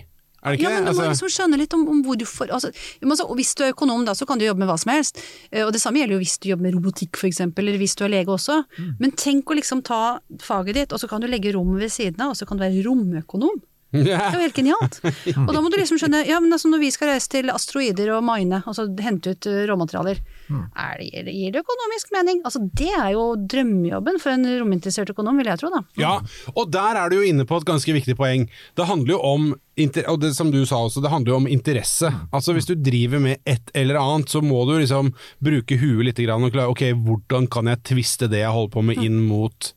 Er 0.41 0.55
det 0.55 0.59
ikke 0.59 0.69
Ja, 0.71 0.75
men 0.79 0.87
du 0.87 0.97
må 0.97 1.03
Altså, 1.03 1.09
liksom 1.11 1.31
skjønne 1.35 1.57
litt 1.61 1.73
om, 1.77 1.83
om 1.91 1.99
hvorfor 2.05 2.49
altså, 2.49 2.71
men 3.01 3.13
altså, 3.13 3.27
Hvis 3.37 3.53
du 3.55 3.63
er 3.63 3.73
økonom, 3.75 4.05
da, 4.07 4.15
så 4.17 4.25
kan 4.25 4.39
du 4.41 4.45
jobbe 4.45 4.63
med 4.63 4.71
hva 4.71 4.77
som 4.81 4.93
helst. 4.93 5.21
Eh, 5.51 5.65
Og 5.65 5.73
Det 5.73 5.81
samme 5.81 6.01
gjelder 6.01 6.17
jo 6.17 6.21
hvis 6.23 6.37
du 6.41 6.49
jobber 6.49 6.65
med 6.67 6.77
robotikk, 6.79 7.19
f.eks., 7.19 7.41
eller 7.45 7.77
hvis 7.77 7.95
du 7.95 8.05
er 8.05 8.13
lege 8.15 8.33
også. 8.33 8.63
Mm. 8.77 8.93
Men 8.99 9.11
tenk 9.11 9.51
å 9.51 9.57
liksom 9.59 9.83
ta 9.85 10.19
faget 10.41 10.79
ditt, 10.79 10.93
og 10.93 10.99
så 11.03 11.09
kan 11.11 11.21
du 11.21 11.27
legge 11.29 11.53
rommet 11.53 11.83
ved 11.85 11.93
siden 11.93 12.21
av, 12.21 12.33
og 12.33 12.39
så 12.39 12.47
kan 12.49 12.57
du 12.57 12.65
være 12.65 12.81
romøkonom. 12.87 13.61
Det 13.91 14.13
er 14.15 14.35
jo 14.37 14.43
helt 14.43 14.55
genialt. 14.55 14.99
Og 15.47 15.51
da 15.51 15.61
må 15.63 15.71
du 15.71 15.77
liksom 15.79 15.99
skjønne, 15.99 16.23
ja 16.27 16.39
men 16.43 16.53
altså 16.55 16.71
når 16.71 16.83
vi 16.85 16.91
skal 16.95 17.11
reise 17.13 17.31
til 17.31 17.51
asteroider 17.53 18.13
og 18.15 18.23
mine, 18.27 18.61
altså 18.65 18.87
hente 19.03 19.33
ut 19.35 19.47
eh, 19.51 19.63
råmaterialer, 19.69 20.21
er 20.51 20.99
det, 20.99 21.31
gir 21.31 21.51
det- 21.55 21.63
økonomisk 21.63 22.13
mening? 22.15 22.41
Altså 22.47 22.63
det 22.75 22.91
er 22.91 23.11
jo 23.15 23.25
drømmejobben 23.35 24.19
for 24.21 24.35
en 24.35 24.47
rominteressert 24.61 25.11
økonom, 25.13 25.39
vil 25.39 25.51
jeg 25.51 25.61
tro 25.61 25.71
da. 25.73 25.83
ja, 25.99 26.13
og 26.55 26.71
der 26.71 26.99
er 27.01 27.11
du 27.11 27.19
jo 27.19 27.27
inne 27.27 27.45
på 27.47 27.59
et 27.59 27.67
ganske 27.67 27.95
viktig 27.95 28.15
poeng. 28.19 28.47
Det 28.75 28.87
handler 28.87 29.17
jo 29.17 29.21
om 29.33 29.51
og 29.81 30.17
det 30.21 30.33
som 30.35 30.51
du 30.51 30.59
sa 30.67 30.81
også, 30.83 31.01
det 31.01 31.09
handler 31.09 31.31
jo 31.31 31.37
om 31.39 31.47
interesse. 31.49 32.09
Altså 32.35 32.53
Hvis 32.53 32.67
du 32.69 32.75
driver 32.75 33.21
med 33.23 33.39
et 33.49 33.71
eller 33.73 33.97
annet, 33.97 34.29
så 34.29 34.41
må 34.43 34.59
du 34.67 34.75
liksom 34.77 35.13
bruke 35.41 35.77
huet 35.79 36.05
litt 36.05 36.19
og 36.29 36.51
klare 36.51 36.69
Ok, 36.69 36.83
hvordan 36.93 37.47
kan 37.49 37.65
jeg 37.71 37.81
tviste 37.89 38.29
det 38.29 38.43
jeg 38.43 38.51
holder 38.51 38.73
på 38.75 38.83
med 38.85 39.01
inn 39.01 39.21
mot 39.25 39.71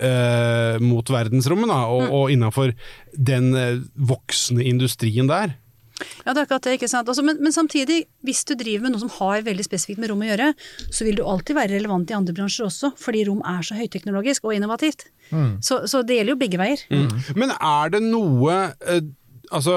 eh, 0.00 0.78
mot 0.82 1.10
verdensrommet, 1.12 1.70
da, 1.70 1.80
og, 1.92 2.04
og 2.14 2.34
innafor 2.34 2.74
den 3.12 3.50
eh, 3.58 3.80
voksne 4.10 4.64
industrien 4.66 5.30
der. 5.30 5.56
Ja, 5.98 6.30
det 6.30 6.36
er 6.36 6.44
akkurat 6.46 6.66
det, 6.68 6.76
ikke 6.78 6.90
sant. 6.90 7.08
Altså, 7.10 7.24
men, 7.26 7.40
men 7.42 7.54
samtidig, 7.54 8.04
hvis 8.26 8.44
du 8.46 8.54
driver 8.58 8.86
med 8.86 8.94
noe 8.94 9.02
som 9.02 9.12
har 9.16 9.42
veldig 9.46 9.66
spesifikt 9.66 9.98
med 9.98 10.12
rom 10.12 10.22
å 10.22 10.28
gjøre, 10.28 10.52
så 10.94 11.06
vil 11.06 11.18
du 11.18 11.24
alltid 11.26 11.58
være 11.58 11.74
relevant 11.74 12.10
i 12.12 12.16
andre 12.18 12.34
bransjer 12.36 12.68
også, 12.68 12.92
fordi 13.00 13.24
rom 13.26 13.40
er 13.42 13.64
så 13.66 13.78
høyteknologisk 13.78 14.46
og 14.46 14.54
innovativt. 14.54 15.08
Så, 15.60 15.82
så 15.90 16.04
det 16.06 16.20
gjelder 16.20 16.36
jo 16.36 16.40
begge 16.40 16.60
veier. 16.60 16.84
Men 17.36 17.50
er 17.58 17.90
det 17.92 18.04
noe 18.06 18.60
eh, 18.88 19.02
Altså, 19.48 19.72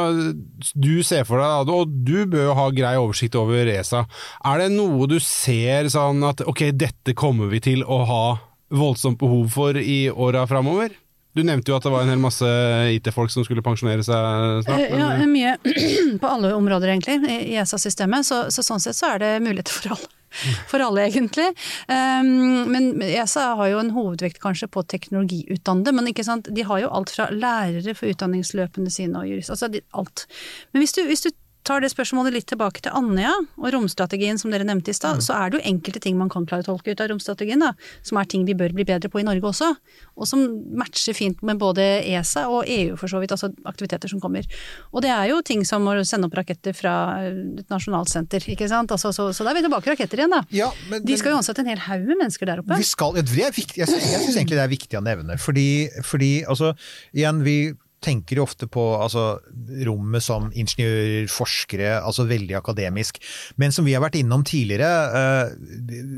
du 0.76 1.00
ser 1.00 1.24
for 1.24 1.40
deg, 1.40 1.70
og 1.72 1.92
du 2.04 2.26
bør 2.28 2.50
jo 2.50 2.56
ha 2.58 2.66
grei 2.76 2.90
oversikt 3.00 3.38
over 3.40 3.70
ESA. 3.72 4.02
Er 4.44 4.60
det 4.60 4.66
noe 4.74 5.08
du 5.08 5.16
ser 5.24 5.88
sånn 5.94 6.20
at 6.28 6.44
ok, 6.44 6.66
dette 6.76 7.16
kommer 7.16 7.48
vi 7.48 7.62
til 7.64 7.86
å 7.88 8.02
ha 8.10 8.26
voldsomt 8.72 9.20
behov 9.20 9.48
for 9.54 9.78
i 9.78 10.06
åra 10.12 10.48
framover? 10.48 10.96
Du 11.32 11.44
nevnte 11.48 11.72
jo 11.72 11.78
at 11.78 11.86
det 11.86 11.92
var 11.94 12.04
en 12.04 12.12
hel 12.12 12.20
masse 12.20 12.48
IT-folk 12.92 13.32
som 13.32 13.46
skulle 13.48 13.64
pensjonere 13.64 14.04
seg 14.04 14.66
snart. 14.66 14.90
Men... 14.92 15.00
Ja, 15.00 15.28
mye 15.32 15.54
på 16.22 16.32
alle 16.32 16.52
områder 16.58 16.92
egentlig 16.92 17.22
i 17.24 17.56
ESA-systemet, 17.62 18.28
så, 18.28 18.44
så 18.52 18.66
sånn 18.66 18.84
sett 18.84 19.00
så 19.00 19.14
er 19.14 19.24
det 19.24 19.38
muligheter 19.46 19.78
for 19.78 19.96
alle. 19.96 20.12
For 20.72 20.80
alle, 20.80 21.10
egentlig. 21.10 21.50
Um, 21.92 22.72
men 22.72 23.02
ESA 23.04 23.50
har 23.60 23.68
jo 23.68 23.82
en 23.82 23.92
hovedvekt 23.92 24.40
kanskje 24.40 24.70
på 24.72 24.84
teknologiutdannede, 24.94 25.92
men 25.92 26.08
ikke 26.08 26.24
sant? 26.24 26.48
de 26.48 26.64
har 26.68 26.80
jo 26.80 26.92
alt 26.96 27.12
fra 27.12 27.28
lærere 27.36 27.96
for 27.98 28.08
utdanningsløpene 28.14 28.94
sine 28.94 29.20
og 29.20 29.28
jurist, 29.28 29.52
altså 29.52 29.68
alt. 29.68 30.24
Men 30.72 30.86
hvis 30.86 30.96
du, 30.96 31.02
hvis 31.10 31.26
du 31.26 31.34
tar 31.68 31.82
det 31.84 31.92
spørsmålet 31.94 32.34
litt 32.34 32.48
tilbake 32.50 32.82
til 32.82 32.94
Andøya 32.98 33.32
og 33.58 33.68
romstrategien 33.76 34.40
som 34.42 34.52
dere 34.54 34.66
nevnte 34.68 34.90
i 34.92 34.96
stad, 34.98 35.22
så 35.26 35.36
er 35.38 35.52
det 35.54 35.60
jo 35.60 35.68
enkelte 35.72 36.02
ting 36.04 36.18
man 36.18 36.30
kan 36.34 36.46
klare 36.50 36.64
å 36.66 36.70
tolke 36.72 36.92
ut 36.96 37.02
av 37.04 37.12
romstrategien, 37.12 37.62
da, 37.62 37.74
som 38.08 38.18
er 38.18 38.26
ting 38.32 38.46
vi 38.48 38.56
bør 38.58 38.74
bli 38.74 38.86
bedre 38.88 39.12
på 39.14 39.22
i 39.22 39.26
Norge 39.28 39.46
også. 39.52 39.70
Og 40.18 40.28
som 40.30 40.42
matcher 40.78 41.14
fint 41.18 41.42
med 41.46 41.60
både 41.62 41.84
ESA 42.10 42.48
og 42.50 42.66
EU 42.70 42.96
for 43.00 43.12
så 43.12 43.22
vidt, 43.22 43.34
altså 43.36 43.52
aktiviteter 43.70 44.10
som 44.12 44.22
kommer. 44.24 44.48
Og 44.92 45.04
det 45.06 45.12
er 45.14 45.30
jo 45.32 45.42
ting 45.46 45.62
som 45.68 45.86
å 45.88 45.96
sende 46.08 46.30
opp 46.30 46.38
raketter 46.42 46.74
fra 46.78 46.96
et 47.30 47.70
nasjonalt 47.72 48.10
senter, 48.12 48.42
ikke 48.52 48.70
sant. 48.72 48.92
Altså, 48.92 49.14
så, 49.16 49.30
så 49.36 49.46
der 49.46 49.54
er 49.54 49.62
vi 49.62 49.66
tilbake 49.68 49.94
raketter 49.94 50.24
igjen, 50.24 50.34
da. 50.34 50.42
Ja, 50.56 50.72
men- 50.90 51.06
De 51.06 51.18
skal 51.18 51.36
jo 51.36 51.40
ansette 51.42 51.62
en 51.64 51.70
hel 51.72 51.82
haug 51.88 52.08
med 52.10 52.18
mennesker 52.24 52.50
der 52.50 52.64
oppe. 52.64 52.78
Vi 52.82 52.90
skal, 52.90 53.14
det 53.22 53.28
er 53.46 53.54
viktig, 53.56 53.78
jeg 53.84 53.88
syns 53.92 54.10
synes 54.26 54.36
egentlig 54.42 54.58
det 54.60 54.66
er 54.66 54.74
viktig 54.74 55.00
å 55.00 55.06
nevne, 55.06 55.38
fordi, 55.42 55.70
fordi 56.08 56.34
altså, 56.50 56.74
igjen, 57.14 57.44
vi 57.46 57.56
tenker 58.02 58.40
jo 58.40 58.46
ofte 58.48 58.68
på 58.72 58.82
altså, 58.98 59.40
rommet 59.86 60.24
som 60.26 60.50
ingeniører, 60.58 61.30
forskere, 61.32 61.94
altså 62.02 62.26
veldig 62.30 62.56
akademisk. 62.58 63.20
Men 63.62 63.74
som 63.76 63.86
vi 63.86 63.94
har 63.96 64.04
vært 64.04 64.18
innom 64.20 64.44
tidligere, 64.48 64.90
eh, 65.20 65.54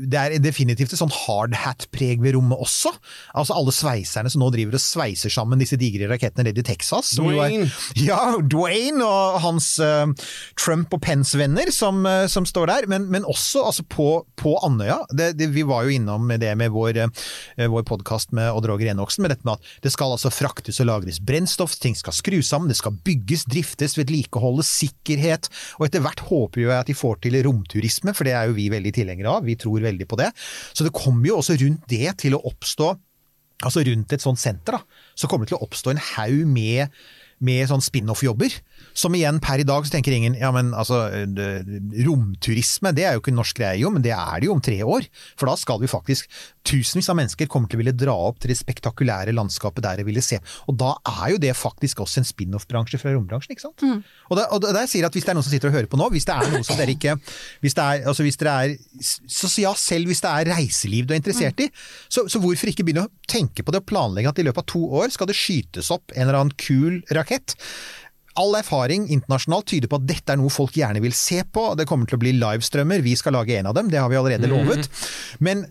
det 0.08 0.20
er 0.20 0.36
definitivt 0.42 0.94
et 0.94 1.00
sånn 1.00 1.12
hard 1.12 1.56
hat-preg 1.60 2.22
ved 2.24 2.36
rommet 2.38 2.60
også. 2.64 2.92
Altså 3.36 3.56
alle 3.56 3.74
sveiserne 3.74 4.32
som 4.32 4.42
nå 4.42 4.50
driver 4.54 4.78
og 4.78 4.84
sveiser 4.84 5.32
sammen 5.32 5.60
disse 5.60 5.78
digre 5.80 6.08
rakettene 6.10 6.48
nede 6.48 6.64
i 6.64 6.66
Texas. 6.66 7.12
er- 7.18 7.22
Dwayne. 7.24 7.68
ja, 8.08 8.20
Dwayne 8.40 9.04
og 9.04 9.40
hans 9.44 9.74
uh, 9.82 10.08
Trump 10.60 10.94
og 10.96 11.02
Pence-venner 11.04 11.70
som, 11.74 12.04
uh, 12.08 12.24
som 12.30 12.48
står 12.48 12.70
der, 12.72 12.88
men, 12.90 13.10
men 13.12 13.28
også 13.28 13.66
altså, 13.68 13.84
på, 13.84 14.08
på 14.40 14.56
Andøya. 14.64 15.02
Det, 15.12 15.34
det, 15.38 15.50
vi 15.54 15.66
var 15.68 15.84
jo 15.84 15.94
innom 15.98 16.32
det 16.40 16.54
med 16.58 16.72
vår, 16.74 17.02
uh, 17.04 17.68
vår 17.76 17.84
podkast 17.88 18.32
med 18.36 18.52
Odd 18.54 18.70
Roger 18.70 18.94
Enoksen, 18.94 19.24
med 19.24 19.34
dette 19.34 19.44
med 19.46 19.58
at 19.58 19.84
det 19.84 19.92
skal 19.92 20.16
altså 20.16 20.32
fraktes 20.32 20.80
og 20.80 20.88
lagres 20.88 21.20
brennstoff, 21.20 21.73
ting 21.82 21.96
skal 21.98 22.14
skrus 22.16 22.50
sammen, 22.50 22.70
det 22.70 22.78
skal 22.78 22.96
bygges, 23.06 23.46
driftes, 23.50 23.96
vedlikeholdes, 23.98 24.70
sikkerhet, 24.82 25.48
og 25.78 25.88
etter 25.88 26.04
hvert 26.04 26.24
håper 26.28 26.64
jo 26.64 26.70
jeg 26.70 26.84
at 26.84 26.90
de 26.90 26.98
får 26.98 27.18
til 27.24 27.40
romturisme, 27.46 28.14
for 28.16 28.28
det 28.28 28.36
er 28.36 28.50
jo 28.50 28.58
vi 28.58 28.68
veldig 28.72 28.94
tilhengere 28.96 29.38
av, 29.38 29.48
vi 29.48 29.58
tror 29.60 29.84
veldig 29.84 30.08
på 30.10 30.20
det. 30.20 30.30
Så 30.72 30.86
det 30.86 30.94
kommer 30.96 31.30
jo 31.30 31.40
også 31.40 31.58
rundt 31.60 31.84
det 31.90 32.16
til 32.24 32.38
å 32.38 32.44
oppstå 32.52 32.94
Altså 33.64 33.84
rundt 33.86 34.10
et 34.12 34.20
sånt 34.20 34.36
senter, 34.36 34.74
da, 34.74 34.98
så 35.16 35.28
kommer 35.30 35.46
det 35.46 35.52
til 35.52 35.60
å 35.60 35.64
oppstå 35.64 35.92
en 35.92 36.00
haug 36.02 36.40
med 36.50 36.90
med 37.44 37.66
sånn 37.68 37.82
spin-off-jobber. 37.84 38.54
Som 38.94 39.16
igjen, 39.18 39.40
per 39.42 39.62
i 39.62 39.66
dag 39.66 39.86
så 39.86 39.96
tenker 39.96 40.14
ingen 40.14 40.36
ja, 40.38 40.52
men 40.54 40.72
altså 40.76 41.04
Romturisme, 42.06 42.94
det 42.94 43.06
er 43.08 43.16
jo 43.16 43.22
ikke 43.22 43.32
en 43.34 43.40
norsk 43.40 43.58
greie, 43.58 43.80
jo, 43.82 43.90
men 43.94 44.04
det 44.04 44.14
er 44.14 44.40
det 44.40 44.48
jo 44.48 44.54
om 44.56 44.62
tre 44.64 44.78
år. 44.86 45.08
For 45.38 45.50
da 45.50 45.56
skal 45.60 45.82
vi 45.82 45.90
faktisk 45.90 46.30
Tusenvis 46.64 47.10
av 47.12 47.18
mennesker 47.18 47.48
kommer 47.52 47.68
til 47.68 47.76
å 47.76 47.82
ville 47.82 47.92
dra 47.92 48.14
opp 48.30 48.38
til 48.40 48.48
det 48.48 48.56
spektakulære 48.56 49.34
landskapet 49.36 49.84
der 49.84 49.98
de 50.00 50.06
ville 50.06 50.22
se. 50.24 50.38
Og 50.70 50.78
da 50.80 50.94
er 51.10 51.34
jo 51.34 51.40
det 51.42 51.50
faktisk 51.58 52.00
også 52.00 52.22
en 52.22 52.28
spin-off-bransje 52.28 53.00
fra 53.02 53.12
rombransjen, 53.12 53.52
ikke 53.52 53.66
sant. 53.66 53.84
Og, 54.30 54.38
da, 54.38 54.46
og 54.48 54.64
der 54.64 54.86
sier 54.88 55.02
jeg 55.02 55.10
at 55.10 55.18
hvis 55.18 55.26
det 55.26 55.34
er 55.34 55.36
noen 55.36 55.44
som 55.44 55.52
sitter 55.52 55.68
og 55.68 55.76
hører 55.76 55.90
på 55.92 56.00
nå, 56.00 56.08
hvis 56.14 56.24
det 56.24 56.38
er 56.38 56.54
noe 56.54 56.64
som 56.64 56.80
dere 56.80 56.94
ikke 56.94 57.18
Hvis 57.60 57.76
det 57.76 57.84
er, 57.84 58.06
altså 58.08 58.24
hvis 58.24 58.40
dere 58.40 58.54
er 58.64 58.72
Så 59.28 59.50
ja, 59.60 59.74
selv 59.76 60.08
hvis 60.08 60.22
det 60.24 60.30
er 60.30 60.50
reiseliv 60.54 61.08
du 61.08 61.12
er 61.12 61.20
interessert 61.20 61.60
i, 61.60 61.68
så, 62.08 62.24
så 62.32 62.40
hvorfor 62.40 62.70
ikke 62.72 62.86
begynne 62.86 63.04
å 63.04 63.12
tenke 63.28 63.64
på 63.64 63.74
det 63.74 63.82
og 63.82 63.90
planlegge 63.90 64.32
at 64.32 64.40
i 64.40 64.46
løpet 64.46 64.64
av 64.64 64.70
to 64.72 64.82
år 65.02 65.12
skal 65.12 65.28
det 65.28 65.36
skytes 65.36 65.92
opp 65.92 66.14
en 66.14 66.24
eller 66.24 66.40
annen 66.40 66.56
kul 66.60 67.02
rakett. 67.12 67.58
All 68.40 68.56
erfaring 68.58 69.06
internasjonalt 69.14 69.68
tyder 69.70 69.90
på 69.90 70.00
at 70.00 70.06
dette 70.08 70.34
er 70.34 70.40
noe 70.40 70.52
folk 70.52 70.74
gjerne 70.74 71.02
vil 71.04 71.14
se 71.14 71.42
på. 71.46 71.68
Det 71.78 71.86
kommer 71.90 72.10
til 72.10 72.18
å 72.18 72.22
bli 72.24 72.34
livestrømmer, 72.36 73.04
vi 73.04 73.16
skal 73.18 73.36
lage 73.38 73.58
en 73.58 73.70
av 73.70 73.76
dem, 73.78 73.90
det 73.92 74.00
har 74.02 74.10
vi 74.10 74.18
allerede 74.18 74.50
lovet. 74.50 74.88
Men, 75.44 75.66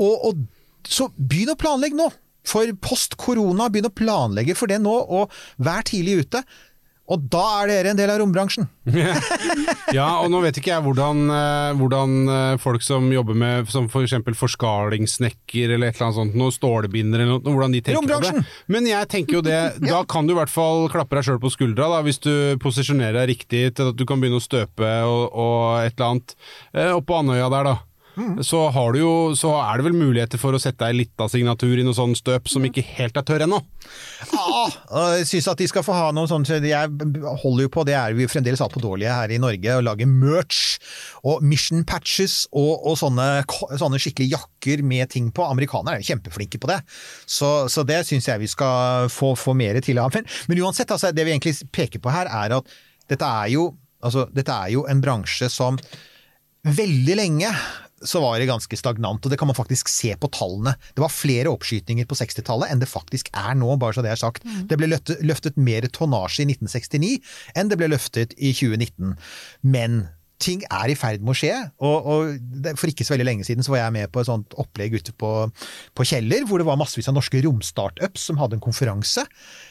og, 0.00 0.30
og, 0.30 0.40
så 0.88 1.10
begynn 1.16 1.54
å 1.54 1.60
planlegge 1.60 1.98
nå! 1.98 2.10
For 2.48 2.70
post 2.80 3.18
korona, 3.20 3.66
begynn 3.68 3.90
å 3.90 3.92
planlegge 3.92 4.54
for 4.56 4.70
det 4.70 4.78
nå, 4.80 4.94
og 4.94 5.34
vær 5.60 5.82
tidlig 5.84 6.22
ute. 6.22 6.40
Og 7.08 7.22
da 7.32 7.44
er 7.62 7.70
dere 7.70 7.92
en 7.94 7.98
del 7.98 8.10
av 8.12 8.20
rombransjen. 8.22 8.68
Ja, 9.88 10.18
og 10.20 10.28
nå 10.28 10.42
vet 10.44 10.58
ikke 10.60 10.68
jeg 10.68 10.84
hvordan, 10.84 11.22
eh, 11.32 11.70
hvordan 11.78 12.16
eh, 12.28 12.58
folk 12.60 12.82
som 12.84 13.06
jobber 13.12 13.36
med 13.38 13.70
som 13.72 13.86
f.eks. 13.88 14.12
For 14.26 14.36
forskalingssnekker 14.42 15.72
eller 15.72 15.88
et 15.88 15.96
eller 15.96 16.08
annet 16.10 16.18
sånt, 16.18 16.36
noe 16.36 16.52
stålbinder 16.52 17.22
eller 17.24 17.38
noe, 17.38 17.54
hvordan 17.54 17.72
de 17.72 17.80
tenker 17.86 18.04
på 18.04 18.20
det. 18.26 18.44
Men 18.68 18.88
jeg 18.90 19.08
tenker 19.08 19.38
jo 19.38 19.42
det, 19.46 19.56
da 19.88 20.02
kan 20.10 20.28
du 20.28 20.34
i 20.34 20.38
hvert 20.38 20.52
fall 20.52 20.90
klappe 20.92 21.16
deg 21.16 21.24
sjøl 21.30 21.40
på 21.40 21.52
skuldra, 21.54 21.88
da, 21.94 22.02
hvis 22.04 22.20
du 22.20 22.32
posisjonerer 22.60 23.22
deg 23.22 23.32
riktig 23.32 23.64
til 23.78 23.94
at 23.94 23.96
du 23.96 24.04
kan 24.08 24.20
begynne 24.20 24.42
å 24.42 24.44
støpe 24.44 24.92
og, 25.08 25.24
og 25.32 25.86
et 25.86 25.96
eller 25.96 26.10
annet 26.12 26.36
eh, 26.76 26.92
oppå 26.92 27.22
Andøya 27.22 27.48
der, 27.56 27.72
da. 27.72 27.76
Så, 28.44 28.60
har 28.74 28.94
du 28.94 28.98
jo, 29.00 29.12
så 29.38 29.52
er 29.60 29.78
det 29.78 29.86
vel 29.88 29.96
muligheter 29.96 30.40
for 30.40 30.56
å 30.56 30.60
sette 30.62 30.86
ei 30.88 30.96
lita 30.96 31.28
signatur 31.30 31.78
i 31.78 31.84
noe 31.86 31.96
sånn 31.96 32.16
støp 32.18 32.50
som 32.50 32.64
ikke 32.66 32.84
helt 32.96 33.18
er 33.18 33.26
tørr 33.26 33.44
ennå. 33.46 33.60
Ah, 34.34 34.74
jeg 35.18 35.28
syns 35.30 35.48
at 35.52 35.60
de 35.60 35.68
skal 35.70 35.84
få 35.86 35.94
ha 35.96 36.08
noe 36.12 36.28
sånt 36.28 36.50
Jeg 36.50 36.90
holder 37.42 37.62
jo 37.64 37.70
på, 37.72 37.84
det 37.88 37.94
er 37.96 38.16
vi 38.16 38.26
fremdeles 38.30 38.60
altfor 38.64 38.82
dårlige 38.84 39.14
her 39.14 39.32
i 39.32 39.40
Norge, 39.40 39.76
å 39.78 39.84
lage 39.84 40.08
merch 40.08 40.78
og 41.26 41.44
mission 41.46 41.84
patches 41.88 42.42
og, 42.50 42.72
og 42.88 42.98
sånne, 43.00 43.28
sånne 43.80 44.00
skikkelig 44.02 44.32
jakker 44.34 44.84
med 44.86 45.12
ting 45.14 45.30
på. 45.34 45.46
Amerikanere 45.46 46.02
er 46.02 46.08
kjempeflinke 46.08 46.60
på 46.62 46.70
det, 46.70 46.80
så, 47.26 47.68
så 47.70 47.86
det 47.88 48.02
syns 48.08 48.28
jeg 48.30 48.42
vi 48.42 48.50
skal 48.50 49.08
få, 49.12 49.34
få 49.38 49.56
mer 49.58 49.80
til. 49.84 50.00
Men, 50.14 50.28
men 50.50 50.62
uansett, 50.64 50.90
altså, 50.94 51.12
det 51.14 51.26
vi 51.26 51.34
egentlig 51.36 51.56
peker 51.74 52.02
på 52.02 52.12
her, 52.12 52.30
er 52.30 52.58
at 52.58 52.78
dette 53.08 53.24
er 53.42 53.52
jo, 53.54 53.70
altså, 54.04 54.26
dette 54.34 54.54
er 54.54 54.74
jo 54.74 54.86
en 54.90 55.02
bransje 55.04 55.48
som 55.52 55.78
veldig 56.68 57.16
lenge 57.18 57.50
så 58.04 58.20
var 58.22 58.38
det 58.38 58.48
ganske 58.50 58.78
stagnant, 58.78 59.24
og 59.24 59.32
det 59.32 59.38
kan 59.40 59.50
man 59.50 59.58
faktisk 59.58 59.90
se 59.90 60.14
på 60.20 60.30
tallene. 60.34 60.74
Det 60.94 61.02
var 61.04 61.12
flere 61.12 61.52
oppskytninger 61.52 62.08
på 62.08 62.18
60-tallet 62.18 62.72
enn 62.72 62.82
det 62.82 62.90
faktisk 62.90 63.30
er 63.36 63.56
nå, 63.58 63.74
bare 63.80 63.96
så 63.96 64.04
det 64.04 64.12
er 64.12 64.20
sagt. 64.20 64.46
Det 64.68 64.78
ble 64.78 64.90
løftet, 64.92 65.22
løftet 65.26 65.58
mer 65.60 65.86
tonnasje 65.92 66.44
i 66.44 66.50
1969 66.52 67.16
enn 67.58 67.72
det 67.72 67.80
ble 67.80 67.90
løftet 67.92 68.36
i 68.38 68.52
2019. 68.54 69.16
Men 69.66 70.04
ting 70.42 70.62
er 70.70 70.90
i 70.92 70.96
ferd 70.98 71.22
med 71.24 71.34
å 71.34 71.38
skje, 71.38 71.54
og, 71.82 72.08
og 72.08 72.74
for 72.78 72.90
ikke 72.90 73.06
så 73.06 73.14
veldig 73.14 73.26
lenge 73.26 73.46
siden 73.46 73.66
så 73.66 73.74
var 73.74 73.82
jeg 73.84 73.96
med 73.96 74.12
på 74.14 74.22
et 74.22 74.28
sånt 74.30 74.54
opplegg 74.60 74.94
ute 74.98 75.14
på, 75.18 75.32
på 75.98 76.06
Kjeller, 76.06 76.46
hvor 76.46 76.62
det 76.62 76.68
var 76.68 76.78
massevis 76.78 77.10
av 77.10 77.16
norske 77.16 77.42
romstartups 77.44 78.28
som 78.30 78.38
hadde 78.40 78.58
en 78.58 78.64
konferanse. 78.64 79.26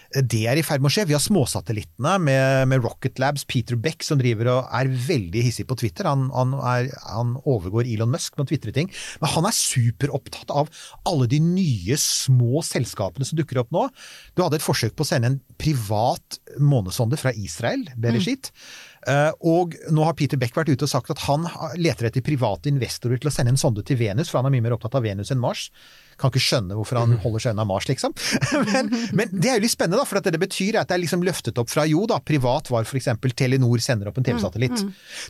Det 0.07 0.45
er 0.47 0.59
i 0.59 0.63
ferd 0.63 0.83
med 0.83 0.89
å 0.89 0.93
skje. 0.95 1.07
Vi 1.09 1.15
har 1.15 1.23
småsatellittene 1.23 2.13
med, 2.23 2.67
med 2.71 2.83
Rocket 2.83 3.19
Labs, 3.19 3.43
Peter 3.47 3.79
Beck, 3.79 4.05
som 4.07 4.19
driver 4.19 4.51
og 4.53 4.69
er 4.79 4.91
veldig 5.07 5.43
hissig 5.43 5.67
på 5.67 5.75
Twitter. 5.79 6.07
Han, 6.07 6.29
han, 6.35 6.55
er, 6.63 6.91
han 7.03 7.35
overgår 7.43 7.89
Elon 7.89 8.13
Musk 8.13 8.37
med 8.37 8.47
å 8.47 8.51
tvitre 8.51 8.73
ting. 8.75 8.91
Men 9.21 9.33
han 9.35 9.49
er 9.49 9.57
superopptatt 9.57 10.53
av 10.55 10.71
alle 11.07 11.27
de 11.31 11.41
nye 11.43 11.99
små 11.99 12.63
selskapene 12.65 13.27
som 13.27 13.39
dukker 13.39 13.59
opp 13.63 13.73
nå. 13.75 13.87
Du 14.35 14.45
hadde 14.45 14.61
et 14.61 14.67
forsøk 14.67 14.95
på 14.95 15.03
å 15.03 15.11
sende 15.11 15.33
en 15.33 15.41
privat 15.59 16.39
månesonde 16.59 17.19
fra 17.19 17.35
Israel, 17.35 17.83
Bereshit. 17.99 18.51
Uh, 18.53 18.87
og 19.07 19.77
nå 19.93 20.03
har 20.03 20.15
Peter 20.19 20.39
Beck 20.39 20.57
vært 20.57 20.73
ute 20.73 20.83
og 20.83 20.91
sagt 20.91 21.13
at 21.13 21.21
han 21.29 21.45
leter 21.79 22.09
etter 22.09 22.25
private 22.25 22.67
investorer 22.67 23.21
til 23.21 23.29
å 23.29 23.33
sende 23.33 23.53
en 23.53 23.61
sonde 23.61 23.85
til 23.87 23.99
Venus, 24.01 24.27
for 24.27 24.41
han 24.41 24.49
er 24.49 24.57
mye 24.57 24.65
mer 24.65 24.75
opptatt 24.75 24.97
av 24.99 25.05
Venus 25.07 25.31
enn 25.31 25.39
Mars. 25.39 25.69
Kan 26.17 26.31
ikke 26.31 26.43
skjønne 26.43 26.77
hvorfor 26.77 26.99
han 26.99 27.15
holder 27.23 27.43
seg 27.43 27.55
unna 27.55 27.65
Mars, 27.69 27.87
liksom. 27.89 28.15
men, 28.71 28.89
men, 29.17 29.31
det 29.33 29.51
er 29.51 29.59
jo 29.59 29.65
litt 29.65 29.73
spennende, 29.73 29.99
da, 30.01 30.07
for 30.07 30.21
det 30.23 30.41
betyr 30.41 30.79
at 30.81 30.89
det 30.89 30.97
er 30.97 31.03
liksom 31.03 31.25
løftet 31.25 31.59
opp 31.61 31.71
fra 31.71 31.85
jo 31.89 32.05
da, 32.09 32.19
privat 32.25 32.71
var 32.73 32.87
f.eks. 32.87 33.09
Telenor 33.37 33.83
sender 33.83 34.09
opp 34.09 34.17
en 34.19 34.27
TV-satellitt, 34.27 34.81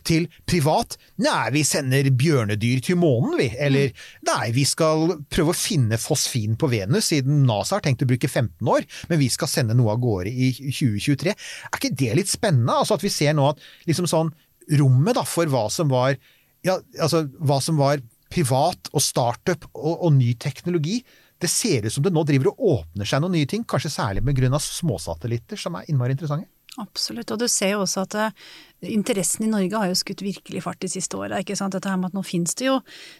til 0.08 0.30
privat 0.48 0.98
nei, 1.24 1.50
vi 1.56 1.64
sender 1.68 2.08
bjørnedyr 2.16 2.84
til 2.88 3.00
månen, 3.02 3.36
vi. 3.42 3.50
Eller 3.60 3.92
nei, 4.28 4.52
vi 4.56 4.66
skal 4.68 5.18
prøve 5.34 5.54
å 5.54 5.58
finne 5.58 6.00
fosfin 6.02 6.58
på 6.60 6.72
Venus, 6.72 7.12
siden 7.12 7.44
NASA 7.48 7.78
har 7.78 7.86
tenkt 7.86 8.06
å 8.06 8.10
bruke 8.10 8.30
15 8.30 8.74
år, 8.74 8.88
men 9.12 9.22
vi 9.22 9.30
skal 9.34 9.52
sende 9.52 9.76
noe 9.78 9.96
av 9.96 10.02
gårde 10.04 10.32
i 10.32 10.52
2023. 10.56 11.36
Er 11.36 11.80
ikke 11.80 11.96
det 11.98 12.16
litt 12.22 12.32
spennende? 12.32 12.76
Altså 12.78 12.98
at 12.98 13.06
vi 13.06 13.14
ser 13.14 13.36
nå 13.38 13.52
at 13.52 13.64
liksom 13.90 14.08
sånn 14.10 14.34
rommet 14.80 15.16
da, 15.18 15.24
for 15.28 15.50
hva 15.52 15.68
som 15.72 15.92
var 15.92 16.18
ja, 16.66 16.78
altså 17.00 17.26
hva 17.38 17.60
som 17.64 17.78
var 17.80 18.02
privat 18.34 18.92
og 18.94 19.04
startup 19.04 19.70
og, 19.74 19.94
og, 19.96 20.12
ny 20.16 20.34
teknologi. 20.40 21.00
Det 21.38 21.50
ser 21.52 21.86
ut 21.86 21.94
som 21.94 22.06
det 22.06 22.14
nå 22.16 22.24
driver 22.28 22.52
og 22.54 22.70
åpner 22.74 23.08
seg 23.08 23.22
noen 23.22 23.38
nye 23.38 23.50
ting, 23.50 23.66
kanskje 23.68 23.94
særlig 23.94 24.24
med 24.26 24.38
grunn 24.40 24.58
av 24.58 24.64
småsatellitter, 24.64 25.60
som 25.60 25.78
er 25.78 25.90
innmari 25.92 26.16
interessante. 26.18 26.50
Absolutt, 26.78 27.32
og 27.34 27.42
du 27.42 27.48
ser 27.50 27.74
jo 27.74 27.84
også 27.86 28.04
at 28.06 28.16
uh, 28.22 28.48
interessen 28.86 29.46
i 29.46 29.50
Norge 29.50 29.78
har 29.78 29.88
jo 29.90 29.96
skutt 29.98 30.22
virkelig 30.22 30.62
fart 30.64 30.80
de 30.84 30.90
siste 30.92 31.18
åra. 31.18 31.40
Dette 31.42 31.90
her 31.90 31.98
med 31.98 32.12
at 32.12 32.16
nå 32.16 32.22
finnes 32.26 32.54
det 32.58 32.68
jo 32.68 32.76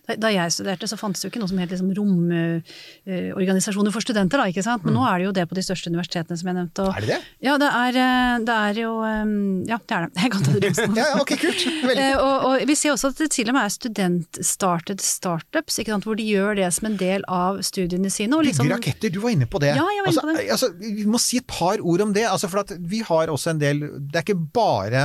Da, 0.08 0.30
jeg 0.32 0.52
studerte, 0.54 0.88
så 0.88 0.98
fantes 1.00 1.22
det 1.22 1.28
jo 1.28 1.32
ikke 1.32 1.42
noe 1.42 1.50
som 1.50 1.60
het 1.62 1.72
liksom, 1.74 1.90
romorganisasjoner 1.98 3.92
for 3.96 4.02
studenter, 4.06 4.38
da, 4.40 4.46
ikke 4.52 4.64
sant. 4.66 4.84
Men 4.86 4.94
mm. 4.94 4.98
nå 5.00 5.04
er 5.10 5.16
det 5.18 5.26
jo 5.26 5.34
det 5.40 5.46
på 5.50 5.58
de 5.58 5.64
største 5.66 5.90
universitetene, 5.92 6.38
som 6.40 6.48
jeg 6.52 6.58
nevnte. 6.60 6.80
Og, 6.86 6.92
er 6.94 7.02
det 7.02 7.10
det? 7.16 7.20
Ja, 7.48 7.54
det 7.62 7.70
er, 7.80 7.92
uh, 7.98 8.36
det 8.46 8.56
er 8.68 8.74
jo 8.84 8.92
um, 9.02 9.66
Ja, 9.68 9.78
det 9.82 9.96
er 9.98 10.02
det. 10.06 10.12
Jeg 10.22 10.30
kan 10.36 10.42
ta 10.46 10.52
det 10.54 10.72
ja, 10.78 10.86
ja, 11.02 11.08
ok, 11.24 11.32
kult. 11.42 11.62
Veldig. 11.88 12.08
og, 12.22 12.36
og, 12.52 12.54
vi 12.70 12.76
ser 12.78 12.90
også 12.94 13.08
at 13.14 13.18
det 13.24 13.30
til 13.34 13.48
og 13.50 13.56
med 13.58 13.64
er 13.66 13.72
studentstarted 13.74 15.00
startups, 15.04 15.80
ikke 15.82 15.92
sant? 15.96 16.06
hvor 16.08 16.16
de 16.20 16.26
gjør 16.28 16.52
det 16.62 16.70
som 16.78 16.86
en 16.92 16.98
del 17.00 17.22
av 17.32 17.62
studiene 17.66 18.10
sine. 18.14 18.38
Og 18.38 18.46
liksom, 18.48 18.68
Bygge 18.68 18.78
raketter, 18.78 19.10
du 19.14 19.20
var 19.24 19.32
inne 19.34 19.50
på 19.50 19.58
det. 19.64 19.74
Ja, 19.74 19.86
jeg 19.96 20.06
var 20.06 20.14
inne 20.14 20.22
på 20.22 20.38
det. 20.38 20.48
Altså, 20.54 20.68
altså, 20.68 20.96
vi 21.02 21.06
må 21.10 21.22
si 21.22 21.42
et 21.42 21.48
par 21.50 21.82
ord 21.82 22.04
om 22.06 22.14
det. 22.16 22.26
Altså, 22.30 22.50
for 22.52 22.78
vi 22.90 23.02
har 23.08 23.32
også 23.34 23.54
en 23.54 23.62
del 23.62 23.84
Det 23.98 24.20
er 24.20 24.26
ikke 24.26 24.40
bare 24.54 25.04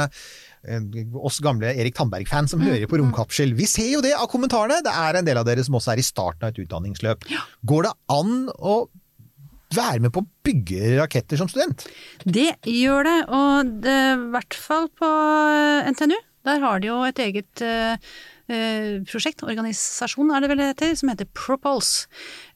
oss 0.62 1.40
gamle 1.42 1.72
Erik 1.74 1.96
Tandberg-fans 1.98 2.54
som 2.54 2.62
mm. 2.62 2.66
hører 2.68 2.90
på 2.90 2.98
Romkapsel. 3.00 3.54
Vi 3.58 3.66
ser 3.66 3.88
jo 3.96 4.02
det 4.04 4.14
av 4.14 4.28
kommentarene! 4.30 4.82
Det 4.84 4.92
er 4.94 5.18
en 5.18 5.26
del 5.26 5.40
av 5.40 5.46
dere 5.48 5.64
som 5.66 5.78
også 5.78 5.94
er 5.94 6.02
i 6.02 6.06
starten 6.06 6.46
av 6.46 6.52
et 6.52 6.60
utdanningsløp. 6.62 7.26
Går 7.66 7.88
det 7.88 7.94
an 8.14 8.36
å 8.58 8.76
være 9.72 10.04
med 10.04 10.12
på 10.14 10.22
å 10.22 10.28
bygge 10.46 10.96
raketter 11.00 11.40
som 11.40 11.50
student? 11.50 11.86
Det 12.24 12.50
gjør 12.68 13.08
det, 13.08 13.16
og 13.32 13.72
det, 13.84 13.96
i 14.14 14.28
hvert 14.34 14.58
fall 14.58 14.90
på 14.98 15.08
eh, 15.08 15.90
NTNU. 15.92 16.18
Der 16.46 16.62
har 16.62 16.82
de 16.82 16.90
jo 16.90 17.00
et 17.06 17.20
eget 17.22 17.62
eh, 17.62 17.94
eh, 17.94 17.98
prosjekt, 19.08 19.42
organisasjon 19.46 20.30
er 20.34 20.44
det 20.44 20.50
vel 20.50 20.60
det 20.60 20.68
heter, 20.72 20.94
som 20.98 21.10
heter 21.12 21.28
Propulse. 21.36 22.06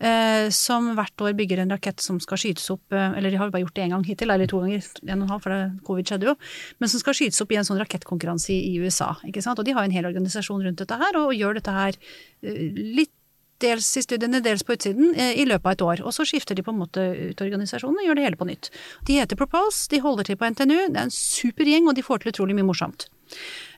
eh, 0.01 0.49
som 0.51 0.93
hvert 0.97 1.25
år 1.25 1.35
bygger 1.39 1.63
en 1.63 1.73
rakett 1.73 2.01
som 2.01 2.19
skal 2.21 2.41
skytes 2.41 2.69
opp, 2.71 2.85
eh, 2.93 3.19
eller 3.19 3.31
de 3.31 3.41
har 3.41 3.49
jo 3.49 3.55
bare 3.55 3.65
gjort 3.65 3.75
det 3.75 3.85
én 3.87 3.95
gang 3.95 4.05
hittil, 4.05 4.31
eller 4.31 4.47
to 4.47 4.61
ganger, 4.61 4.85
en 5.07 5.23
og 5.23 5.27
en 5.27 5.33
halv, 5.35 5.43
for 5.43 5.51
det, 5.51 5.85
covid 5.87 6.07
skjedde 6.07 6.31
jo, 6.31 6.37
men 6.81 6.89
som 6.93 7.01
skal 7.01 7.15
skytes 7.15 7.41
opp 7.41 7.53
i 7.53 7.57
en 7.61 7.69
sånn 7.69 7.81
rakettkonkurranse 7.81 8.53
i, 8.53 8.77
USA. 8.77 9.17
ikke 9.27 9.43
sant? 9.43 9.59
Og 9.59 9.65
de 9.65 9.73
har 9.73 9.85
en 9.85 9.95
hel 9.95 10.07
organisasjon 10.07 10.65
rundt 10.67 10.83
dette 10.83 11.01
her, 11.01 11.17
og, 11.17 11.35
gjør 11.37 11.61
dette 11.61 11.73
her 11.73 11.97
eh, 12.43 12.73
litt 12.73 13.13
Dels 13.57 13.87
i 13.97 14.03
studiene, 14.05 14.43
dels 14.45 14.61
på 14.69 14.75
utsiden, 14.77 15.15
eh, 15.17 15.33
i 15.41 15.47
løpet 15.49 15.65
av 15.65 15.73
et 15.73 15.81
år. 15.81 16.01
Og 16.05 16.13
så 16.13 16.27
skifter 16.29 16.55
de 16.55 16.61
på 16.61 16.75
en 16.75 16.81
måte 16.83 17.01
ut 17.01 17.41
organisasjonen 17.41 18.03
og 18.03 18.05
gjør 18.05 18.19
det 18.19 18.25
hele 18.27 18.37
på 18.37 18.49
nytt. 18.51 18.69
De 19.09 19.17
heter 19.17 19.38
Propulse, 19.40 19.88
de 19.88 20.03
holder 20.05 20.29
til 20.29 20.37
på 20.37 20.51
NTNU, 20.53 20.92
det 20.92 21.01
er 21.01 21.09
en 21.09 21.15
super 21.15 21.65
gjeng, 21.65 21.88
og 21.88 21.97
de 21.97 22.05
får 22.05 22.21
til 22.21 22.35
utrolig 22.35 22.59
mye 22.59 22.69
morsomt. 22.69 23.09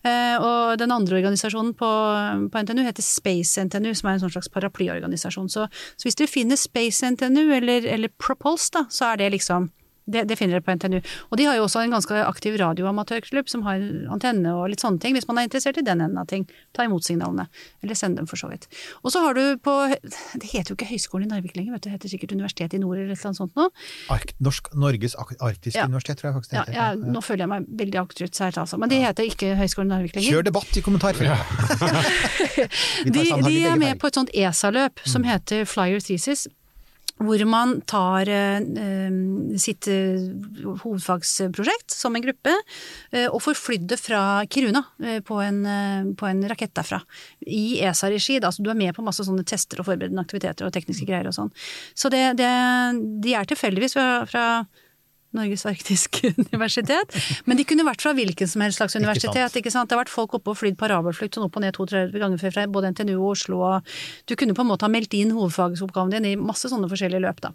Eh, 0.06 0.36
og 0.38 0.78
den 0.80 0.92
andre 0.94 1.18
organisasjonen 1.18 1.74
på, 1.78 1.88
på 2.52 2.62
NTNU 2.64 2.84
heter 2.86 3.04
Space 3.04 3.64
NTNU, 3.64 3.92
som 3.98 4.10
er 4.10 4.18
en 4.18 4.24
sånn 4.26 4.34
slags 4.36 4.52
paraplyorganisasjon. 4.54 5.50
Så, 5.52 5.66
så 5.96 6.08
hvis 6.08 6.18
dere 6.20 6.30
finner 6.30 6.60
Space 6.60 7.06
NTNU 7.16 7.48
eller, 7.56 7.88
eller 7.88 8.14
Propulse, 8.20 8.72
da, 8.76 8.86
så 8.92 9.12
er 9.12 9.22
det 9.22 9.32
liksom 9.38 9.70
det, 10.08 10.24
det 10.30 10.36
finner 10.40 10.56
dere 10.58 10.64
på 10.66 10.74
NTNU. 10.78 10.98
Og 11.30 11.36
de 11.40 11.44
har 11.48 11.58
jo 11.58 11.66
også 11.66 11.82
en 11.84 11.92
ganske 11.92 12.20
aktiv 12.24 12.56
radioamatørklubb 12.60 13.48
som 13.52 13.62
har 13.66 13.82
antenne 14.14 14.54
og 14.56 14.70
litt 14.72 14.80
sånne 14.80 15.00
ting, 15.02 15.14
hvis 15.18 15.28
man 15.28 15.38
er 15.42 15.48
interessert 15.48 15.78
i 15.80 15.84
den 15.84 16.00
enden 16.00 16.18
av 16.18 16.26
ting. 16.30 16.46
Ta 16.76 16.86
imot 16.88 17.04
signalene. 17.04 17.48
Eller 17.84 17.94
send 17.98 18.16
dem, 18.16 18.26
for 18.30 18.40
så 18.40 18.48
vidt. 18.50 18.66
Og 19.04 19.12
så 19.12 19.20
har 19.26 19.36
du 19.36 19.42
på 19.60 19.74
Det 20.40 20.48
heter 20.52 20.72
jo 20.72 20.76
ikke 20.78 20.88
Høgskolen 20.90 21.28
i 21.28 21.32
Narvik 21.34 21.54
lenger, 21.56 21.76
vet 21.76 21.84
du. 21.84 21.88
Det 21.90 21.96
heter 21.98 22.12
sikkert 22.14 22.32
Universitetet 22.32 22.74
i 22.78 22.82
Nord 22.82 22.96
eller 22.98 23.12
et 23.12 23.18
eller 23.20 23.30
annet 23.30 23.40
sånt 23.42 23.54
noe. 23.60 23.68
Ark 24.16 24.32
Norsk, 24.40 24.72
Norges 24.74 25.14
arktiske 25.18 25.78
Ja. 25.78 25.86
universitet, 25.86 26.18
tror 26.22 26.30
jeg 26.32 26.36
faktisk 26.38 26.50
det 26.50 26.56
Ja, 26.58 26.64
heter. 26.64 26.78
ja, 26.78 27.12
nå 27.16 27.20
føler 27.24 27.44
jeg 27.44 27.48
meg 27.52 27.68
veldig 27.84 28.00
akterutseilt, 28.02 28.58
altså. 28.64 28.78
Men 28.80 28.88
det 28.88 29.02
heter 29.04 29.28
ikke 29.28 29.54
Høgskolen 29.60 29.92
i 29.92 29.94
Narvik 29.96 30.16
lenger. 30.16 30.30
Kjør 30.32 30.44
debatt 30.48 30.76
i 30.76 30.80
kommentarfeltet. 30.82 31.38
De, 33.08 33.22
de 33.44 33.54
er 33.64 33.76
med 33.78 33.98
på 34.00 34.08
et 34.10 34.16
sånt 34.18 34.30
ESA-løp 34.34 35.00
som 35.08 35.24
heter 35.26 35.64
Flyer 35.68 36.00
Thesis. 36.02 36.46
Hvor 37.18 37.42
man 37.50 37.80
tar 37.88 38.28
eh, 38.30 38.58
eh, 38.62 39.16
sitt 39.58 39.88
eh, 39.90 40.28
hovedfagsprosjekt 40.84 41.94
som 41.94 42.14
en 42.14 42.24
gruppe, 42.24 42.54
og 43.32 43.40
får 43.42 43.58
flydd 43.58 43.86
det 43.90 43.98
fra 44.00 44.20
Kiruna 44.50 44.82
på, 45.26 45.38
en, 45.42 45.60
på 46.18 46.26
en 46.28 46.42
rakett 46.50 46.74
derfra. 46.76 47.00
I 47.46 47.80
ESA-regi. 47.86 48.38
altså 48.38 48.62
Du 48.62 48.70
er 48.70 48.78
med 48.78 48.94
på 48.96 49.04
masse 49.04 49.24
sånne 49.26 49.46
tester 49.48 49.80
og 49.80 49.88
forberedende 49.88 50.22
aktiviteter 50.22 50.68
og 50.68 50.74
tekniske 50.74 51.08
greier 51.08 51.30
og 51.30 51.36
sånn. 51.36 51.50
Så 51.98 52.10
det, 52.12 52.22
det, 52.38 52.50
de 53.24 53.34
er 53.34 53.48
tilfeldigvis 53.48 53.96
fra, 53.96 54.08
fra 54.28 54.44
Norges 55.36 55.66
arktiske 55.68 56.32
universitet. 56.52 57.16
Men 57.48 57.58
de 57.58 57.66
kunne 57.68 57.86
vært 57.86 58.04
fra 58.04 58.14
hvilken 58.16 58.48
som 58.50 58.64
helst 58.64 58.80
slags 58.80 58.96
universitet. 58.96 59.58
ikke 59.60 59.72
sant? 59.72 59.90
Det 59.90 59.96
har 59.96 60.02
vært 60.04 60.12
folk 60.12 60.36
oppe 60.38 60.54
og 60.54 60.60
flydd 60.60 60.78
parabelflukt 60.80 61.36
sånn 61.36 61.48
opp 61.48 61.58
og 61.58 61.64
ned 61.64 61.76
to-tre 61.76 62.06
ganger 62.14 62.40
før 62.40 62.54
fra 62.54 62.66
både 62.78 62.92
NTNU 62.94 63.14
og 63.18 63.32
Oslo. 63.34 63.60
og 63.66 63.94
Du 64.30 64.36
kunne 64.38 64.56
på 64.56 64.64
en 64.64 64.70
måte 64.70 64.88
ha 64.88 64.92
meldt 64.92 65.16
inn 65.18 65.34
hovedfagsoppgaven 65.36 66.16
din 66.16 66.30
i 66.32 66.36
masse 66.40 66.70
sånne 66.72 66.88
forskjellige 66.90 67.24
løp. 67.26 67.42
da. 67.44 67.52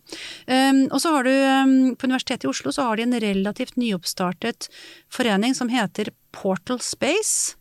Um, 0.47 0.85
og 0.91 0.99
så 1.01 1.15
har 1.15 1.25
du 1.27 1.33
um, 1.33 1.95
På 1.97 2.09
Universitetet 2.09 2.45
i 2.45 2.51
Oslo 2.51 2.73
så 2.75 2.89
har 2.89 2.99
de 2.99 3.07
en 3.07 3.19
relativt 3.23 3.77
nyoppstartet 3.79 4.69
forening 5.13 5.57
som 5.57 5.71
heter 5.73 6.13
Portal 6.33 6.81
Space. 6.81 7.55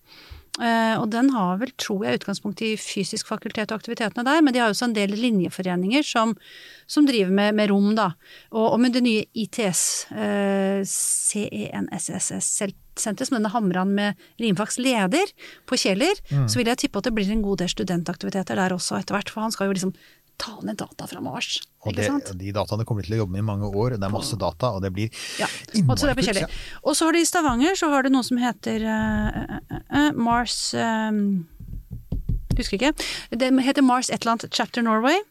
Eh, 0.61 1.01
og 1.01 1.09
den 1.15 1.31
har 1.33 1.57
vel, 1.63 1.71
tror 1.81 2.03
jeg, 2.05 2.19
utgangspunkt 2.21 2.61
i 2.61 2.77
fysisk 2.77 3.25
fakultet 3.31 3.73
og 3.73 3.79
aktivitetene 3.81 4.25
der, 4.27 4.43
men 4.45 4.53
de 4.53 4.61
har 4.61 4.69
også 4.69 4.85
en 4.91 4.97
del 4.99 5.11
linjeforeninger 5.17 6.05
som, 6.05 6.35
som 6.85 7.07
driver 7.09 7.33
med, 7.33 7.57
med 7.57 7.71
rom, 7.73 7.95
da. 7.97 8.13
Og, 8.53 8.67
og 8.75 8.79
med 8.83 8.93
det 8.93 9.03
nye 9.07 9.25
ITS, 9.33 10.13
eh, 10.13 10.85
CENSSS-senteret, 10.85 12.77
som 12.93 13.17
denne 13.39 13.49
Hamran 13.49 13.95
med 13.97 14.13
Rimfags 14.37 14.77
leder 14.77 15.25
på 15.65 15.81
Kjeller, 15.81 16.13
så 16.29 16.59
vil 16.59 16.69
jeg 16.69 16.77
tippe 16.83 17.01
at 17.01 17.07
det 17.09 17.15
blir 17.17 17.31
en 17.33 17.41
god 17.41 17.63
del 17.63 17.71
studentaktiviteter 17.73 18.53
der 18.61 18.75
også 18.77 18.99
etter 18.99 19.17
hvert, 19.17 19.33
for 19.33 19.41
han 19.41 19.55
skal 19.55 19.71
jo 19.71 19.77
liksom 19.79 19.95
ta 20.41 20.55
ned 20.67 20.79
data 20.81 21.07
fra 21.07 21.23
Mars. 21.23 21.61
Og 21.87 21.97
det, 21.97 22.09
de 22.39 22.53
dataene 22.55 22.87
kommer 22.89 23.03
de 23.03 23.11
til 23.11 23.17
å 23.19 23.23
jobbe 23.23 23.37
med 23.37 23.45
i 23.45 23.47
mange 23.47 23.69
år, 23.69 23.97
det 23.97 24.07
er 24.07 24.15
masse 24.15 24.39
data, 24.39 24.73
og 24.77 24.83
det 24.85 24.93
blir 24.95 25.11
Ja, 25.41 25.49
innmari 25.75 26.15
kult. 26.19 26.57
Og 26.83 26.97
så 26.99 27.09
har 27.09 27.17
de 27.17 27.23
i 27.23 27.29
Stavanger 27.29 27.79
så 27.79 27.91
har 27.93 28.07
det 28.07 28.15
noe 28.15 28.27
som 28.27 28.41
heter 28.43 28.87
uh, 28.87 29.43
uh, 29.59 29.83
uh, 29.93 30.09
Mars 30.19 30.73
eh, 30.75 31.11
Husker 32.53 32.77
ikke. 32.77 32.93
Det 33.33 33.49
heter 33.65 33.85
Mars 33.85 34.11
et 34.11 34.21
eller 34.21 34.35
annet 34.35 34.53
Chapter 34.53 34.85
Norway. 34.85 35.23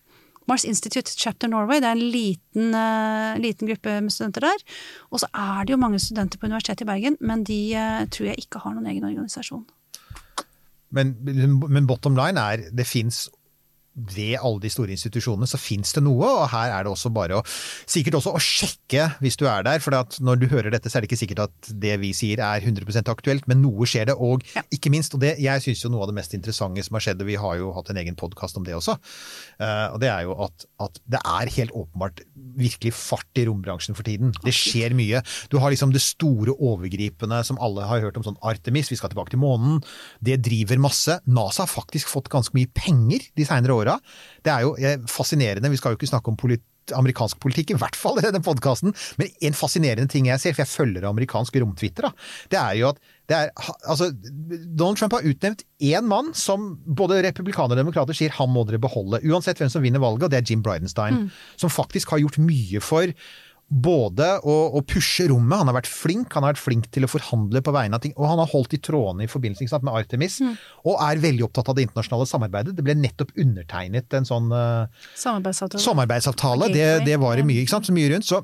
Mars 0.49 0.65
Institute 0.65 1.11
Chapter 1.17 1.47
Norway. 1.47 1.79
Det 1.79 1.87
er 1.87 1.91
en 1.91 2.11
liten, 2.11 2.73
eh, 2.75 3.39
liten 3.39 3.67
gruppe 3.67 4.01
med 4.01 4.11
studenter 4.11 4.41
der. 4.41 4.63
Og 5.11 5.21
så 5.21 5.27
er 5.33 5.65
det 5.65 5.75
jo 5.75 5.77
mange 5.77 5.99
studenter 5.99 6.39
på 6.39 6.49
Universitetet 6.49 6.81
i 6.81 6.89
Bergen, 6.89 7.17
men 7.21 7.43
de 7.43 7.73
eh, 7.75 8.05
tror 8.07 8.31
jeg 8.31 8.41
ikke 8.45 8.59
har 8.63 8.73
noen 8.73 8.89
egen 8.89 9.05
organisasjon. 9.05 9.65
Men, 10.91 11.15
men 11.69 11.87
bottom 11.87 12.17
line 12.17 12.37
er, 12.37 12.65
det 12.75 12.87
fins 12.87 13.29
ved 13.95 14.37
alle 14.39 14.61
de 14.63 14.71
store 14.71 14.93
institusjonene 14.95 15.49
så 15.49 15.59
fins 15.59 15.91
det 15.95 16.03
noe, 16.05 16.23
og 16.23 16.49
her 16.53 16.71
er 16.71 16.85
det 16.85 16.91
også 16.93 17.11
bare 17.13 17.39
å 17.39 17.43
sikkert 17.89 18.19
også 18.19 18.33
å 18.37 18.41
sjekke 18.41 19.07
hvis 19.21 19.37
du 19.39 19.45
er 19.49 19.65
der. 19.67 19.81
For 19.83 19.95
at 19.97 20.17
når 20.23 20.41
du 20.41 20.47
hører 20.51 20.71
dette, 20.73 20.89
så 20.89 20.97
er 20.97 21.03
det 21.03 21.11
ikke 21.11 21.21
sikkert 21.23 21.43
at 21.47 21.71
det 21.83 21.97
vi 22.01 22.13
sier 22.15 22.41
er 22.45 22.63
100% 22.63 23.11
aktuelt, 23.11 23.47
men 23.51 23.61
noe 23.63 23.87
skjer 23.89 24.09
det. 24.11 24.15
Og 24.15 24.45
ikke 24.73 24.93
minst, 24.93 25.15
og 25.17 25.23
det, 25.23 25.35
jeg 25.43 25.65
syns 25.65 25.83
jo 25.83 25.91
noe 25.91 26.05
av 26.05 26.11
det 26.11 26.17
mest 26.21 26.35
interessante 26.37 26.85
som 26.85 26.97
har 26.97 27.05
skjedd, 27.07 27.23
og 27.23 27.31
vi 27.31 27.39
har 27.41 27.59
jo 27.59 27.73
hatt 27.75 27.91
en 27.91 28.01
egen 28.01 28.17
podkast 28.19 28.59
om 28.59 28.67
det 28.67 28.77
også, 28.77 28.97
eh, 29.59 29.87
og 29.91 29.99
det 30.03 30.11
er 30.11 30.25
jo 30.27 30.37
at, 30.47 30.67
at 30.83 31.01
det 31.11 31.21
er 31.21 31.55
helt 31.57 31.75
åpenbart 31.75 32.23
virkelig 32.57 32.93
fart 32.95 33.39
i 33.39 33.45
rombransjen 33.47 33.97
for 33.97 34.07
tiden. 34.07 34.33
Det 34.45 34.53
skjer 34.55 34.95
mye. 34.97 35.21
Du 35.51 35.59
har 35.61 35.73
liksom 35.73 35.93
det 35.93 36.03
store 36.03 36.55
overgripende 36.55 37.41
som 37.47 37.59
alle 37.63 37.85
har 37.87 38.03
hørt 38.05 38.17
om, 38.19 38.25
sånn 38.25 38.39
Artemis, 38.47 38.91
vi 38.91 38.99
skal 38.99 39.11
tilbake 39.11 39.33
til 39.33 39.41
månen. 39.43 39.81
Det 40.23 40.39
driver 40.45 40.81
masse. 40.81 41.19
NASA 41.27 41.65
har 41.65 41.71
faktisk 41.71 42.11
fått 42.11 42.31
ganske 42.31 42.55
mye 42.57 42.69
penger 42.75 43.27
de 43.37 43.47
seinere 43.47 43.80
åra. 43.82 43.97
Det 44.45 44.53
er 44.53 44.65
jo 44.65 44.75
fascinerende. 45.11 45.71
Vi 45.73 45.79
skal 45.82 45.93
jo 45.93 46.01
ikke 46.01 46.11
snakke 46.11 46.32
om 46.34 46.39
polit 46.39 46.65
amerikansk 46.97 47.39
politikk, 47.41 47.73
i 47.73 47.79
hvert 47.79 47.97
fall 47.97 48.19
i 48.19 48.25
denne 48.25 48.41
podkasten. 48.43 48.93
Men 49.19 49.32
en 49.47 49.57
fascinerende 49.57 50.09
ting 50.11 50.27
jeg 50.29 50.41
ser, 50.41 50.55
for 50.55 50.63
jeg 50.63 50.71
følger 50.71 51.07
amerikansk 51.09 51.59
romtwitter, 51.61 52.09
det 52.51 52.59
er 52.59 52.79
jo 52.79 52.91
at 52.91 53.01
det 53.32 53.38
er, 53.38 53.51
altså, 53.88 54.09
Donald 54.11 54.97
Trump 54.99 55.13
har 55.15 55.27
utnevnt 55.27 55.61
én 55.79 56.07
mann 56.09 56.34
som 56.36 56.73
både 56.84 57.21
republikanere 57.23 57.77
og 57.77 57.84
demokrater 57.86 58.17
sier 58.17 58.34
han 58.36 58.51
må 58.51 58.65
dere 58.67 58.82
beholde, 58.82 59.21
uansett 59.23 59.61
hvem 59.61 59.71
som 59.71 59.86
vinner 59.86 60.03
valget, 60.03 60.25
og 60.27 60.34
det 60.34 60.41
er 60.41 60.49
Jim 60.49 60.65
Bridenstine. 60.65 61.29
Som 61.61 61.71
faktisk 61.71 62.11
har 62.11 62.19
gjort 62.23 62.41
mye 62.43 62.82
for 62.84 63.13
både 63.72 64.28
å, 64.43 64.55
å 64.76 64.82
pushe 64.84 65.30
rommet, 65.32 65.61
han 65.61 65.69
har 65.69 65.78
vært 65.78 65.88
flink, 65.88 66.34
han 66.36 66.43
har 66.43 66.51
vært 66.51 66.63
flink 66.63 66.89
til 66.91 67.07
å 67.07 67.09
forhandle 67.11 67.61
på 67.63 67.72
vegne 67.72 67.95
av 67.95 68.03
ting, 68.03 68.11
og 68.17 68.28
han 68.28 68.41
har 68.41 68.49
holdt 68.51 68.76
i 68.76 68.82
trådene 68.84 69.24
i 69.24 69.32
forbindelse 69.32 69.72
sant, 69.72 69.86
med 69.88 69.95
Artemis, 69.95 70.41
og 70.84 70.99
er 70.99 71.22
veldig 71.24 71.45
opptatt 71.47 71.72
av 71.72 71.78
det 71.78 71.86
internasjonale 71.88 72.28
samarbeidet. 72.28 72.76
Det 72.76 72.84
ble 72.86 72.97
nettopp 72.99 73.32
undertegnet 73.39 74.17
en 74.19 74.28
sånn 74.28 74.51
eh, 74.51 75.07
Samarbeidsavtale. 75.15 75.86
samarbeidsavtale, 75.86 76.69
det, 76.76 76.89
det 77.07 77.15
var 77.22 77.39
det 77.39 77.47
mye, 77.47 77.63
ikke 77.63 77.78
sant, 77.78 77.88
så 77.88 77.95
mye 77.95 78.11
rundt. 78.11 78.28
Så 78.28 78.43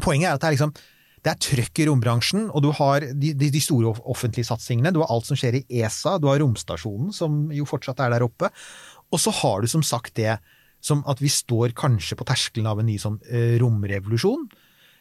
poenget 0.00 0.30
er 0.30 0.38
at 0.38 0.42
det 0.42 0.50
er 0.50 0.56
liksom 0.58 0.74
det 1.24 1.32
er 1.32 1.40
trøkk 1.40 1.80
i 1.80 1.86
rombransjen, 1.88 2.48
og 2.52 2.64
du 2.64 2.68
har 2.76 3.04
de, 3.16 3.30
de 3.32 3.60
store 3.62 3.94
offentlige 4.12 4.44
satsingene. 4.44 4.92
Du 4.92 5.00
har 5.00 5.12
alt 5.12 5.28
som 5.28 5.38
skjer 5.40 5.56
i 5.62 5.64
ESA, 5.80 6.18
du 6.20 6.28
har 6.28 6.40
romstasjonen, 6.42 7.14
som 7.16 7.46
jo 7.52 7.64
fortsatt 7.68 8.02
er 8.04 8.12
der 8.12 8.26
oppe. 8.26 8.50
Og 9.08 9.22
så 9.22 9.32
har 9.40 9.64
du 9.64 9.70
som 9.70 9.84
sagt 9.84 10.18
det 10.20 10.34
som 10.84 11.00
at 11.08 11.22
vi 11.24 11.30
står 11.32 11.72
kanskje 11.76 12.18
på 12.20 12.26
terskelen 12.28 12.68
av 12.68 12.80
en 12.80 12.88
ny 12.90 12.98
sånn 13.00 13.18
eh, 13.30 13.56
romrevolusjon. 13.62 14.46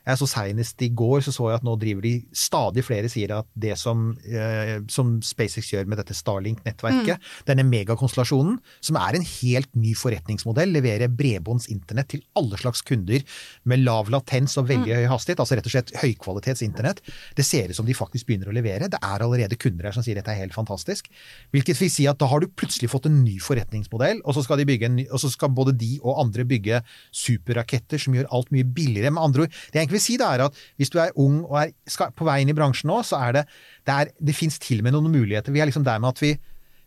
Jeg 0.04 0.20
så 0.20 0.28
Senest 0.28 0.82
i 0.84 0.90
går 0.92 1.22
så, 1.24 1.32
så 1.32 1.48
jeg 1.48 1.62
at 1.62 1.66
nå 1.66 1.78
driver 1.80 2.04
de 2.04 2.14
Stadig 2.36 2.84
flere 2.84 3.10
sier 3.12 3.32
at 3.38 3.48
det 3.56 3.78
som, 3.80 4.10
eh, 4.28 4.76
som 4.92 5.16
SpaceX 5.24 5.70
gjør 5.72 5.88
med 5.88 6.00
dette 6.02 6.16
Starlink-nettverket, 6.18 7.22
denne 7.48 7.64
megakonstellasjonen, 7.68 8.58
som 8.84 8.98
er 9.00 9.18
en 9.18 9.26
helt 9.28 9.70
ny 9.80 9.94
forretningsmodell, 9.98 10.74
leverer 10.76 11.12
bredbånds 11.14 11.70
internett 11.72 12.12
til 12.14 12.24
alle 12.40 12.60
slags 12.60 12.84
kunder 12.86 13.24
med 13.70 13.84
lav 13.86 14.12
latens 14.12 14.58
og 14.60 14.68
veldig 14.72 14.98
høy 15.00 15.08
hastighet, 15.12 15.40
altså 15.44 15.58
rett 15.60 15.70
og 15.70 15.76
slett 15.76 15.94
høykvalitets 16.02 16.66
internett. 16.66 17.00
Det 17.38 17.46
ser 17.48 17.72
ut 17.72 17.80
som 17.80 17.88
de 17.88 17.96
faktisk 17.98 18.28
begynner 18.28 18.52
å 18.52 18.56
levere. 18.56 18.92
Det 18.92 19.00
er 19.00 19.24
allerede 19.24 19.60
kunder 19.62 19.88
her 19.88 19.96
som 19.96 20.06
sier 20.06 20.20
dette 20.20 20.34
er 20.34 20.42
helt 20.42 20.58
fantastisk. 20.58 21.08
Hvilket 21.56 21.80
vil 21.80 21.94
si 21.94 22.10
at 22.12 22.20
da 22.20 22.28
har 22.32 22.44
du 22.44 22.50
plutselig 22.52 22.92
fått 22.92 23.08
en 23.08 23.22
ny 23.24 23.38
forretningsmodell, 23.44 24.24
og 24.24 24.36
så 24.36 24.44
skal, 24.44 24.60
de 24.60 24.68
bygge 24.68 24.90
en 24.90 24.98
ny, 25.00 25.08
og 25.10 25.24
så 25.24 25.32
skal 25.32 25.54
både 25.56 25.76
de 25.80 25.96
og 26.04 26.20
andre 26.26 26.48
bygge 26.50 26.84
superraketter 27.24 28.02
som 28.02 28.18
gjør 28.18 28.32
alt 28.36 28.52
mye 28.56 28.68
billigere. 28.68 29.14
Med 29.14 29.24
andre 29.24 29.48
ord, 29.48 29.62
det 29.72 29.84
jeg 29.84 29.93
egentlig 29.94 29.96
vil 29.96 30.04
si 30.04 30.18
da 30.20 30.32
er 30.34 30.48
at 30.50 30.58
hvis 30.82 30.92
du 30.94 31.00
er 31.02 31.14
ung 31.22 31.44
og 31.46 31.60
er 31.62 31.74
skal, 31.90 32.12
på 32.18 32.26
vei 32.28 32.42
inn 32.44 32.52
i 32.52 32.58
bransjen 32.58 32.90
nå, 32.92 33.00
så 33.06 33.22
er 33.30 33.38
det 33.40 33.46
Det, 33.86 33.94
er, 33.94 34.12
det 34.20 34.36
fins 34.36 34.60
til 34.64 34.80
og 34.80 34.88
med 34.88 34.94
noen 34.96 35.12
muligheter. 35.12 35.52
Vi 35.52 35.60
er 35.60 35.68
liksom 35.70 35.84
der 35.86 36.00
med 36.00 36.14
at 36.14 36.22
vi, 36.24 36.34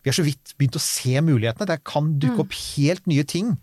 vi 0.02 0.09
har 0.11 0.16
så 0.16 0.24
vidt 0.24 0.54
begynt 0.57 0.78
å 0.78 0.82
se 0.82 1.20
mulighetene. 1.20 1.68
Det 1.68 1.82
kan 1.84 2.14
dukke 2.22 2.44
opp 2.46 2.54
helt 2.76 3.07
nye 3.07 3.24
ting 3.24 3.57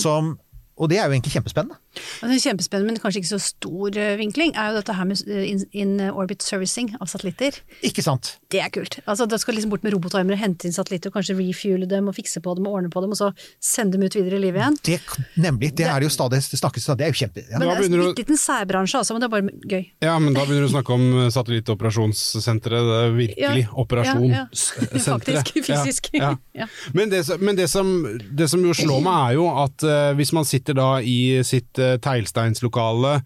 som 0.00 0.38
Og 0.76 0.88
det 0.90 0.98
er 0.98 1.06
jo 1.06 1.12
egentlig 1.14 1.30
kjempespennende. 1.36 1.76
Og 1.94 2.30
det 2.30 2.38
er 2.38 2.44
kjempespennende, 2.48 2.92
men 2.92 3.02
kanskje 3.02 3.22
ikke 3.22 3.32
så 3.32 3.40
stor 3.42 3.98
eh, 4.00 4.14
vinkling, 4.20 4.54
er 4.58 4.72
jo 4.72 4.80
dette 4.80 4.96
her 4.96 5.08
med 5.08 5.22
eh, 5.30 5.64
in, 5.76 5.96
orbit 6.10 6.44
servicing 6.44 6.92
av 7.00 7.10
satellitter. 7.10 7.60
Ikke 7.86 8.04
sant? 8.04 8.34
Det 8.52 8.62
er 8.62 8.72
kult. 8.74 9.00
Altså, 9.04 9.28
Da 9.30 9.38
skal 9.40 9.58
liksom 9.58 9.72
bort 9.72 9.84
med 9.86 9.94
robotarmer 9.96 10.36
og 10.36 10.42
hente 10.42 10.68
inn 10.68 10.76
satellitter, 10.76 11.12
og 11.12 11.18
kanskje 11.18 11.36
refuele 11.38 11.88
dem 11.90 12.10
og 12.10 12.16
fikse 12.16 12.42
på 12.44 12.56
dem 12.58 12.68
og 12.68 12.78
ordne 12.80 12.92
på 12.92 13.02
dem, 13.04 13.14
og 13.14 13.20
så 13.20 13.30
sende 13.62 13.98
dem 13.98 14.06
ut 14.06 14.18
videre 14.18 14.38
i 14.38 14.44
livet 14.46 14.62
igjen. 14.62 14.78
Det, 14.84 15.00
nemlig. 15.40 15.72
Det 15.78 15.88
er 15.88 16.02
det 16.02 16.10
jo 16.10 16.14
stadig, 16.14 16.42
det 16.42 16.60
snakkes 16.60 16.88
om. 16.90 16.98
Det 17.00 17.08
er 17.08 17.14
jo 17.14 17.20
kjempe... 17.24 17.46
Ja. 17.48 17.58
Men 17.58 17.68
det 17.68 17.74
er 17.74 17.88
en 17.88 17.98
bitte 18.14 18.24
liten 18.24 18.40
særbransje, 18.40 19.00
altså, 19.00 19.16
men 19.16 19.24
det 19.24 19.28
er 19.28 19.34
bare 19.34 19.74
gøy. 19.74 19.84
Ja, 20.04 20.16
men 20.22 20.36
da 20.36 20.46
begynner 20.46 20.66
du 20.66 20.70
å 20.70 20.74
snakke 20.74 20.96
om 20.96 21.06
satellittoperasjonssenteret. 21.34 22.90
Det 22.90 23.00
er 23.00 23.14
virkelig 23.18 23.64
Ja, 23.64 23.68
ja, 23.68 23.78
operasjonssenteret. 23.84 25.14
Faktisk, 25.24 25.54
fysisk. 25.66 26.10
Ja, 26.14 26.32
ja. 26.32 26.34
Ja. 26.54 26.68
Men, 26.94 27.10
det, 27.10 27.24
men 27.40 27.56
det, 27.58 27.66
som, 27.68 27.88
det 28.30 28.46
som 28.48 28.62
jo 28.62 28.74
slår 28.76 29.00
meg, 29.02 29.16
er 29.32 29.38
jo 29.40 29.48
at 29.58 29.84
uh, 29.86 30.12
hvis 30.14 30.30
man 30.36 30.46
sitter 30.46 30.76
da 30.78 30.88
i 31.02 31.42
sitt 31.46 31.80
uh, 31.84 31.96
teglsteinslokale 32.02 33.18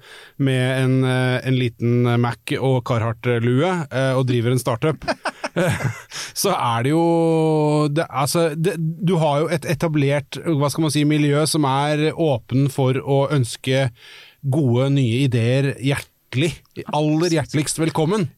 med 0.44 0.64
en, 0.84 0.94
eh, 1.04 1.38
en 1.48 1.56
liten 1.58 2.06
Mac 2.20 2.52
og 2.58 2.80
Carhartt-lue 2.88 3.70
eh, 3.90 4.12
og 4.16 4.26
driver 4.28 4.54
en 4.54 4.62
startup, 4.62 5.04
så 6.42 6.54
er 6.54 6.86
det 6.86 6.92
jo 6.92 7.04
det, 7.92 8.06
Altså, 8.08 8.48
det, 8.54 8.76
du 8.78 9.16
har 9.22 9.42
jo 9.42 9.50
et 9.54 9.68
etablert 9.68 10.40
hva 10.44 10.70
skal 10.70 10.86
man 10.86 10.94
si, 10.94 11.04
miljø 11.08 11.44
som 11.50 11.66
er 11.68 12.08
åpen 12.12 12.68
for 12.72 12.98
å 13.02 13.24
ønske 13.34 13.88
gode, 14.42 14.90
nye 14.94 15.24
ideer 15.26 15.72
hjertelig, 15.82 16.54
aller 16.94 17.38
hjerteligst 17.38 17.80
velkommen. 17.82 18.28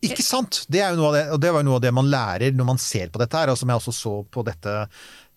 Ikke 0.00 0.24
sant? 0.24 0.62
Det 0.72 0.80
er 0.80 0.94
jo 0.94 1.00
noe 1.02 1.10
av 1.10 1.16
det, 1.16 1.24
og 1.34 1.40
det 1.42 1.50
var 1.52 1.60
jo 1.60 1.68
noe 1.68 1.76
av 1.76 1.82
det 1.84 1.90
man 1.92 2.08
lærer 2.08 2.54
når 2.56 2.68
man 2.70 2.78
ser 2.80 3.10
på 3.12 3.20
dette 3.20 3.36
her, 3.36 3.52
og 3.52 3.58
som 3.60 3.68
jeg 3.68 3.82
også 3.82 3.92
så 3.92 4.12
på 4.32 4.44
dette, 4.46 4.76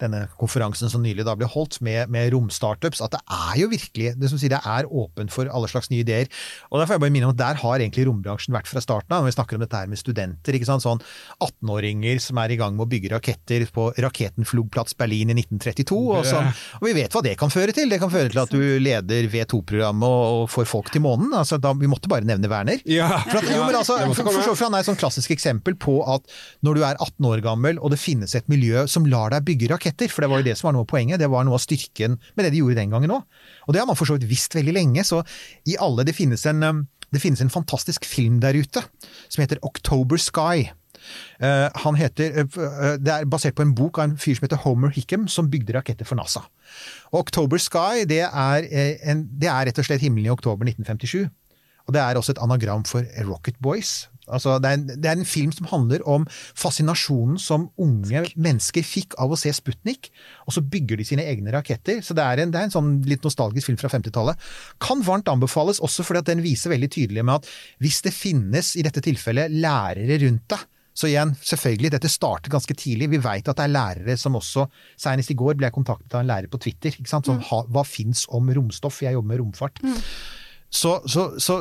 denne 0.03 0.25
konferansen 0.39 0.91
som 0.91 1.03
nylig 1.03 1.25
da 1.27 1.35
ble 1.39 1.47
holdt 1.49 1.79
med, 1.85 2.11
med 2.13 2.31
romstartups, 2.33 3.01
at 3.03 3.15
det 3.15 3.21
er 3.23 3.57
jo 3.61 3.69
virkelig 3.71 4.13
det 4.19 4.31
som 4.31 4.41
sier, 4.41 4.53
det 4.53 4.61
er 4.61 4.89
åpent 4.89 5.33
for 5.33 5.49
alle 5.49 5.69
slags 5.71 5.89
nye 5.93 6.03
ideer. 6.03 6.29
Og 6.71 6.79
der 6.79 6.89
får 6.89 6.97
jeg 6.97 7.03
bare 7.05 7.15
minne 7.15 7.29
om 7.29 7.35
at 7.35 7.41
der 7.41 7.61
har 7.63 7.79
egentlig 7.79 8.07
rombransjen 8.09 8.55
vært 8.55 8.69
fra 8.69 8.83
starten 8.83 9.13
av, 9.13 9.23
når 9.23 9.31
vi 9.31 9.35
snakker 9.37 9.57
om 9.57 9.65
dette 9.65 9.79
her 9.79 9.91
med 9.91 10.01
studenter. 10.01 10.57
ikke 10.57 10.69
sant? 10.69 10.85
Sånn 10.85 11.01
18-åringer 11.43 12.21
som 12.23 12.39
er 12.41 12.53
i 12.53 12.59
gang 12.59 12.75
med 12.77 12.85
å 12.85 12.91
bygge 12.91 13.13
raketter 13.13 13.65
på 13.73 13.89
raketenflugplats 14.03 14.97
Berlin 14.99 15.33
i 15.33 15.37
1932, 15.37 15.99
og, 16.03 16.27
som, 16.27 16.49
og 16.79 16.87
vi 16.87 16.95
vet 16.97 17.13
hva 17.13 17.23
det 17.25 17.35
kan 17.39 17.53
føre 17.53 17.75
til. 17.75 17.91
Det 17.91 18.01
kan 18.01 18.11
føre 18.13 18.31
til 18.33 18.43
at 18.43 18.53
du 18.53 18.61
leder 18.83 19.29
V2-programmet 19.31 20.07
og, 20.07 20.43
og 20.43 20.51
får 20.53 20.69
folk 20.69 20.91
til 20.93 21.05
månen. 21.05 21.31
Altså, 21.37 21.59
da, 21.61 21.73
vi 21.77 21.89
måtte 21.89 22.11
bare 22.11 22.27
nevne 22.27 22.51
Werner. 22.51 22.83
Ja, 22.89 23.09
For, 23.27 23.39
at, 23.39 23.49
jo, 23.49 23.63
men 23.67 23.79
altså, 23.79 23.97
for, 24.11 24.29
for, 24.29 24.53
for 24.53 24.67
han 24.67 24.77
er 24.77 24.83
et 24.83 24.89
sånn 24.89 24.99
klassisk 24.99 25.33
eksempel 25.35 25.77
på 25.79 25.99
at 26.09 26.27
når 26.65 26.79
du 26.79 26.85
er 26.85 26.97
18 26.97 27.29
år 27.29 27.43
gammel 27.45 27.79
og 27.79 27.93
det 27.93 28.01
finnes 28.01 28.35
et 28.37 28.49
miljø 28.51 28.85
som 28.89 29.07
lar 29.09 29.33
deg 29.33 29.45
bygge 29.47 29.71
raketter, 29.73 29.92
for 30.11 30.23
det 30.23 30.29
var 30.31 30.41
jo 30.41 30.47
det 30.47 30.57
som 30.59 30.69
var 30.69 30.75
noe 30.77 30.85
av 30.85 30.91
poenget, 30.91 31.21
det 31.21 31.29
var 31.31 31.45
noe 31.47 31.57
av 31.59 31.63
styrken 31.63 32.17
med 32.33 32.45
det 32.45 32.53
de 32.53 32.61
gjorde 32.61 32.79
den 32.81 32.93
gangen 32.93 33.15
òg. 33.15 33.25
Og 33.67 33.73
det 33.75 33.81
har 33.81 33.89
man 33.89 33.99
for 33.99 34.09
så 34.09 34.17
vidt 34.17 34.29
visst 34.31 34.57
veldig 34.57 34.75
lenge, 34.75 35.05
så 35.07 35.23
i 35.69 35.77
alle 35.81 36.03
Det 36.03 36.15
finnes 36.15 36.45
en, 36.49 36.63
um, 36.63 36.85
det 37.13 37.21
finnes 37.21 37.41
en 37.41 37.53
fantastisk 37.53 38.05
film 38.05 38.39
der 38.41 38.57
ute 38.57 38.81
som 39.29 39.43
heter 39.43 39.61
October 39.61 40.17
Sky. 40.17 40.71
Eh, 41.39 41.69
han 41.85 41.95
heter, 41.95 42.31
eh, 42.39 42.47
eh, 42.63 42.95
det 42.97 43.11
er 43.11 43.29
basert 43.29 43.55
på 43.57 43.65
en 43.65 43.75
bok 43.75 43.99
av 43.99 44.09
en 44.09 44.17
fyr 44.17 44.37
som 44.37 44.47
heter 44.47 44.61
Homer 44.63 44.93
Hickam, 44.95 45.27
som 45.27 45.49
bygde 45.51 45.75
raketter 45.75 46.07
for 46.07 46.15
NASA. 46.15 46.45
Og 47.11 47.25
October 47.25 47.59
Sky 47.61 48.05
det 48.09 48.23
er, 48.23 48.67
en, 49.03 49.27
det 49.27 49.49
er 49.51 49.67
rett 49.67 49.79
og 49.79 49.87
slett 49.87 50.03
himmelen 50.03 50.29
i 50.29 50.33
oktober 50.33 50.65
1957. 50.65 51.29
Og 51.87 51.95
det 51.95 51.99
er 51.99 52.15
også 52.15 52.37
et 52.37 52.43
anagram 52.43 52.85
for 52.87 53.03
Rocket 53.27 53.59
Boys. 53.59 54.07
Altså, 54.31 54.55
det, 54.63 54.69
er 54.69 54.77
en, 54.79 54.85
det 54.87 55.09
er 55.09 55.19
en 55.19 55.27
film 55.27 55.51
som 55.55 55.67
handler 55.71 56.03
om 56.09 56.25
fascinasjonen 56.29 57.39
som 57.41 57.67
unge 57.81 58.23
mennesker 58.33 58.85
fikk 58.87 59.17
av 59.21 59.33
å 59.33 59.39
se 59.39 59.51
Sputnik, 59.55 60.11
og 60.47 60.55
så 60.55 60.63
bygger 60.63 60.99
de 60.99 61.07
sine 61.07 61.25
egne 61.27 61.53
raketter. 61.55 61.99
Så 62.05 62.15
det 62.17 62.23
er 62.23 62.43
en, 62.43 62.53
det 62.53 62.61
er 62.61 62.69
en 62.69 62.75
sånn 62.75 62.93
litt 63.09 63.25
nostalgisk 63.25 63.69
film 63.69 63.79
fra 63.81 63.91
50-tallet. 63.91 64.51
Kan 64.83 65.03
varmt 65.05 65.31
anbefales, 65.31 65.81
også 65.83 66.05
fordi 66.07 66.23
at 66.23 66.31
den 66.31 66.43
viser 66.45 66.73
veldig 66.73 66.91
tydelig 66.93 67.25
med 67.25 67.41
at 67.41 67.49
hvis 67.83 68.03
det 68.05 68.15
finnes, 68.15 68.75
i 68.79 68.85
dette 68.85 69.03
tilfellet, 69.03 69.51
lærere 69.51 70.21
rundt 70.23 70.47
deg, 70.55 70.69
så 70.93 71.09
igjen, 71.09 71.31
selvfølgelig, 71.41 71.89
dette 71.95 72.11
starter 72.11 72.53
ganske 72.53 72.75
tidlig. 72.77 73.09
Vi 73.15 73.21
veit 73.23 73.47
at 73.49 73.57
det 73.57 73.65
er 73.65 73.73
lærere 73.73 74.15
som 74.19 74.37
også 74.37 74.67
Senest 74.99 75.33
i 75.33 75.37
går 75.37 75.57
ble 75.57 75.65
jeg 75.65 75.73
kontaktet 75.73 76.13
av 76.13 76.21
en 76.21 76.29
lærer 76.29 76.51
på 76.53 76.59
Twitter. 76.61 76.93
Som, 77.09 77.41
ha, 77.49 77.63
hva 77.65 77.83
fins 77.87 78.27
om 78.29 78.51
romstoff? 78.53 79.01
Jeg 79.01 79.17
jobber 79.17 79.33
med 79.33 79.41
romfart. 79.41 79.81
Så, 80.73 80.95
så, 81.05 81.27
så 81.37 81.59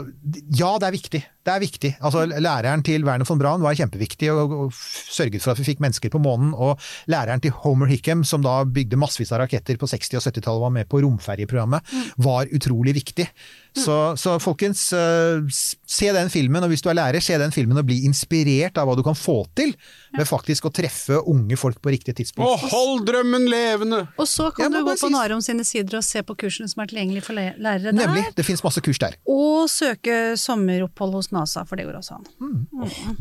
ja, 0.56 0.70
det 0.80 0.88
er 0.88 0.94
viktig. 0.94 1.20
Det 1.44 1.52
er 1.52 1.60
viktig. 1.60 1.90
Altså, 2.00 2.22
læreren 2.24 2.84
til 2.86 3.04
Werner 3.04 3.28
von 3.28 3.40
Braun 3.40 3.64
var 3.64 3.76
kjempeviktig 3.76 4.30
og, 4.32 4.54
og 4.56 4.70
sørget 4.72 5.42
for 5.44 5.52
at 5.52 5.60
vi 5.60 5.66
fikk 5.66 5.82
mennesker 5.84 6.12
på 6.12 6.20
månen. 6.22 6.54
Og 6.56 6.80
læreren 7.12 7.42
til 7.44 7.52
Homer 7.64 7.90
Hickam, 7.92 8.22
som 8.24 8.44
da 8.46 8.62
bygde 8.64 8.96
massevis 9.00 9.34
av 9.34 9.42
raketter 9.42 9.76
på 9.76 9.90
60- 9.90 10.16
og 10.16 10.24
70-tallet, 10.24 10.64
var 10.64 10.72
med 10.78 10.88
på 10.88 11.02
romferjeprogrammet, 11.04 11.92
var 12.24 12.48
utrolig 12.56 12.96
viktig. 13.02 13.28
Så, 13.74 13.96
så 14.20 14.34
folkens, 14.42 14.92
eh, 14.92 15.40
se 15.88 16.10
den 16.12 16.28
filmen, 16.32 16.60
og 16.62 16.68
hvis 16.72 16.82
du 16.84 16.90
er 16.92 16.96
lærer, 16.98 17.22
se 17.24 17.38
den 17.40 17.50
filmen 17.54 17.78
og 17.80 17.86
bli 17.88 18.02
inspirert 18.04 18.76
av 18.78 18.86
hva 18.90 18.96
du 18.98 19.02
kan 19.06 19.16
få 19.16 19.38
til 19.56 19.72
ved 20.16 20.28
faktisk 20.28 20.68
å 20.68 20.72
treffe 20.76 21.16
unge 21.30 21.56
folk 21.56 21.80
på 21.80 21.92
riktig 21.94 22.14
tidspunkt. 22.18 22.44
Og 22.48 22.66
hold 22.72 23.06
drømmen 23.08 23.46
levende! 23.48 24.02
Og 24.20 24.28
så 24.28 24.50
kan 24.54 24.70
du 24.72 24.82
gå 24.82 24.92
på 24.92 24.98
sies- 25.06 25.14
Narom 25.16 25.40
sine 25.40 25.64
sider 25.64 25.96
og 26.02 26.04
se 26.04 26.20
på 26.22 26.36
kursene 26.36 26.68
som 26.68 26.84
er 26.84 26.92
tilgjengelige 26.92 27.24
for 27.24 27.32
lærere 27.38 27.88
der. 27.88 27.96
Nemlig. 27.96 28.26
Det 28.36 28.44
finnes 28.44 28.62
masse 28.64 28.80
kurs 28.84 29.00
der. 29.00 29.16
Og 29.26 29.68
søke 29.72 30.36
sommeropphold 30.36 31.16
hos 31.20 31.32
NASA, 31.32 31.64
for 31.64 31.76
det 31.80 31.86
går 31.88 32.00
også 32.02 32.18
an. 32.20 32.66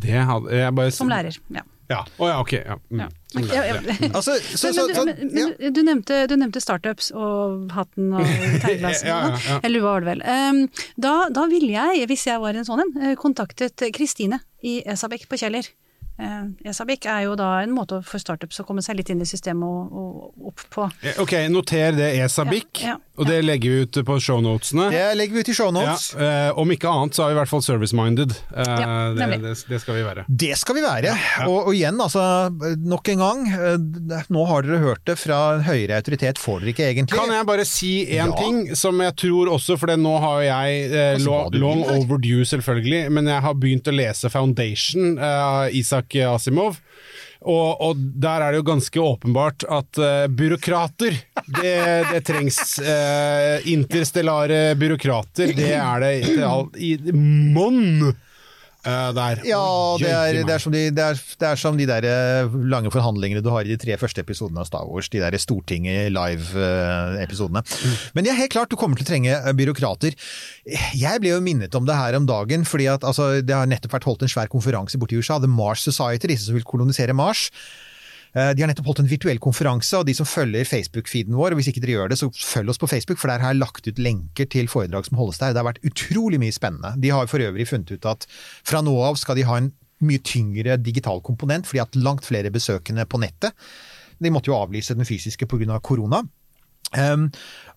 Det 0.04 0.20
hadde 0.20 0.52
jeg 0.66 0.76
bare 0.76 0.92
Som 0.92 1.10
lærer. 1.12 1.38
Ja. 1.50 1.64
Ja. 1.92 2.02
Å 2.18 2.30
ja, 2.30 2.38
ok. 2.42 2.54
Ja. 2.56 2.78
Mm. 2.92 3.02
Ja, 3.02 3.64
ja. 3.66 3.66
ja. 3.76 4.10
Altså, 4.12 4.36
så, 4.40 4.72
Men, 4.72 4.96
så, 4.96 5.06
men, 5.06 5.20
men, 5.32 5.54
men 5.60 5.76
du, 5.76 5.82
nevnte, 5.88 6.22
du 6.28 6.36
nevnte 6.40 6.64
startups 6.64 7.12
og 7.16 7.72
hatten 7.76 8.14
og 8.16 8.26
ja, 8.84 8.94
ja. 9.08 9.20
Eller 9.62 9.84
hva 9.84 9.98
var 9.98 10.06
det 10.06 10.12
vel. 10.14 10.24
Um, 10.26 10.64
da, 11.00 11.16
da 11.34 11.48
ville 11.52 11.72
jeg, 11.74 12.08
hvis 12.12 12.28
jeg 12.28 12.42
var 12.44 12.58
en 12.58 12.68
sånn 12.68 12.84
en, 12.86 12.96
eh, 13.02 13.16
kontaktet 13.20 13.84
Kristine 13.96 14.42
i 14.64 14.80
Esabek 14.88 15.28
på 15.32 15.40
Kjeller. 15.42 15.68
Uh, 16.22 17.08
er 17.12 17.24
jo 17.26 17.36
da 17.36 17.48
en 17.64 17.72
måte 17.74 17.98
for 18.06 18.22
startups 18.22 18.60
å 18.62 18.66
komme 18.68 18.84
seg 18.86 19.00
litt 19.00 19.10
inn 19.10 19.22
i 19.24 19.26
systemet 19.26 19.66
og, 19.66 19.90
og 19.90 20.52
opp 20.52 20.62
på. 20.70 20.86
Eh, 21.02 21.18
Ok, 21.22 21.34
noter 21.50 21.96
det 21.98 22.12
ESABIC, 22.22 22.84
Ja, 22.84 22.92
ja, 22.94 22.98
og 23.18 23.26
det 23.28 23.40
legger 23.46 23.70
vi 23.74 23.82
ut 23.88 24.00
på 24.06 24.18
shownotene. 24.22 24.90
Det 24.94 25.02
legger 25.18 25.34
vi 25.34 25.40
ut 25.46 25.50
i 25.50 25.56
shownotes. 25.58 26.06
Ja, 26.20 26.52
om 26.58 26.70
ikke 26.74 26.90
annet 26.92 27.18
så 27.18 27.26
er 27.26 27.32
vi 27.32 27.36
i 27.36 27.40
hvert 27.42 27.52
fall 27.52 27.64
service-minded. 27.66 28.36
Eh, 28.54 28.70
Ja, 28.82 28.92
det, 29.18 29.28
det, 29.42 29.56
det 29.70 29.80
skal 29.82 29.98
vi 29.98 30.04
være. 30.06 30.26
Det 30.30 30.52
skal 30.62 30.78
vi 30.78 30.84
være. 30.86 31.16
Og, 31.48 31.68
og 31.68 31.74
igjen, 31.76 31.98
altså, 32.02 32.24
nok 32.86 33.10
en 33.16 33.24
gang. 33.26 33.44
eh, 33.52 34.26
Nå 34.32 34.46
har 34.50 34.66
dere 34.68 34.80
hørt 34.84 35.04
det 35.10 35.18
fra 35.20 35.40
høyere 35.66 35.98
autoritet, 36.02 36.38
får 36.42 36.62
dere 36.62 36.74
ikke 36.76 36.88
egentlig. 36.92 37.18
Kan 37.18 37.34
jeg 37.34 37.48
bare 37.50 37.66
si 37.68 37.92
én 38.06 38.30
Ja. 38.32 38.38
ting 38.38 38.76
som 38.78 39.00
jeg 39.02 39.16
tror 39.18 39.50
også, 39.58 39.78
for 39.82 39.88
nå 39.98 40.14
har 40.22 40.42
jeg 40.46 40.92
eh, 40.92 41.18
lo- 41.26 41.32
hva 41.32 41.50
du 41.52 41.58
vil 41.58 41.66
long 41.66 41.84
overdue 41.98 42.46
selvfølgelig, 42.48 43.10
men 43.12 43.26
jeg 43.32 43.42
har 43.42 43.54
begynt 43.58 43.88
å 43.90 43.96
lese 43.96 44.30
Foundation 44.34 45.18
eh, 45.18 45.70
Isak 45.82 46.11
Asimov. 46.20 46.80
Og, 47.42 47.82
og 47.82 48.02
der 48.22 48.44
er 48.44 48.54
det 48.54 48.60
jo 48.60 48.66
ganske 48.68 49.02
åpenbart 49.02 49.64
at 49.66 49.98
uh, 49.98 50.28
byråkrater, 50.30 51.16
det, 51.58 51.78
det 52.12 52.22
trengs. 52.28 52.60
Uh, 52.78 53.58
interstellare 53.72 54.76
byråkrater, 54.78 55.56
det 55.58 55.72
er 55.74 56.04
det 56.04 56.12
i, 56.78 56.94
i 56.94 57.16
monn 57.16 58.12
eh, 58.86 59.10
der. 59.18 59.42
Ja, 59.48 59.64
det 60.02 60.10
er, 60.12 60.40
det, 60.42 60.56
er 60.56 60.64
som 60.64 60.74
de, 60.74 60.84
det, 60.94 61.06
er, 61.06 61.20
det 61.42 61.48
er 61.48 61.60
som 61.60 61.78
de 61.80 61.88
der 61.90 62.08
eh, 62.08 62.56
lange 62.72 62.92
forhandlingene 62.94 63.44
du 63.44 63.52
har 63.54 63.68
i 63.68 63.74
de 63.74 63.80
tre 63.82 63.98
første 64.02 64.24
episodene 64.24 64.64
av 64.64 64.70
Star 64.70 64.88
Wars. 64.90 65.10
De 65.12 65.22
der 65.22 65.38
Stortinget 65.42 66.12
live-episodene. 66.16 67.64
Men 68.16 68.26
det 68.26 68.34
er 68.34 68.42
helt 68.42 68.56
klart, 68.56 68.72
du 68.72 68.80
kommer 68.80 69.00
til 69.00 69.08
å 69.08 69.12
trenge 69.12 69.38
eh, 69.38 69.54
byråkrater. 69.58 70.18
Jeg 70.98 71.24
ble 71.24 71.36
jo 71.36 71.44
minnet 71.46 71.78
om 71.78 71.88
det 71.88 71.98
her 71.98 72.18
om 72.20 72.28
dagen, 72.30 72.66
fordi 72.68 72.90
at 72.94 73.08
altså, 73.08 73.34
det 73.46 73.56
har 73.58 73.70
nettopp 73.70 74.00
vært 74.00 74.10
holdt 74.10 74.28
en 74.28 74.34
svær 74.34 74.52
konferanse 74.52 75.00
borti 75.02 75.18
i 75.18 75.24
USA, 75.24 75.40
The 75.42 75.52
Mars 75.52 75.86
Society, 75.88 76.32
disse 76.34 76.50
som 76.50 76.58
vil 76.58 76.68
kolonisere 76.68 77.18
Mars. 77.18 77.50
Eh, 78.34 78.54
De 78.56 78.64
har 78.64 78.72
nettopp 78.72 78.88
holdt 78.92 79.04
en 79.04 79.12
virtuell 79.12 79.42
konferanse, 79.44 79.98
og 80.00 80.08
de 80.08 80.16
som 80.16 80.28
følger 80.30 80.68
Facebook-feeden 80.68 81.36
vår, 81.36 81.52
og 81.54 81.60
hvis 81.60 81.72
ikke 81.72 81.84
dere 81.84 81.98
gjør 81.98 82.14
det, 82.14 82.20
så 82.22 82.32
følg 82.32 82.72
oss 82.72 82.82
på 82.82 82.90
Facebook, 82.92 83.20
for 83.20 83.32
der 83.32 83.44
har 83.44 83.54
jeg 83.54 83.62
lagt 83.62 83.88
ut 83.88 84.00
lenker 84.00 84.48
til 84.52 84.72
foredrag 84.72 85.08
som 85.08 85.20
holdes 85.20 85.42
der. 85.42 85.54
Det 85.54 85.62
har 85.64 85.70
vært 85.74 85.84
utrolig 85.88 86.40
mye 86.42 86.56
spennende. 86.56 86.96
De 87.02 87.12
har 87.12 87.28
for 87.32 87.44
øvrig 87.44 87.68
funnet 87.68 87.92
ut 87.92 88.10
at 88.10 88.28
fra 88.64 88.84
nå 88.86 88.96
av 89.04 89.20
skal 89.20 89.40
de 89.40 89.48
ha 89.50 89.60
en 89.60 89.72
mye 90.02 90.22
tyngre 90.26 90.78
digital 90.82 91.22
komponent, 91.22 91.68
fordi 91.70 91.84
at 91.84 91.98
langt 92.00 92.26
flere 92.26 92.52
besøkende 92.54 93.06
på 93.06 93.20
nettet. 93.22 93.54
De 94.22 94.32
måtte 94.34 94.50
jo 94.52 94.58
avlyse 94.58 94.96
den 94.96 95.06
fysiske 95.06 95.48
pga. 95.50 95.80
korona. 95.80 96.24
Um, 96.92 97.30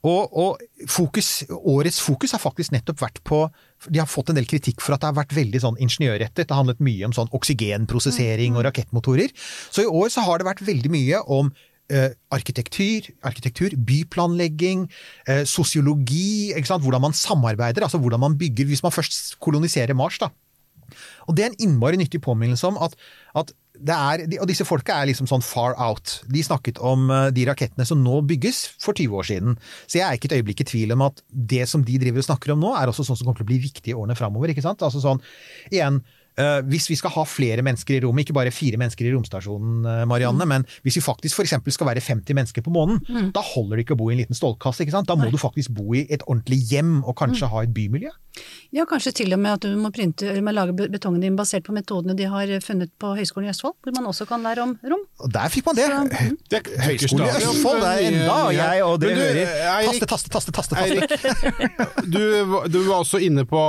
og, 0.05 0.33
og 0.37 0.89
fokus, 0.91 1.45
årets 1.49 2.01
fokus 2.03 2.35
har 2.35 2.43
faktisk 2.43 2.75
nettopp 2.75 2.99
vært 2.99 3.21
på 3.25 3.45
De 3.87 4.01
har 4.01 4.11
fått 4.11 4.33
en 4.33 4.37
del 4.37 4.49
kritikk 4.49 4.83
for 4.83 4.97
at 4.97 5.05
det 5.05 5.11
har 5.13 5.17
vært 5.17 5.37
veldig 5.37 5.61
sånn 5.63 5.79
ingeniørrettet. 5.81 6.45
Det 6.45 6.53
har 6.53 6.65
handlet 6.65 6.83
mye 6.85 7.07
om 7.09 7.15
sånn 7.17 7.31
oksygenprosessering 7.37 8.59
og 8.59 8.67
rakettmotorer. 8.67 9.33
Så 9.71 9.85
i 9.85 9.89
år 9.91 10.11
så 10.13 10.27
har 10.27 10.41
det 10.41 10.49
vært 10.49 10.65
veldig 10.67 10.93
mye 10.93 11.23
om 11.39 11.53
uh, 11.55 12.11
arkitektur, 12.35 13.11
arkitektur, 13.25 13.77
byplanlegging, 13.89 14.87
uh, 15.31 15.43
sosiologi, 15.49 16.53
hvordan 16.53 17.07
man 17.09 17.17
samarbeider, 17.17 17.87
altså 17.87 18.01
hvordan 18.03 18.25
man 18.25 18.39
bygger 18.41 18.69
Hvis 18.73 18.85
man 18.85 18.93
først 18.93 19.39
koloniserer 19.41 19.97
Mars, 19.97 20.19
da. 20.19 20.33
Og 21.29 21.37
det 21.37 21.45
er 21.45 21.53
en 21.53 21.63
innmari 21.69 21.97
nyttig 21.97 22.21
påminnelse 22.25 22.67
om 22.69 22.77
at, 22.83 22.97
at 23.37 23.55
er, 23.83 24.25
og 24.39 24.47
disse 24.49 24.67
folka 24.67 25.01
er 25.01 25.11
liksom 25.11 25.27
sånn 25.31 25.43
far 25.45 25.75
out. 25.83 26.21
De 26.31 26.43
snakket 26.47 26.79
om 26.79 27.09
eh, 27.11 27.31
de 27.35 27.47
rakettene 27.49 27.87
som 27.89 28.03
nå 28.03 28.21
bygges 28.29 28.63
for 28.83 28.95
20 28.95 29.19
år 29.19 29.29
siden. 29.29 29.57
Så 29.87 29.99
jeg 29.99 30.07
er 30.07 30.19
ikke 30.19 30.31
et 30.31 30.37
øyeblikk 30.39 30.63
i 30.63 30.69
tvil 30.71 30.95
om 30.95 31.07
at 31.09 31.23
det 31.31 31.65
som 31.71 31.83
de 31.87 31.99
driver 32.01 32.23
og 32.23 32.29
snakker 32.29 32.55
om 32.55 32.63
nå, 32.63 32.75
er 32.79 32.91
også 32.91 33.07
sånn 33.07 33.19
som 33.19 33.27
kommer 33.27 33.43
til 33.43 33.49
å 33.49 33.53
bli 33.53 33.63
viktig 33.67 33.93
i 33.93 33.97
årene 33.99 34.19
framover. 34.19 34.55
Altså 34.55 35.03
sånn, 35.03 35.23
igjen, 35.73 36.03
hvis 36.69 36.89
vi 36.91 36.97
skal 36.99 37.11
ha 37.15 37.23
flere 37.29 37.63
mennesker 37.63 37.95
i 37.97 38.01
rommet, 38.05 38.25
ikke 38.27 38.35
bare 38.35 38.51
fire 38.51 38.77
mennesker 38.81 39.07
i 39.07 39.13
romstasjonen, 39.15 39.83
Marianne, 39.85 40.07
Marianne, 40.11 40.47
men 40.51 40.65
hvis 40.83 40.97
vi 40.99 41.03
faktisk 41.05 41.39
f.eks. 41.41 41.55
skal 41.77 41.87
være 41.87 42.01
50 42.03 42.35
mennesker 42.35 42.63
på 42.67 42.73
månen, 42.75 42.99
da 43.35 43.41
holder 43.55 43.77
det 43.77 43.85
ikke 43.87 43.95
å 43.95 44.01
bo 44.03 44.11
i 44.11 44.15
en 44.17 44.23
liten 44.25 44.35
stålkasse. 44.39 44.83
ikke 44.83 44.97
sant? 44.97 45.07
Da 45.11 45.15
må 45.19 45.31
du 45.31 45.39
faktisk 45.39 45.71
bo 45.77 45.95
i 45.95 46.07
et 46.11 46.23
ordentlig 46.27 46.59
hjem, 46.73 47.03
og 47.05 47.15
kanskje 47.21 47.49
ha 47.53 47.63
et 47.63 47.75
bymiljø. 47.77 48.11
Ja, 48.75 48.83
kanskje 48.91 49.13
til 49.15 49.31
og 49.33 49.39
med 49.39 49.53
at 49.55 49.63
du 49.63 49.77
må 49.79 49.93
printe, 49.95 50.27
eller 50.27 50.43
må 50.43 50.51
lage 50.51 50.75
betongen 50.91 51.21
din 51.23 51.37
basert 51.39 51.63
på 51.69 51.71
metodene 51.77 52.17
de 52.19 52.25
har 52.27 52.51
funnet 52.65 52.91
på 52.99 53.13
Høgskolen 53.15 53.47
i 53.47 53.53
Østfold, 53.53 53.77
hvor 53.85 53.95
man 53.95 54.09
også 54.11 54.27
kan 54.27 54.43
lære 54.43 54.65
om 54.65 54.73
rom. 54.83 55.05
Og 55.23 55.31
der 55.31 55.53
fikk 55.55 55.69
man 55.71 55.77
det! 55.79 55.87
Så- 55.87 56.35
Det 56.51 56.59
er 56.59 56.83
Høgskolen 56.89 57.29
i 57.31 57.45
Østfold, 57.47 57.79
det 57.85 57.93
er 57.93 58.09
enda, 58.11 58.35
og 58.49 58.53
jeg 58.57 58.83
og 58.83 59.01
dere 59.01 59.15
hører 59.15 59.87
Taste, 59.87 60.07
taste, 60.11 60.31
taste, 60.35 60.51
taste, 60.51 60.75
taste. 60.75 60.83
Eirik, 60.83 62.11
Du, 62.11 62.21
du 62.69 62.79
var 62.89 63.03
også 63.05 63.21
inne 63.23 63.45
på 63.49 63.61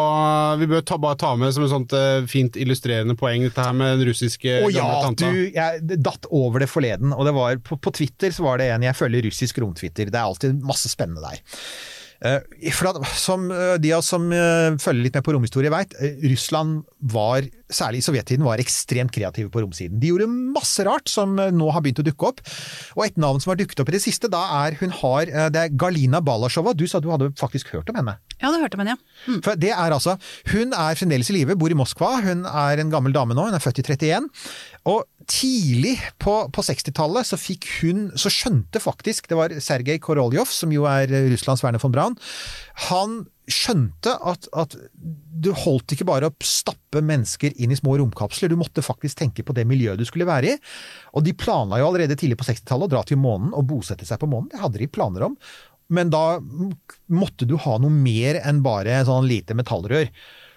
Vi 0.60 0.68
bør 0.70 0.82
ta, 0.86 0.98
bare 1.02 1.16
ta 1.20 1.36
med 1.38 1.54
som 1.56 1.64
et 1.66 1.72
sånt 1.72 1.94
eh, 1.96 2.26
fint 2.56 2.64
illustrerende 2.64 3.16
poeng 3.16 3.44
dette 3.46 3.62
her 3.62 3.76
med 3.76 4.00
den 4.00 4.10
russiske 4.10 4.62
Å 4.64 4.72
ja, 4.72 4.88
tanta. 5.04 5.30
du, 5.32 5.52
jeg 5.54 6.00
datt 6.04 6.26
over 6.32 6.64
det 6.64 6.70
forleden. 6.70 7.14
Og 7.14 7.26
det 7.26 7.34
var, 7.36 7.58
på, 7.58 7.78
på 7.78 7.92
Twitter 7.92 8.32
så 8.32 8.44
var 8.48 8.60
det 8.60 8.72
en 8.74 8.86
jeg 8.86 8.96
følger 8.96 9.28
russisk 9.28 9.60
romtwitter. 9.60 10.10
Det 10.10 10.20
er 10.20 10.26
alltid 10.26 10.64
masse 10.66 10.90
spennende 10.92 11.26
der. 11.26 11.42
Eh, 12.24 12.72
for 12.76 12.90
at, 12.92 13.00
som 13.20 13.50
eh, 13.52 13.76
De 13.82 13.92
av 13.92 14.00
oss 14.00 14.10
som 14.14 14.30
eh, 14.32 14.78
følger 14.82 15.04
litt 15.04 15.18
med 15.18 15.26
på 15.26 15.36
romhistorie 15.36 15.72
veit, 15.74 15.96
Russland 16.24 16.84
var, 17.12 17.46
særlig 17.70 18.02
i 18.02 18.06
sovjettiden, 18.06 18.46
var 18.46 18.62
ekstremt 18.62 19.14
kreative 19.14 19.52
på 19.54 19.62
romsiden. 19.62 20.00
De 20.02 20.10
gjorde 20.12 20.30
masse 20.30 20.86
rart 20.88 21.12
som 21.12 21.36
nå 21.36 21.70
har 21.74 21.84
begynt 21.84 22.02
å 22.02 22.06
dukke 22.06 22.30
opp. 22.32 22.42
Og 22.96 23.04
et 23.06 23.20
navn 23.22 23.42
som 23.44 23.52
har 23.52 23.60
dukket 23.60 23.82
opp 23.84 23.92
i 23.92 23.98
det 23.98 24.04
siste, 24.06 24.32
da 24.32 24.42
er 24.64 24.78
hun 24.80 24.94
har 25.02 25.30
Det 25.54 25.62
er 25.62 25.74
Galina 25.76 26.22
Balashova. 26.24 26.74
Du 26.78 26.86
sa 26.90 27.02
du 27.04 27.12
hadde 27.12 27.32
faktisk 27.38 27.74
hørt 27.76 27.90
om 27.92 28.00
henne? 28.00 28.18
Ja, 28.40 28.50
hørt 28.52 28.66
hørte 28.66 28.80
henne, 28.82 28.96
ja. 28.96 29.40
For 29.46 29.60
det 29.60 29.72
er 29.74 29.94
altså, 29.96 30.18
Hun 30.52 30.74
er 30.74 30.98
fremdeles 30.98 31.30
i 31.32 31.38
live, 31.38 31.58
bor 31.60 31.72
i 31.72 31.78
Moskva. 31.78 32.16
Hun 32.26 32.46
er 32.50 32.82
en 32.82 32.94
gammel 32.94 33.16
dame 33.16 33.38
nå, 33.38 33.50
hun 33.50 33.58
er 33.58 33.64
født 33.64 33.84
i 33.84 33.86
31. 33.86 34.30
Og 34.92 35.06
tidlig 35.30 35.96
på, 36.22 36.34
på 36.54 36.64
60-tallet 36.66 37.28
så 37.28 37.38
Så 37.38 38.32
skjønte 38.32 38.82
faktisk 38.82 39.30
Det 39.30 39.38
var 39.38 39.54
Sergej 39.60 40.00
Koroljov, 40.00 40.48
som 40.52 40.72
jo 40.72 40.86
er 40.90 41.10
Russlands 41.32 41.64
Werner 41.64 41.82
von 41.82 41.94
Braun. 41.94 42.18
Han 42.90 43.26
skjønte 43.52 44.16
at, 44.26 44.48
at 44.58 44.74
du 44.96 45.52
holdt 45.54 45.94
ikke 45.94 46.08
bare 46.08 46.32
å 46.32 46.36
stappe 46.46 47.02
mennesker 47.06 47.54
inn 47.62 47.74
i 47.74 47.78
små 47.78 47.98
romkapsler, 48.02 48.50
du 48.50 48.58
måtte 48.58 48.82
faktisk 48.86 49.20
tenke 49.20 49.46
på 49.46 49.54
det 49.54 49.68
miljøet 49.70 50.02
du 50.02 50.06
skulle 50.08 50.28
være 50.28 50.56
i. 50.56 50.58
Og 51.14 51.26
de 51.26 51.36
planla 51.38 51.80
jo 51.82 51.92
allerede 51.92 52.18
tidlig 52.18 52.40
på 52.42 52.48
60-tallet 52.48 52.90
å 52.90 52.94
dra 52.96 53.04
til 53.06 53.22
månen 53.22 53.54
og 53.54 53.68
bosette 53.70 54.08
seg 54.08 54.22
på 54.22 54.30
månen. 54.32 54.50
Det 54.54 54.64
hadde 54.64 54.82
de 54.82 54.90
planer 54.90 55.28
om. 55.30 55.38
Men 55.94 56.10
da 56.10 56.40
måtte 57.14 57.46
du 57.46 57.58
ha 57.62 57.78
noe 57.78 57.94
mer 57.94 58.42
enn 58.42 58.64
bare 58.66 59.04
sånn 59.06 59.28
lite 59.30 59.58
metallrør. 59.58 60.10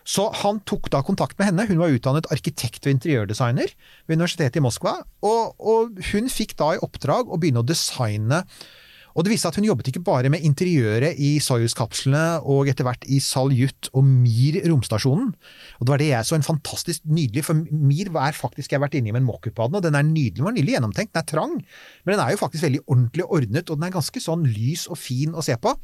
Så 0.09 0.25
han 0.41 0.63
tok 0.69 0.89
da 0.95 1.03
kontakt 1.05 1.37
med 1.37 1.51
henne. 1.51 1.67
Hun 1.69 1.81
var 1.83 1.93
utdannet 1.93 2.31
arkitekt 2.33 2.87
og 2.87 2.95
interiørdesigner 2.95 3.73
ved 4.09 4.17
Universitetet 4.17 4.61
i 4.61 4.65
Moskva. 4.65 4.97
Og, 5.21 5.55
og 5.61 6.03
hun 6.13 6.33
fikk 6.33 6.57
da 6.61 6.75
i 6.75 6.83
oppdrag 6.85 7.29
å 7.29 7.41
begynne 7.41 7.61
å 7.61 7.69
designe 7.69 8.45
og 9.19 9.25
det 9.27 9.33
viste 9.33 9.51
at 9.51 9.57
hun 9.59 9.67
jobbet 9.67 9.89
ikke 9.91 10.05
bare 10.07 10.31
med 10.31 10.45
interiøret 10.47 11.19
i 11.19 11.33
Soyuz-kapslene 11.43 12.39
og 12.47 12.69
etter 12.71 12.87
hvert 12.87 13.03
i 13.11 13.19
Saljut 13.23 13.89
og 13.91 14.05
Mir 14.07 14.61
romstasjonen. 14.63 15.33
Og 15.79 15.83
det 15.83 15.91
var 15.91 16.03
det 16.03 16.11
jeg 16.13 16.29
så 16.29 16.37
en 16.37 16.47
fantastisk 16.47 17.09
nydelig, 17.11 17.43
for 17.49 17.59
Mir 17.73 18.13
er 18.13 18.39
faktisk 18.39 18.71
jeg 18.71 18.79
har 18.79 18.85
vært 18.85 18.95
inne 19.01 19.11
i 19.11 19.17
med 19.17 19.25
en 19.25 19.27
mock-up 19.27 19.59
den, 19.59 19.81
og 19.81 19.83
den 19.83 19.99
er 19.99 20.07
nydelig, 20.07 20.37
den 20.39 20.47
var 20.47 20.55
nydelig 20.55 20.77
gjennomtenkt, 20.77 21.17
den 21.17 21.25
er 21.25 21.31
trang, 21.33 21.57
men 22.05 22.15
den 22.15 22.23
er 22.23 22.31
jo 22.37 22.43
faktisk 22.45 22.69
veldig 22.69 22.85
ordentlig 22.87 23.27
ordnet, 23.27 23.67
og 23.67 23.81
den 23.81 23.89
er 23.89 23.97
ganske 23.99 24.23
sånn 24.23 24.47
lys 24.47 24.87
og 24.87 25.03
fin 25.03 25.35
å 25.35 25.43
se 25.43 25.59
på. 25.59 25.75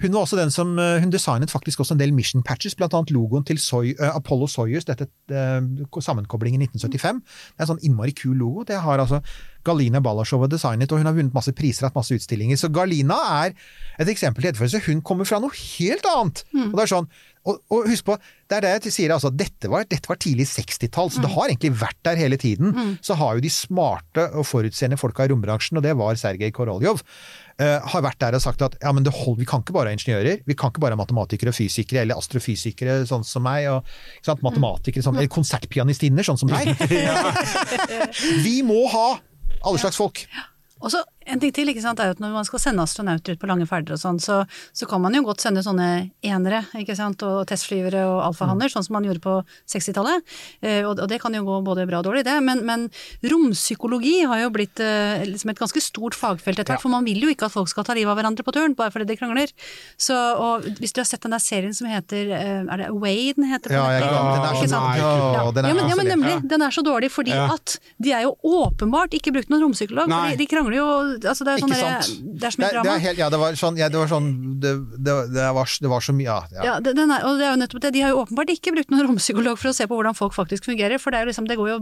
Hun 0.00 0.14
var 0.14 0.24
også 0.24 0.38
den 0.38 0.52
som 0.52 0.78
eh, 0.80 0.98
hun 1.02 1.12
designet 1.12 1.52
faktisk 1.52 1.80
også 1.82 1.94
en 1.94 2.00
del 2.00 2.14
mission 2.16 2.42
patches, 2.46 2.76
annet 2.80 3.12
logoen 3.12 3.44
til 3.44 3.58
Soy, 3.58 3.92
uh, 4.00 4.16
Apollo 4.16 4.46
Soyuz, 4.46 4.86
dette 4.88 5.06
uh, 5.30 6.00
sammenkoblingen 6.00 6.62
i 6.62 6.68
1975. 6.70 7.20
Det 7.20 7.60
er 7.60 7.66
en 7.66 7.72
sånn 7.74 7.84
innmari 7.84 8.14
kul 8.16 8.36
logo. 8.40 8.64
Det 8.64 8.80
har 8.80 9.02
altså 9.02 9.20
Galina 9.64 10.00
Balashova 10.00 10.48
designet, 10.48 10.92
og 10.92 11.02
hun 11.02 11.10
har 11.10 11.16
vunnet 11.16 11.36
masse 11.36 11.52
priser 11.56 11.84
og 11.84 11.90
hatt 11.90 12.00
masse 12.00 12.16
utstillinger. 12.16 12.56
Så 12.56 12.70
Galina 12.72 13.18
er 13.44 13.52
et 14.00 14.08
eksempel 14.08 14.42
til 14.42 14.54
etterfølgelse. 14.54 14.86
Hun 14.88 15.02
kommer 15.04 15.28
fra 15.28 15.40
noe 15.42 15.52
helt 15.52 16.06
annet! 16.08 16.44
Og 16.70 16.78
det 16.78 16.86
er 16.86 16.94
sånn, 16.94 17.10
og, 17.48 17.60
og 17.72 17.86
husk 17.88 18.04
på, 18.04 18.16
det 18.50 18.58
er 18.58 18.64
det 18.66 18.88
jeg 18.90 18.92
sier, 18.92 19.12
altså, 19.14 19.30
dette 19.32 19.68
var, 19.72 19.86
dette 19.88 20.10
var 20.10 20.18
tidlig 20.20 20.44
60-tall, 20.50 21.08
så 21.12 21.22
det 21.24 21.30
har 21.32 21.48
egentlig 21.48 21.70
vært 21.80 21.96
der 22.04 22.18
hele 22.20 22.36
tiden. 22.40 22.74
Så 23.06 23.16
har 23.16 23.38
jo 23.38 23.44
de 23.44 23.52
smarte 23.52 24.26
og 24.36 24.44
forutseende 24.48 24.98
folka 25.00 25.24
i 25.24 25.32
rombransjen, 25.32 25.80
og 25.80 25.86
det 25.86 25.94
var 25.96 26.18
Sergej 26.20 26.52
Koroljov, 26.56 27.00
uh, 27.00 27.78
har 27.94 28.04
vært 28.04 28.20
der 28.20 28.36
og 28.36 28.44
sagt 28.44 28.64
at 28.66 28.76
ja, 28.82 28.92
men 28.92 29.06
det 29.06 29.14
hold, 29.16 29.38
vi 29.40 29.48
kan 29.48 29.64
ikke 29.64 29.76
bare 29.78 29.92
ha 29.92 29.96
ingeniører, 29.96 30.44
vi 30.44 30.58
kan 30.58 30.72
ikke 30.72 30.84
bare 30.84 30.98
ha 30.98 31.00
matematikere 31.00 31.54
og 31.54 31.56
fysikere, 31.56 32.04
eller 32.04 32.20
astrofysikere 32.20 33.00
sånn 33.08 33.24
som 33.26 33.46
meg, 33.48 33.70
og 33.72 33.88
sant, 34.26 34.44
matematikere, 34.44 35.06
sånn, 35.06 35.16
eller 35.20 35.32
konsertpianistinner 35.32 36.26
sånn 36.26 36.40
som 36.40 36.52
deg. 36.54 36.74
vi 38.44 38.60
må 38.66 38.84
ha 38.92 39.08
alle 39.64 39.80
slags 39.80 39.96
folk. 40.00 40.26
Og 40.80 40.92
så 40.92 41.00
en 41.26 41.38
ting 41.40 41.52
til, 41.52 41.68
ikke 41.68 41.82
sant, 41.84 42.00
er 42.00 42.14
at 42.14 42.20
når 42.22 42.32
man 42.32 42.44
skal 42.48 42.58
sende 42.62 42.82
astronauter 42.82 43.34
ut 43.36 43.40
på 43.42 43.46
lange 43.50 43.66
ferder 43.68 43.92
og 43.94 44.00
sånn, 44.00 44.18
så, 44.18 44.40
så 44.72 44.86
kan 44.88 45.02
man 45.04 45.14
jo 45.14 45.22
godt 45.26 45.40
sende 45.44 45.62
sånne 45.62 46.10
enere, 46.24 46.62
ikke 46.80 46.96
sant, 46.96 47.22
og 47.22 47.44
testflyvere 47.46 48.06
og 48.08 48.22
alfahanner, 48.30 48.72
sånn 48.72 48.82
som 48.86 48.96
man 48.96 49.04
gjorde 49.04 49.20
på 49.24 49.34
60-tallet. 49.70 50.24
Eh, 50.64 50.80
og, 50.88 50.98
og 50.98 51.08
det 51.12 51.20
kan 51.22 51.34
jo 51.36 51.44
gå 51.46 51.58
både 51.66 51.84
bra 51.86 52.00
og 52.00 52.08
dårlig, 52.08 52.24
det. 52.26 52.38
Men, 52.42 52.64
men 52.66 52.88
rompsykologi 53.34 54.24
har 54.28 54.42
jo 54.44 54.50
blitt 54.54 54.80
eh, 54.82 55.22
liksom 55.28 55.52
et 55.52 55.60
ganske 55.60 55.82
stort 55.84 56.16
fagfelt 56.18 56.58
etter 56.58 56.74
hvert, 56.74 56.82
for 56.82 56.92
man 56.92 57.06
vil 57.06 57.20
jo 57.24 57.30
ikke 57.32 57.48
at 57.48 57.54
folk 57.54 57.70
skal 57.70 57.86
ta 57.86 57.94
livet 57.96 58.10
av 58.12 58.18
hverandre 58.20 58.44
på 58.46 58.54
turen, 58.56 58.74
bare 58.78 58.92
fordi 58.94 59.08
de 59.12 59.18
krangler. 59.20 59.52
Så, 60.00 60.16
og 60.16 60.66
hvis 60.80 60.94
du 60.96 61.02
har 61.02 61.08
sett 61.08 61.24
den 61.26 61.34
der 61.36 61.42
serien 61.42 61.74
som 61.76 61.88
heter, 61.90 62.32
eh, 62.36 62.64
er 62.64 62.82
det 62.84 62.88
Away 62.90 63.32
den 63.36 63.48
heter? 63.50 63.70
på 63.72 63.76
Ja, 63.76 63.86
Netflix? 64.00 64.72
den 64.72 64.74
er 64.74 64.74
så, 64.74 64.82
ja, 65.00 65.44
den 65.54 65.64
er 65.64 65.74
ja, 65.74 65.76
men, 65.78 65.90
ja, 65.92 66.00
men 66.00 66.10
nemlig. 66.14 66.36
Den 66.50 66.66
er 66.66 66.74
så 66.74 66.84
dårlig 66.86 67.10
fordi 67.14 67.34
Ja. 67.36 67.46
at 67.54 67.76
de 68.02 68.12
er 68.16 68.24
jo 68.26 68.34
åpenbart 68.44 69.14
ikke 69.16 69.32
brukt 69.34 69.50
noen 69.52 69.62
rompsykolog. 69.68 70.10
For 70.10 70.30
de, 70.32 70.40
de 70.40 70.46
krangler 70.50 70.76
jo 70.80 70.88
altså 71.18 71.46
det, 71.46 71.52
er 71.54 71.62
sånn 71.62 71.74
Ikke 71.74 71.80
sant. 71.80 72.10
det 72.40 72.48
er 72.48 72.54
så 72.54 72.60
mye 72.60 72.68
Det, 72.70 72.74
det 72.74 72.80
drama. 72.80 72.94
er 72.94 73.04
helt, 73.04 73.20
ja, 73.20 73.28
det 73.32 73.40
var 73.42 73.58
sånn, 73.60 73.78
ja, 73.80 73.88
det, 73.92 73.98
var 74.00 74.10
sånn 74.10 74.28
det, 74.62 74.72
var, 75.56 75.74
det 75.84 75.90
var 75.92 76.04
så 76.06 76.14
mye 76.16 76.28
ja, 76.28 76.38
ja. 76.54 76.66
Ja, 76.68 76.74
det, 76.84 76.94
den 76.98 77.14
er, 77.14 77.24
og 77.28 77.40
det 77.40 77.46
er 77.48 77.54
jo 77.54 77.60
nettopp 77.62 77.84
det. 77.84 77.92
De 77.96 78.04
har 78.04 78.12
jo 78.14 78.20
åpenbart 78.22 78.52
ikke 78.54 78.74
brukt 78.76 78.92
noen 78.94 79.04
rompsykolog 79.08 79.60
for 79.60 79.72
å 79.72 79.74
se 79.76 79.86
på 79.90 79.98
hvordan 79.98 80.16
folk 80.18 80.36
faktisk 80.36 80.68
fungerer, 80.70 81.00
for 81.02 81.14
det, 81.14 81.20
er 81.20 81.26
jo 81.26 81.32
liksom, 81.32 81.48
det 81.50 81.58
går 81.60 81.72
jo 81.72 81.78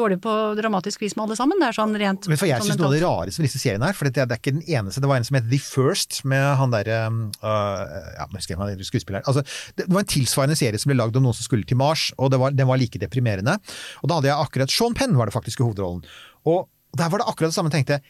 dårlig 0.00 0.20
på 0.24 0.34
dramatisk 0.60 1.04
vis 1.04 1.16
med 1.18 1.26
alle 1.26 1.38
sammen. 1.40 1.60
Det 1.62 1.70
er 1.70 1.78
sånn 1.80 1.96
rent 2.00 2.30
Men 2.30 2.40
for 2.40 2.50
jeg 2.50 2.62
sånn 2.62 2.72
synes 2.72 2.82
noe 2.82 2.90
av 2.90 2.96
det 2.96 3.02
rareste 3.04 3.42
med 3.42 3.50
disse 3.50 3.62
seriene 3.62 3.90
her, 3.90 3.98
for 3.98 4.08
det, 4.08 4.16
det 4.20 4.36
er 4.36 4.42
ikke 4.42 4.56
den 4.58 4.66
eneste, 4.66 5.02
det 5.02 5.10
var 5.10 5.20
en 5.20 5.28
som 5.28 5.38
het 5.40 5.48
The 5.50 5.60
First, 5.64 6.22
med 6.28 6.46
han 6.60 6.74
derre 6.74 7.00
øh, 7.10 7.30
Ja, 7.40 8.26
jeg 8.26 8.36
husker 8.36 8.54
ikke 8.54 8.60
hva 8.62 8.90
skuespilleren. 8.90 9.26
Altså, 9.30 9.44
det 9.78 9.88
var 9.90 10.04
en 10.04 10.10
tilsvarende 10.10 10.58
serie 10.58 10.80
som 10.80 10.92
ble 10.92 10.98
lagd 11.00 11.18
om 11.18 11.26
noen 11.26 11.36
som 11.36 11.46
skulle 11.46 11.66
til 11.68 11.78
Mars, 11.80 12.10
og 12.18 12.32
det 12.32 12.40
var, 12.40 12.54
den 12.56 12.68
var 12.68 12.80
like 12.80 13.00
deprimerende. 13.00 13.56
Og 14.02 14.10
da 14.10 14.18
hadde 14.18 14.30
jeg 14.30 14.46
akkurat 14.46 14.74
Sean 14.74 14.96
Penn 14.96 15.16
var 15.18 15.30
det 15.30 15.36
faktisk 15.36 15.62
i 15.62 15.66
hovedrollen. 15.66 16.04
Og 16.48 16.68
der 16.98 17.08
var 17.12 17.22
det 17.22 17.26
akkurat 17.30 17.52
det 17.52 17.54
samme. 17.54 17.70
Tenkte, 17.70 18.00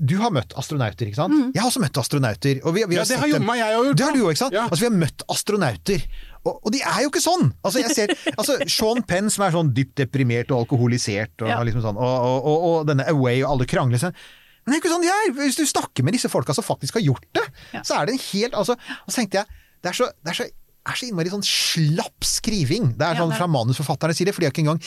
Du 0.00 0.16
har 0.22 0.30
møtt 0.32 0.54
astronauter, 0.56 1.06
ikke 1.10 1.18
sant? 1.18 1.34
Jeg 1.54 1.60
har 1.60 1.68
også 1.68 1.82
møtt 1.82 1.98
astronauter. 2.00 2.60
Og 2.64 2.74
vi, 2.74 2.84
vi 2.88 2.96
Ja, 2.96 3.04
det 3.04 3.18
har 3.20 3.28
Jomma, 3.28 3.56
jeg 3.58 3.66
har 3.76 3.84
gjort 3.84 3.98
Det 4.00 4.06
har 4.06 4.12
du 4.16 4.20
jo, 4.22 4.30
ikke 4.32 4.40
sant? 4.44 4.56
Ja. 4.56 4.62
Altså, 4.64 4.80
vi 4.86 4.88
har 4.88 4.96
møtt 5.02 5.24
astronauter. 5.28 6.06
Og, 6.40 6.54
og 6.64 6.72
de 6.72 6.80
er 6.80 7.02
jo 7.04 7.10
ikke 7.12 7.20
sånn! 7.20 7.50
Altså, 7.60 7.82
jeg 7.84 7.92
ser, 7.96 8.14
altså, 8.40 8.56
Sean 8.72 9.02
Penn 9.04 9.28
som 9.28 9.44
er 9.44 9.52
sånn 9.52 9.72
dypt 9.76 9.96
deprimert 10.00 10.50
og 10.54 10.62
alkoholisert, 10.64 11.34
og, 11.44 11.50
Ja. 11.52 11.60
liksom 11.68 11.84
sånn, 11.84 12.00
og, 12.00 12.28
og, 12.30 12.48
og, 12.48 12.64
og 12.70 12.86
denne 12.88 13.04
Away 13.12 13.42
og 13.44 13.50
alle 13.52 13.68
krangler 13.68 14.00
sånn. 14.00 14.16
Men 14.64 14.72
det 14.72 14.78
er 14.78 14.80
ikke 14.82 14.92
sånn 14.94 15.04
de 15.04 15.12
er! 15.12 15.34
Hvis 15.36 15.60
du 15.60 15.66
snakker 15.68 16.04
med 16.06 16.16
disse 16.16 16.28
folka 16.32 16.56
som 16.56 16.64
faktisk 16.64 16.96
har 16.96 17.04
gjort 17.04 17.28
det, 17.36 17.44
så 17.84 18.00
er 18.00 18.08
det 18.08 18.16
en 18.16 18.24
helt 18.30 18.56
altså, 18.56 18.76
Og 19.04 19.12
så 19.12 19.20
tenkte 19.20 19.40
jeg, 19.42 19.60
det 19.80 19.88
er 19.92 19.96
så, 19.96 20.08
det 20.24 20.32
er 20.32 20.36
så 20.36 20.48
er 20.88 20.96
så 20.96 21.08
innmari 21.08 21.32
sånn 21.32 21.44
slapp 21.44 22.24
skriving. 22.26 22.94
Det 22.98 23.06
er 23.06 23.20
sånn 23.20 23.34
fra 23.36 23.48
manusforfatterne 23.50 24.16
sier 24.16 24.30
det, 24.30 24.34
for 24.36 24.42
de 24.42 24.48
har 24.48 24.54
ikke 24.54 24.64
engang 24.64 24.80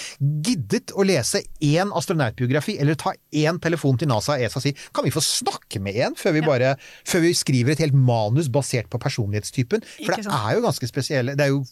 giddet 0.47 0.93
å 0.97 1.05
lese 1.05 1.43
én 1.63 1.93
astronautbiografi, 1.95 2.77
eller 2.81 2.97
ta 2.99 3.13
én 3.43 3.61
telefon 3.63 3.99
til 4.01 4.09
NASA 4.11 4.35
og 4.37 4.45
ESA 4.45 4.59
og 4.59 4.65
si 4.65 4.73
kan 4.95 5.05
vi 5.05 5.13
få 5.13 5.23
snakke 5.23 5.81
med 5.83 5.99
en 6.07 6.17
før 6.19 6.37
vi 6.37 6.45
bare 6.45 6.75
før 7.09 7.25
vi 7.27 7.33
skriver 7.37 7.75
et 7.75 7.85
helt 7.85 7.97
manus 7.97 8.49
basert 8.53 8.89
på 8.91 9.01
personlighetstypen? 9.01 9.85
For 10.01 10.15
det 10.17 10.25
er 10.25 10.57
jo 10.57 10.65
ganske 10.65 10.89
spesielle. 10.89 11.37
Det 11.37 11.47
er 11.47 11.53
jo, 11.53 11.63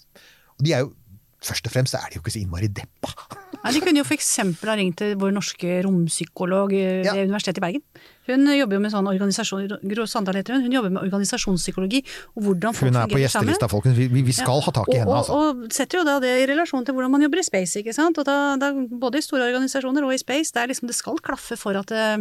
de 0.61 0.76
er 0.78 0.88
jo 0.88 0.95
Først 1.41 1.65
og 1.65 1.74
fremst 1.74 1.95
er 1.97 2.03
de 2.05 2.19
jo 2.19 2.22
ikke 2.22 2.36
så 2.36 2.43
innmari 2.43 2.67
deppa. 2.69 3.15
Nei, 3.62 3.72
de 3.76 3.82
kunne 3.84 4.01
jo 4.01 4.05
eksempel 4.16 4.70
ha 4.72 4.76
ringt 4.80 4.97
til 4.97 5.16
vår 5.22 5.32
norske 5.36 5.82
rompsykolog 5.86 6.72
ved 6.74 7.05
Ja. 7.05 7.14
Universitetet 7.14 7.59
i 7.62 7.64
Bergen. 7.66 7.84
Hun 8.28 8.45
jobber 8.57 8.78
jo 8.78 8.80
med 8.82 8.91
sånn 8.93 9.07
organisasjon, 9.09 9.68
Gro 9.91 10.05
Sandal 10.09 10.36
heter 10.39 10.53
hun, 10.55 10.64
hun 10.66 10.72
jobber 10.72 10.89
med 10.93 11.01
organisasjonspsykologi 11.03 12.03
og 12.38 12.43
hvordan 12.45 12.74
folk 12.78 12.89
fungerer 12.89 12.93
sammen. 12.93 13.12
Hun 13.12 13.12
er 13.12 13.16
på 13.16 13.22
gjestelista, 13.26 13.70
folkens. 13.70 13.97
Vi, 13.97 14.07
vi- 14.22 14.32
skal 14.32 14.45
skal 14.45 14.62
ha 14.62 14.72
tak 14.72 14.88
i 14.88 14.95
og, 14.95 14.99
henne, 15.01 15.18
altså. 15.20 15.34
Og, 15.34 15.64
og 15.66 15.74
setter 15.74 15.99
jo 15.99 16.03
da 16.07 16.20
det 16.24 16.32
i 16.41 16.45
relasjon 16.53 16.86
til 16.86 16.93
hvordan 16.95 17.12
man 17.12 17.22
jobber 17.22 17.39
i 17.41 17.43
space, 17.43 17.80
ikke 17.82 17.93
sant. 17.93 18.18
Og 18.18 18.26
da, 18.26 18.55
da, 18.62 18.72
både 18.74 19.18
i 19.18 19.26
store 19.26 19.49
organisasjoner 19.51 20.03
og 20.05 20.14
i 20.14 20.18
space, 20.22 20.53
det, 20.53 20.62
er 20.64 20.68
liksom, 20.74 20.88
det 20.88 20.95
skal 20.95 21.18
klaffe 21.22 21.57
for 21.57 21.78
at 21.78 21.91
eh, 21.91 22.18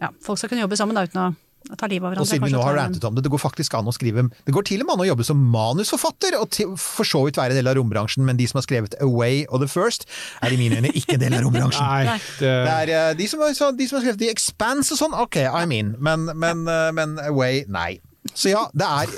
ja, 0.00 0.08
folk 0.24 0.38
skal 0.40 0.48
kunne 0.52 0.64
jobbe 0.66 0.76
sammen 0.76 0.94
da, 0.96 1.04
uten 1.08 1.20
å 1.20 1.30
ta 1.78 1.86
livet 1.90 2.16
av 2.16 2.22
Og 2.22 2.28
siden 2.28 2.46
vi 2.48 2.52
nå 2.54 2.62
har 2.62 2.74
rantet 2.76 3.04
om 3.08 3.14
det, 3.16 3.22
det 3.26 3.30
går 3.32 3.40
faktisk 3.42 3.74
an 3.78 3.88
å 3.88 3.94
skrive 3.94 4.24
Det 4.46 4.54
går 4.54 4.66
til 4.68 4.82
og 4.82 4.88
med 4.88 4.94
an 4.98 5.04
å 5.04 5.08
jobbe 5.10 5.24
som 5.28 5.40
manusforfatter, 5.54 6.36
og 6.40 6.50
til, 6.54 6.74
for 6.80 7.08
så 7.08 7.22
vidt 7.26 7.38
være 7.40 7.54
del 7.58 7.70
av 7.70 7.76
rombransjen, 7.78 8.24
men 8.26 8.36
de 8.40 8.46
som 8.50 8.58
har 8.60 8.66
skrevet 8.66 8.94
Away 9.00 9.44
og 9.48 9.62
The 9.64 9.70
First, 9.72 10.06
er 10.42 10.52
i 10.54 10.60
mine 10.60 10.78
øyne 10.82 10.92
ikke 10.92 11.18
del 11.22 11.34
av 11.38 11.44
rombransjen. 11.46 11.82
Nei, 11.92 12.18
det, 12.38 12.54
Det 12.68 12.76
er 12.78 12.94
eh, 12.98 13.10
de 13.22 13.28
som, 13.30 13.40
har- 13.46 13.54
så, 13.58 13.70
de 13.76 13.88
som 13.90 13.98
har 14.00 14.06
skrevet 14.08 14.22
The 14.24 14.30
Expanse 14.34 14.92
og 14.96 15.02
sånn, 15.04 15.14
ok, 15.26 15.42
I'm 15.50 15.72
in, 15.76 15.94
men, 15.98 16.28
men, 16.34 16.66
eh, 16.68 16.88
men 16.96 17.18
Away, 17.28 17.64
nei. 17.72 18.00
Så 18.38 18.52
ja, 18.52 18.60
det 18.72 18.86
er 18.86 19.10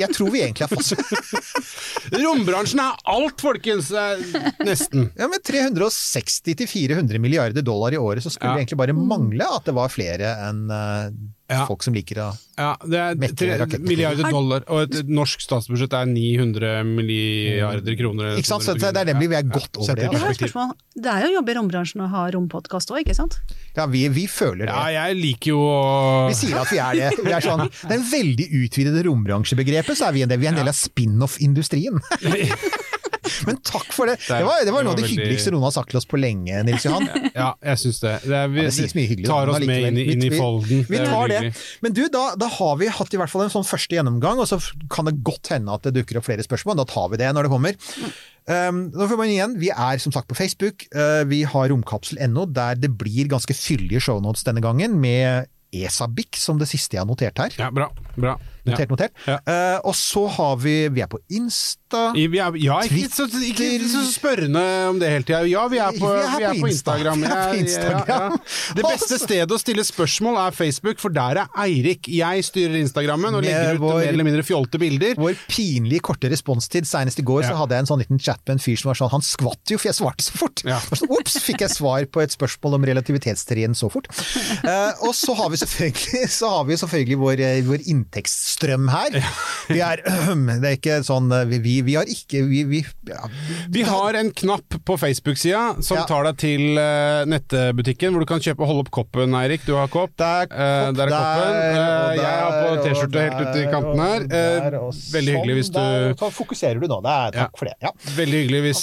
Jeg 0.00 0.10
tror 0.16 0.32
vi 0.34 0.40
egentlig 0.42 0.64
er 0.66 0.72
fast. 0.72 0.98
Rombransjen 2.18 2.80
er 2.82 2.96
alt, 3.08 3.38
folkens! 3.40 3.88
Nesten. 4.66 5.06
Ja, 5.16 5.28
Med 5.30 5.44
360-400 5.46 7.22
milliarder 7.22 7.62
dollar 7.64 7.94
i 7.94 8.00
året, 8.00 8.22
så 8.26 8.32
skulle 8.34 8.50
Ja. 8.50 8.56
det 8.58 8.66
egentlig 8.66 8.80
bare 8.82 8.96
mangle 8.98 9.46
at 9.56 9.64
det 9.70 9.74
var 9.78 9.88
flere 9.94 10.34
enn 10.48 10.64
eh, 10.74 11.08
Ja. 11.48 11.62
folk 11.64 11.80
som 11.82 11.94
liker 11.96 12.18
å 12.20 12.24
Ja, 12.58 12.74
det 12.84 12.98
er 13.00 13.14
Mekke 13.16 13.36
tre 13.40 13.54
raketter. 13.56 13.84
milliarder 13.88 14.28
dollar, 14.34 14.64
og 14.68 14.82
et 14.84 15.08
norsk 15.08 15.40
statsbudsjett 15.40 15.94
er 15.96 16.08
900 16.10 16.82
milliarder 16.84 17.96
kroner. 17.96 18.34
Ikke 18.36 18.50
sant, 18.50 18.66
så 18.66 18.74
det 18.76 18.90
er 18.90 19.08
nemlig 19.14 19.30
vi 19.32 19.38
er 19.38 19.46
godt 19.48 19.78
over 19.80 19.94
det. 19.96 20.10
Jeg 20.10 20.20
har 20.20 20.34
et 20.34 20.40
spørsmål. 20.42 20.74
Det 20.98 21.12
er 21.14 21.24
jo 21.24 21.30
jobb 21.38 21.48
i 21.48 21.54
rombransjen 21.56 22.02
å 22.04 22.10
ha 22.12 22.26
rompodkast 22.34 22.92
òg, 22.92 23.00
ikke 23.04 23.16
sant? 23.16 23.38
Ja, 23.78 23.86
vi, 23.86 24.04
vi 24.12 24.26
føler 24.28 24.66
det. 24.66 24.74
Ja, 24.74 25.06
jeg 25.06 25.16
liker 25.22 25.54
jo 25.54 25.62
å 25.62 25.78
Vi 26.28 26.36
sier 26.36 26.58
at 26.60 26.72
vi 26.74 26.82
er 26.82 27.00
det. 27.00 27.24
Vi 27.24 27.32
er 27.32 27.46
sånn, 27.46 27.64
det 27.70 27.94
er 27.94 28.00
en 28.00 28.08
veldig 28.12 28.48
utvidede 28.64 29.06
rombransjebegrepet, 29.08 29.96
så 29.96 30.10
er 30.10 30.18
vi 30.18 30.26
en 30.26 30.34
del, 30.34 30.42
vi 30.42 30.50
er 30.50 30.56
en 30.56 30.60
del 30.64 30.72
av 30.74 30.76
spin-off-industrien. 30.76 31.96
Men 33.48 33.58
takk 33.66 33.88
for 33.94 34.10
det. 34.10 34.16
Det 34.24 34.40
var, 34.46 34.62
det 34.66 34.72
var 34.74 34.86
noe 34.86 34.92
av 34.94 34.98
det 35.00 35.04
veldig- 35.06 35.18
hyggeligste 35.18 35.52
noen 35.54 35.66
har 35.68 35.74
sagt 35.76 35.90
til 35.92 36.00
oss 36.00 36.08
på 36.08 36.20
lenge, 36.20 36.62
Nils 36.66 36.86
Johan. 36.86 37.08
Ja, 37.34 37.52
jeg 37.64 37.82
syns 37.84 38.00
det. 38.04 38.14
Det, 38.24 38.34
er, 38.40 38.48
vi, 38.52 38.62
Ja, 38.62 38.70
det 38.70 38.74
sies 38.78 38.94
mye 38.98 39.10
hyggelig, 39.10 39.28
tar 39.30 39.52
oss 39.52 39.60
med 39.68 39.88
inn, 39.90 39.98
i- 40.00 40.06
inn 40.14 40.24
i 40.28 40.32
folden. 40.36 40.82
Vi 40.88 41.02
tar 41.02 41.28
det. 41.32 41.42
Men 41.84 41.92
du, 41.96 42.02
da, 42.12 42.24
da 42.40 42.48
har 42.58 42.74
vi 42.80 42.88
hatt 42.98 43.14
i 43.14 43.20
hvert 43.20 43.32
fall 43.32 43.46
en 43.46 43.52
sånn 43.54 43.66
første 43.68 43.98
gjennomgang, 43.98 44.40
og 44.42 44.48
så 44.50 44.58
kan 44.90 45.08
det 45.10 45.16
godt 45.26 45.52
hende 45.54 45.74
at 45.74 45.86
det 45.88 45.94
dukker 46.00 46.20
opp 46.22 46.28
flere 46.30 46.44
spørsmål. 46.46 46.80
Da 46.82 46.88
tar 46.88 47.08
vi 47.12 47.20
det 47.20 47.30
når 47.36 47.48
det 47.48 47.54
kommer. 47.54 47.94
Um, 48.48 48.86
nå 48.96 49.04
får 49.10 49.18
man 49.20 49.28
igjen, 49.28 49.58
Vi 49.60 49.68
er 49.74 49.98
som 50.00 50.12
sagt 50.14 50.28
på 50.30 50.36
Facebook. 50.38 50.86
Uh, 50.96 51.20
vi 51.28 51.42
har 51.44 51.68
romkapsel.no, 51.68 52.46
der 52.48 52.78
det 52.80 52.94
blir 52.96 53.28
ganske 53.28 53.52
fyldige 53.52 54.00
shownotes 54.00 54.46
denne 54.48 54.62
gangen, 54.64 54.96
med 55.02 55.50
ESABIC 55.68 56.38
som 56.40 56.56
det 56.56 56.64
siste 56.70 56.96
jeg 56.96 57.02
har 57.02 57.08
notert 57.10 57.36
her. 57.42 57.52
Ja, 57.60 57.68
bra. 57.70 57.90
bra. 58.16 58.38
Notert, 58.66 58.90
notert. 58.90 59.12
Ja. 59.26 59.38
Uh, 59.46 59.78
og 59.88 59.94
så 59.96 60.26
har 60.28 60.56
vi 60.60 60.74
Vi 60.88 61.00
er 61.04 61.06
på 61.10 61.18
Insta. 61.30 62.12
I- 62.16 62.26
Vi 62.28 62.38
er, 62.38 62.52
ja, 62.60 62.80
ikke 62.84 63.08
så, 63.08 63.24
ikke 63.42 63.68
så 63.88 64.02
spørrende 64.12 64.60
om 64.90 64.98
det 65.00 65.08
hele 65.08 65.24
tida. 65.24 65.40
Ja, 65.48 65.62
vi 65.72 65.78
er 65.80 65.94
på, 65.96 66.10
vi 66.10 66.44
er 66.44 66.58
på 66.60 66.68
Instagram. 66.68 67.22
Vi 67.22 67.30
er 67.30 67.48
på 67.48 67.56
Instagram. 67.62 68.02
ja, 68.08 68.18
ja. 68.28 68.74
Det 68.76 68.84
beste 68.92 69.18
stedet 69.22 69.50
å 69.50 69.58
stille 69.58 69.84
spørsmål 69.88 70.36
er 70.42 70.52
Facebook, 70.52 71.00
for 71.00 71.08
der 71.16 71.40
er 71.44 71.48
Eirik. 71.64 72.10
Jeg 72.12 72.44
styrer 72.44 72.76
Instagrammen 72.82 73.32
og 73.38 73.42
legger 73.46 73.78
ut 73.78 73.80
vår- 73.86 74.02
mer 74.02 74.10
eller 74.12 74.28
mindre 74.28 74.44
fjolte 74.44 74.78
bilder. 74.82 75.14
Vår 75.16 75.38
pinlig 75.48 76.02
korte 76.04 76.28
responstid. 76.28 76.84
Senest 76.84 77.22
i 77.22 77.24
går 77.24 77.46
så 77.48 77.56
hadde 77.56 77.72
jeg 77.78 77.86
en 77.86 77.90
sånn 77.94 78.02
liten 78.04 78.20
chat 78.20 78.42
med 78.44 78.58
en 78.58 78.62
fyr 78.62 78.76
som 78.76 78.90
var 78.92 78.98
sånn 79.00 79.14
Han 79.16 79.24
skvatt 79.24 79.72
jo, 79.72 79.78
for 79.80 79.88
jeg 79.88 79.96
svarte 79.96 80.26
så 80.28 80.36
fort! 80.36 80.60
Sånn, 80.92 81.08
Ops, 81.16 81.38
fikk 81.40 81.64
jeg 81.64 81.72
svar 81.72 82.04
på 82.12 82.20
et 82.20 82.34
spørsmål 82.36 82.76
om 82.76 82.84
relativitetsteorien 82.92 83.72
så 83.78 83.88
fort. 83.92 84.10
Uh, 84.60 84.92
og 85.08 85.14
så 85.16 85.32
har 85.40 85.48
vi 85.54 85.56
selvfølgelig, 85.64 86.28
så 86.36 86.52
har 86.52 86.68
vi 86.68 86.76
selvfølgelig 86.84 87.18
vår, 87.24 87.42
vår 87.64 87.78
vår 87.78 87.84
inntektsstrøm 88.58 88.88
her. 88.90 89.18
Vi 89.68 89.80
er, 89.84 90.00
det 90.62 90.68
er 90.68 90.76
ikke 90.78 90.98
sånn 91.04 91.30
eh, 91.34 91.44
Vi, 91.50 91.80
vi, 91.84 91.94
har 91.98 92.04
ikke 92.08 92.40
Vi, 92.48 92.62
vi, 92.64 92.80
ja, 93.08 93.26
Vi 93.70 93.82
har 93.84 94.14
en 94.16 94.30
knapp 94.32 94.78
på 94.86 94.96
Facebook-sida 94.98 95.82
som 95.84 95.98
Ja. 95.98 96.04
tar 96.08 96.24
deg 96.28 96.38
til 96.40 96.78
eh, 96.78 97.24
nettbutikken, 97.28 98.12
hvor 98.14 98.24
du 98.24 98.28
kan 98.30 98.40
kjøpe 98.42 98.66
Hold 98.68 98.84
opp 98.86 98.90
koppen, 98.94 99.34
Eirik. 99.38 99.64
Du 99.66 99.74
har 99.76 99.88
kopp. 99.92 100.12
Der, 100.18 100.46
kopp, 100.48 100.58
Eh, 100.58 100.92
der 100.96 101.06
er 101.06 101.12
koppen. 101.12 101.52
der, 101.52 101.78
Eh, 101.78 102.16
jeg 102.18 102.38
har 102.38 102.56
på 102.58 102.82
T-skjorte 102.84 103.22
helt 103.24 103.40
ute 103.42 103.58
i 103.62 103.66
kanten 103.72 104.00
her. 104.02 104.22
Eh, 104.24 104.68
der, 104.68 104.76
veldig 105.14 105.34
hyggelig 105.36 105.56
hvis 105.58 105.70
sånn 105.72 106.08
du 106.14 106.22
Så 106.22 106.30
fokuserer 106.34 106.80
du 106.82 106.86
nå. 106.90 106.98
Det 107.04 107.12
er, 107.14 107.36
takk 107.36 107.52
Ja. 107.52 107.58
for 107.58 107.64
det. 107.70 107.74
Ja. 107.82 107.92
Veldig 108.16 108.40
hyggelig 108.42 108.62
hvis 108.68 108.82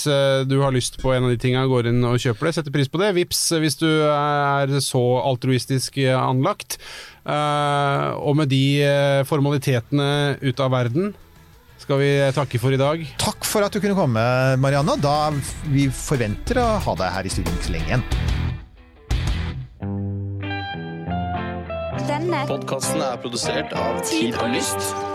du 0.50 0.56
har 0.62 0.72
lyst 0.76 1.00
på 1.02 1.14
en 1.16 1.24
av 1.28 1.30
de 1.34 1.38
tinga, 1.42 1.66
går 1.68 1.88
inn 1.92 2.04
og 2.08 2.18
kjøper 2.22 2.50
det. 2.50 2.56
Setter 2.60 2.72
pris 2.76 2.88
på 2.92 3.02
det. 3.02 3.14
Vips 3.18 3.42
hvis 3.60 3.78
du 3.82 3.90
er 3.90 4.68
så 4.82 5.04
altruistisk 5.26 5.98
anlagt. 6.16 6.78
Eh, 7.26 8.10
og 8.22 8.36
med 8.38 8.52
de 8.54 8.64
eh, 8.86 9.22
formalitetene 9.26 10.38
ut 10.46 10.60
av 10.62 10.74
verden 10.76 11.14
skal 11.82 12.00
vi 12.02 12.12
takke 12.34 12.62
for 12.62 12.74
i 12.74 12.80
dag. 12.80 13.02
Takk 13.22 13.46
for 13.46 13.66
at 13.66 13.74
du 13.74 13.82
kunne 13.82 13.98
komme, 13.98 14.22
Marianne. 14.62 14.96
Da 15.02 15.32
vi 15.70 15.90
forventer 15.90 16.62
å 16.62 16.68
ha 16.86 16.96
deg 17.02 17.14
her 17.18 17.28
i 17.28 17.34
studio 17.34 17.54
ikke 17.54 17.68
så 17.68 17.76
lenge 17.76 17.92
igjen. 17.92 18.06
Denne 22.06 22.46
Podkasten 22.50 23.02
er 23.02 23.20
produsert 23.22 23.74
av 23.76 24.00
Tid 24.06 24.38
og 24.38 24.54
Lyst. 24.54 25.15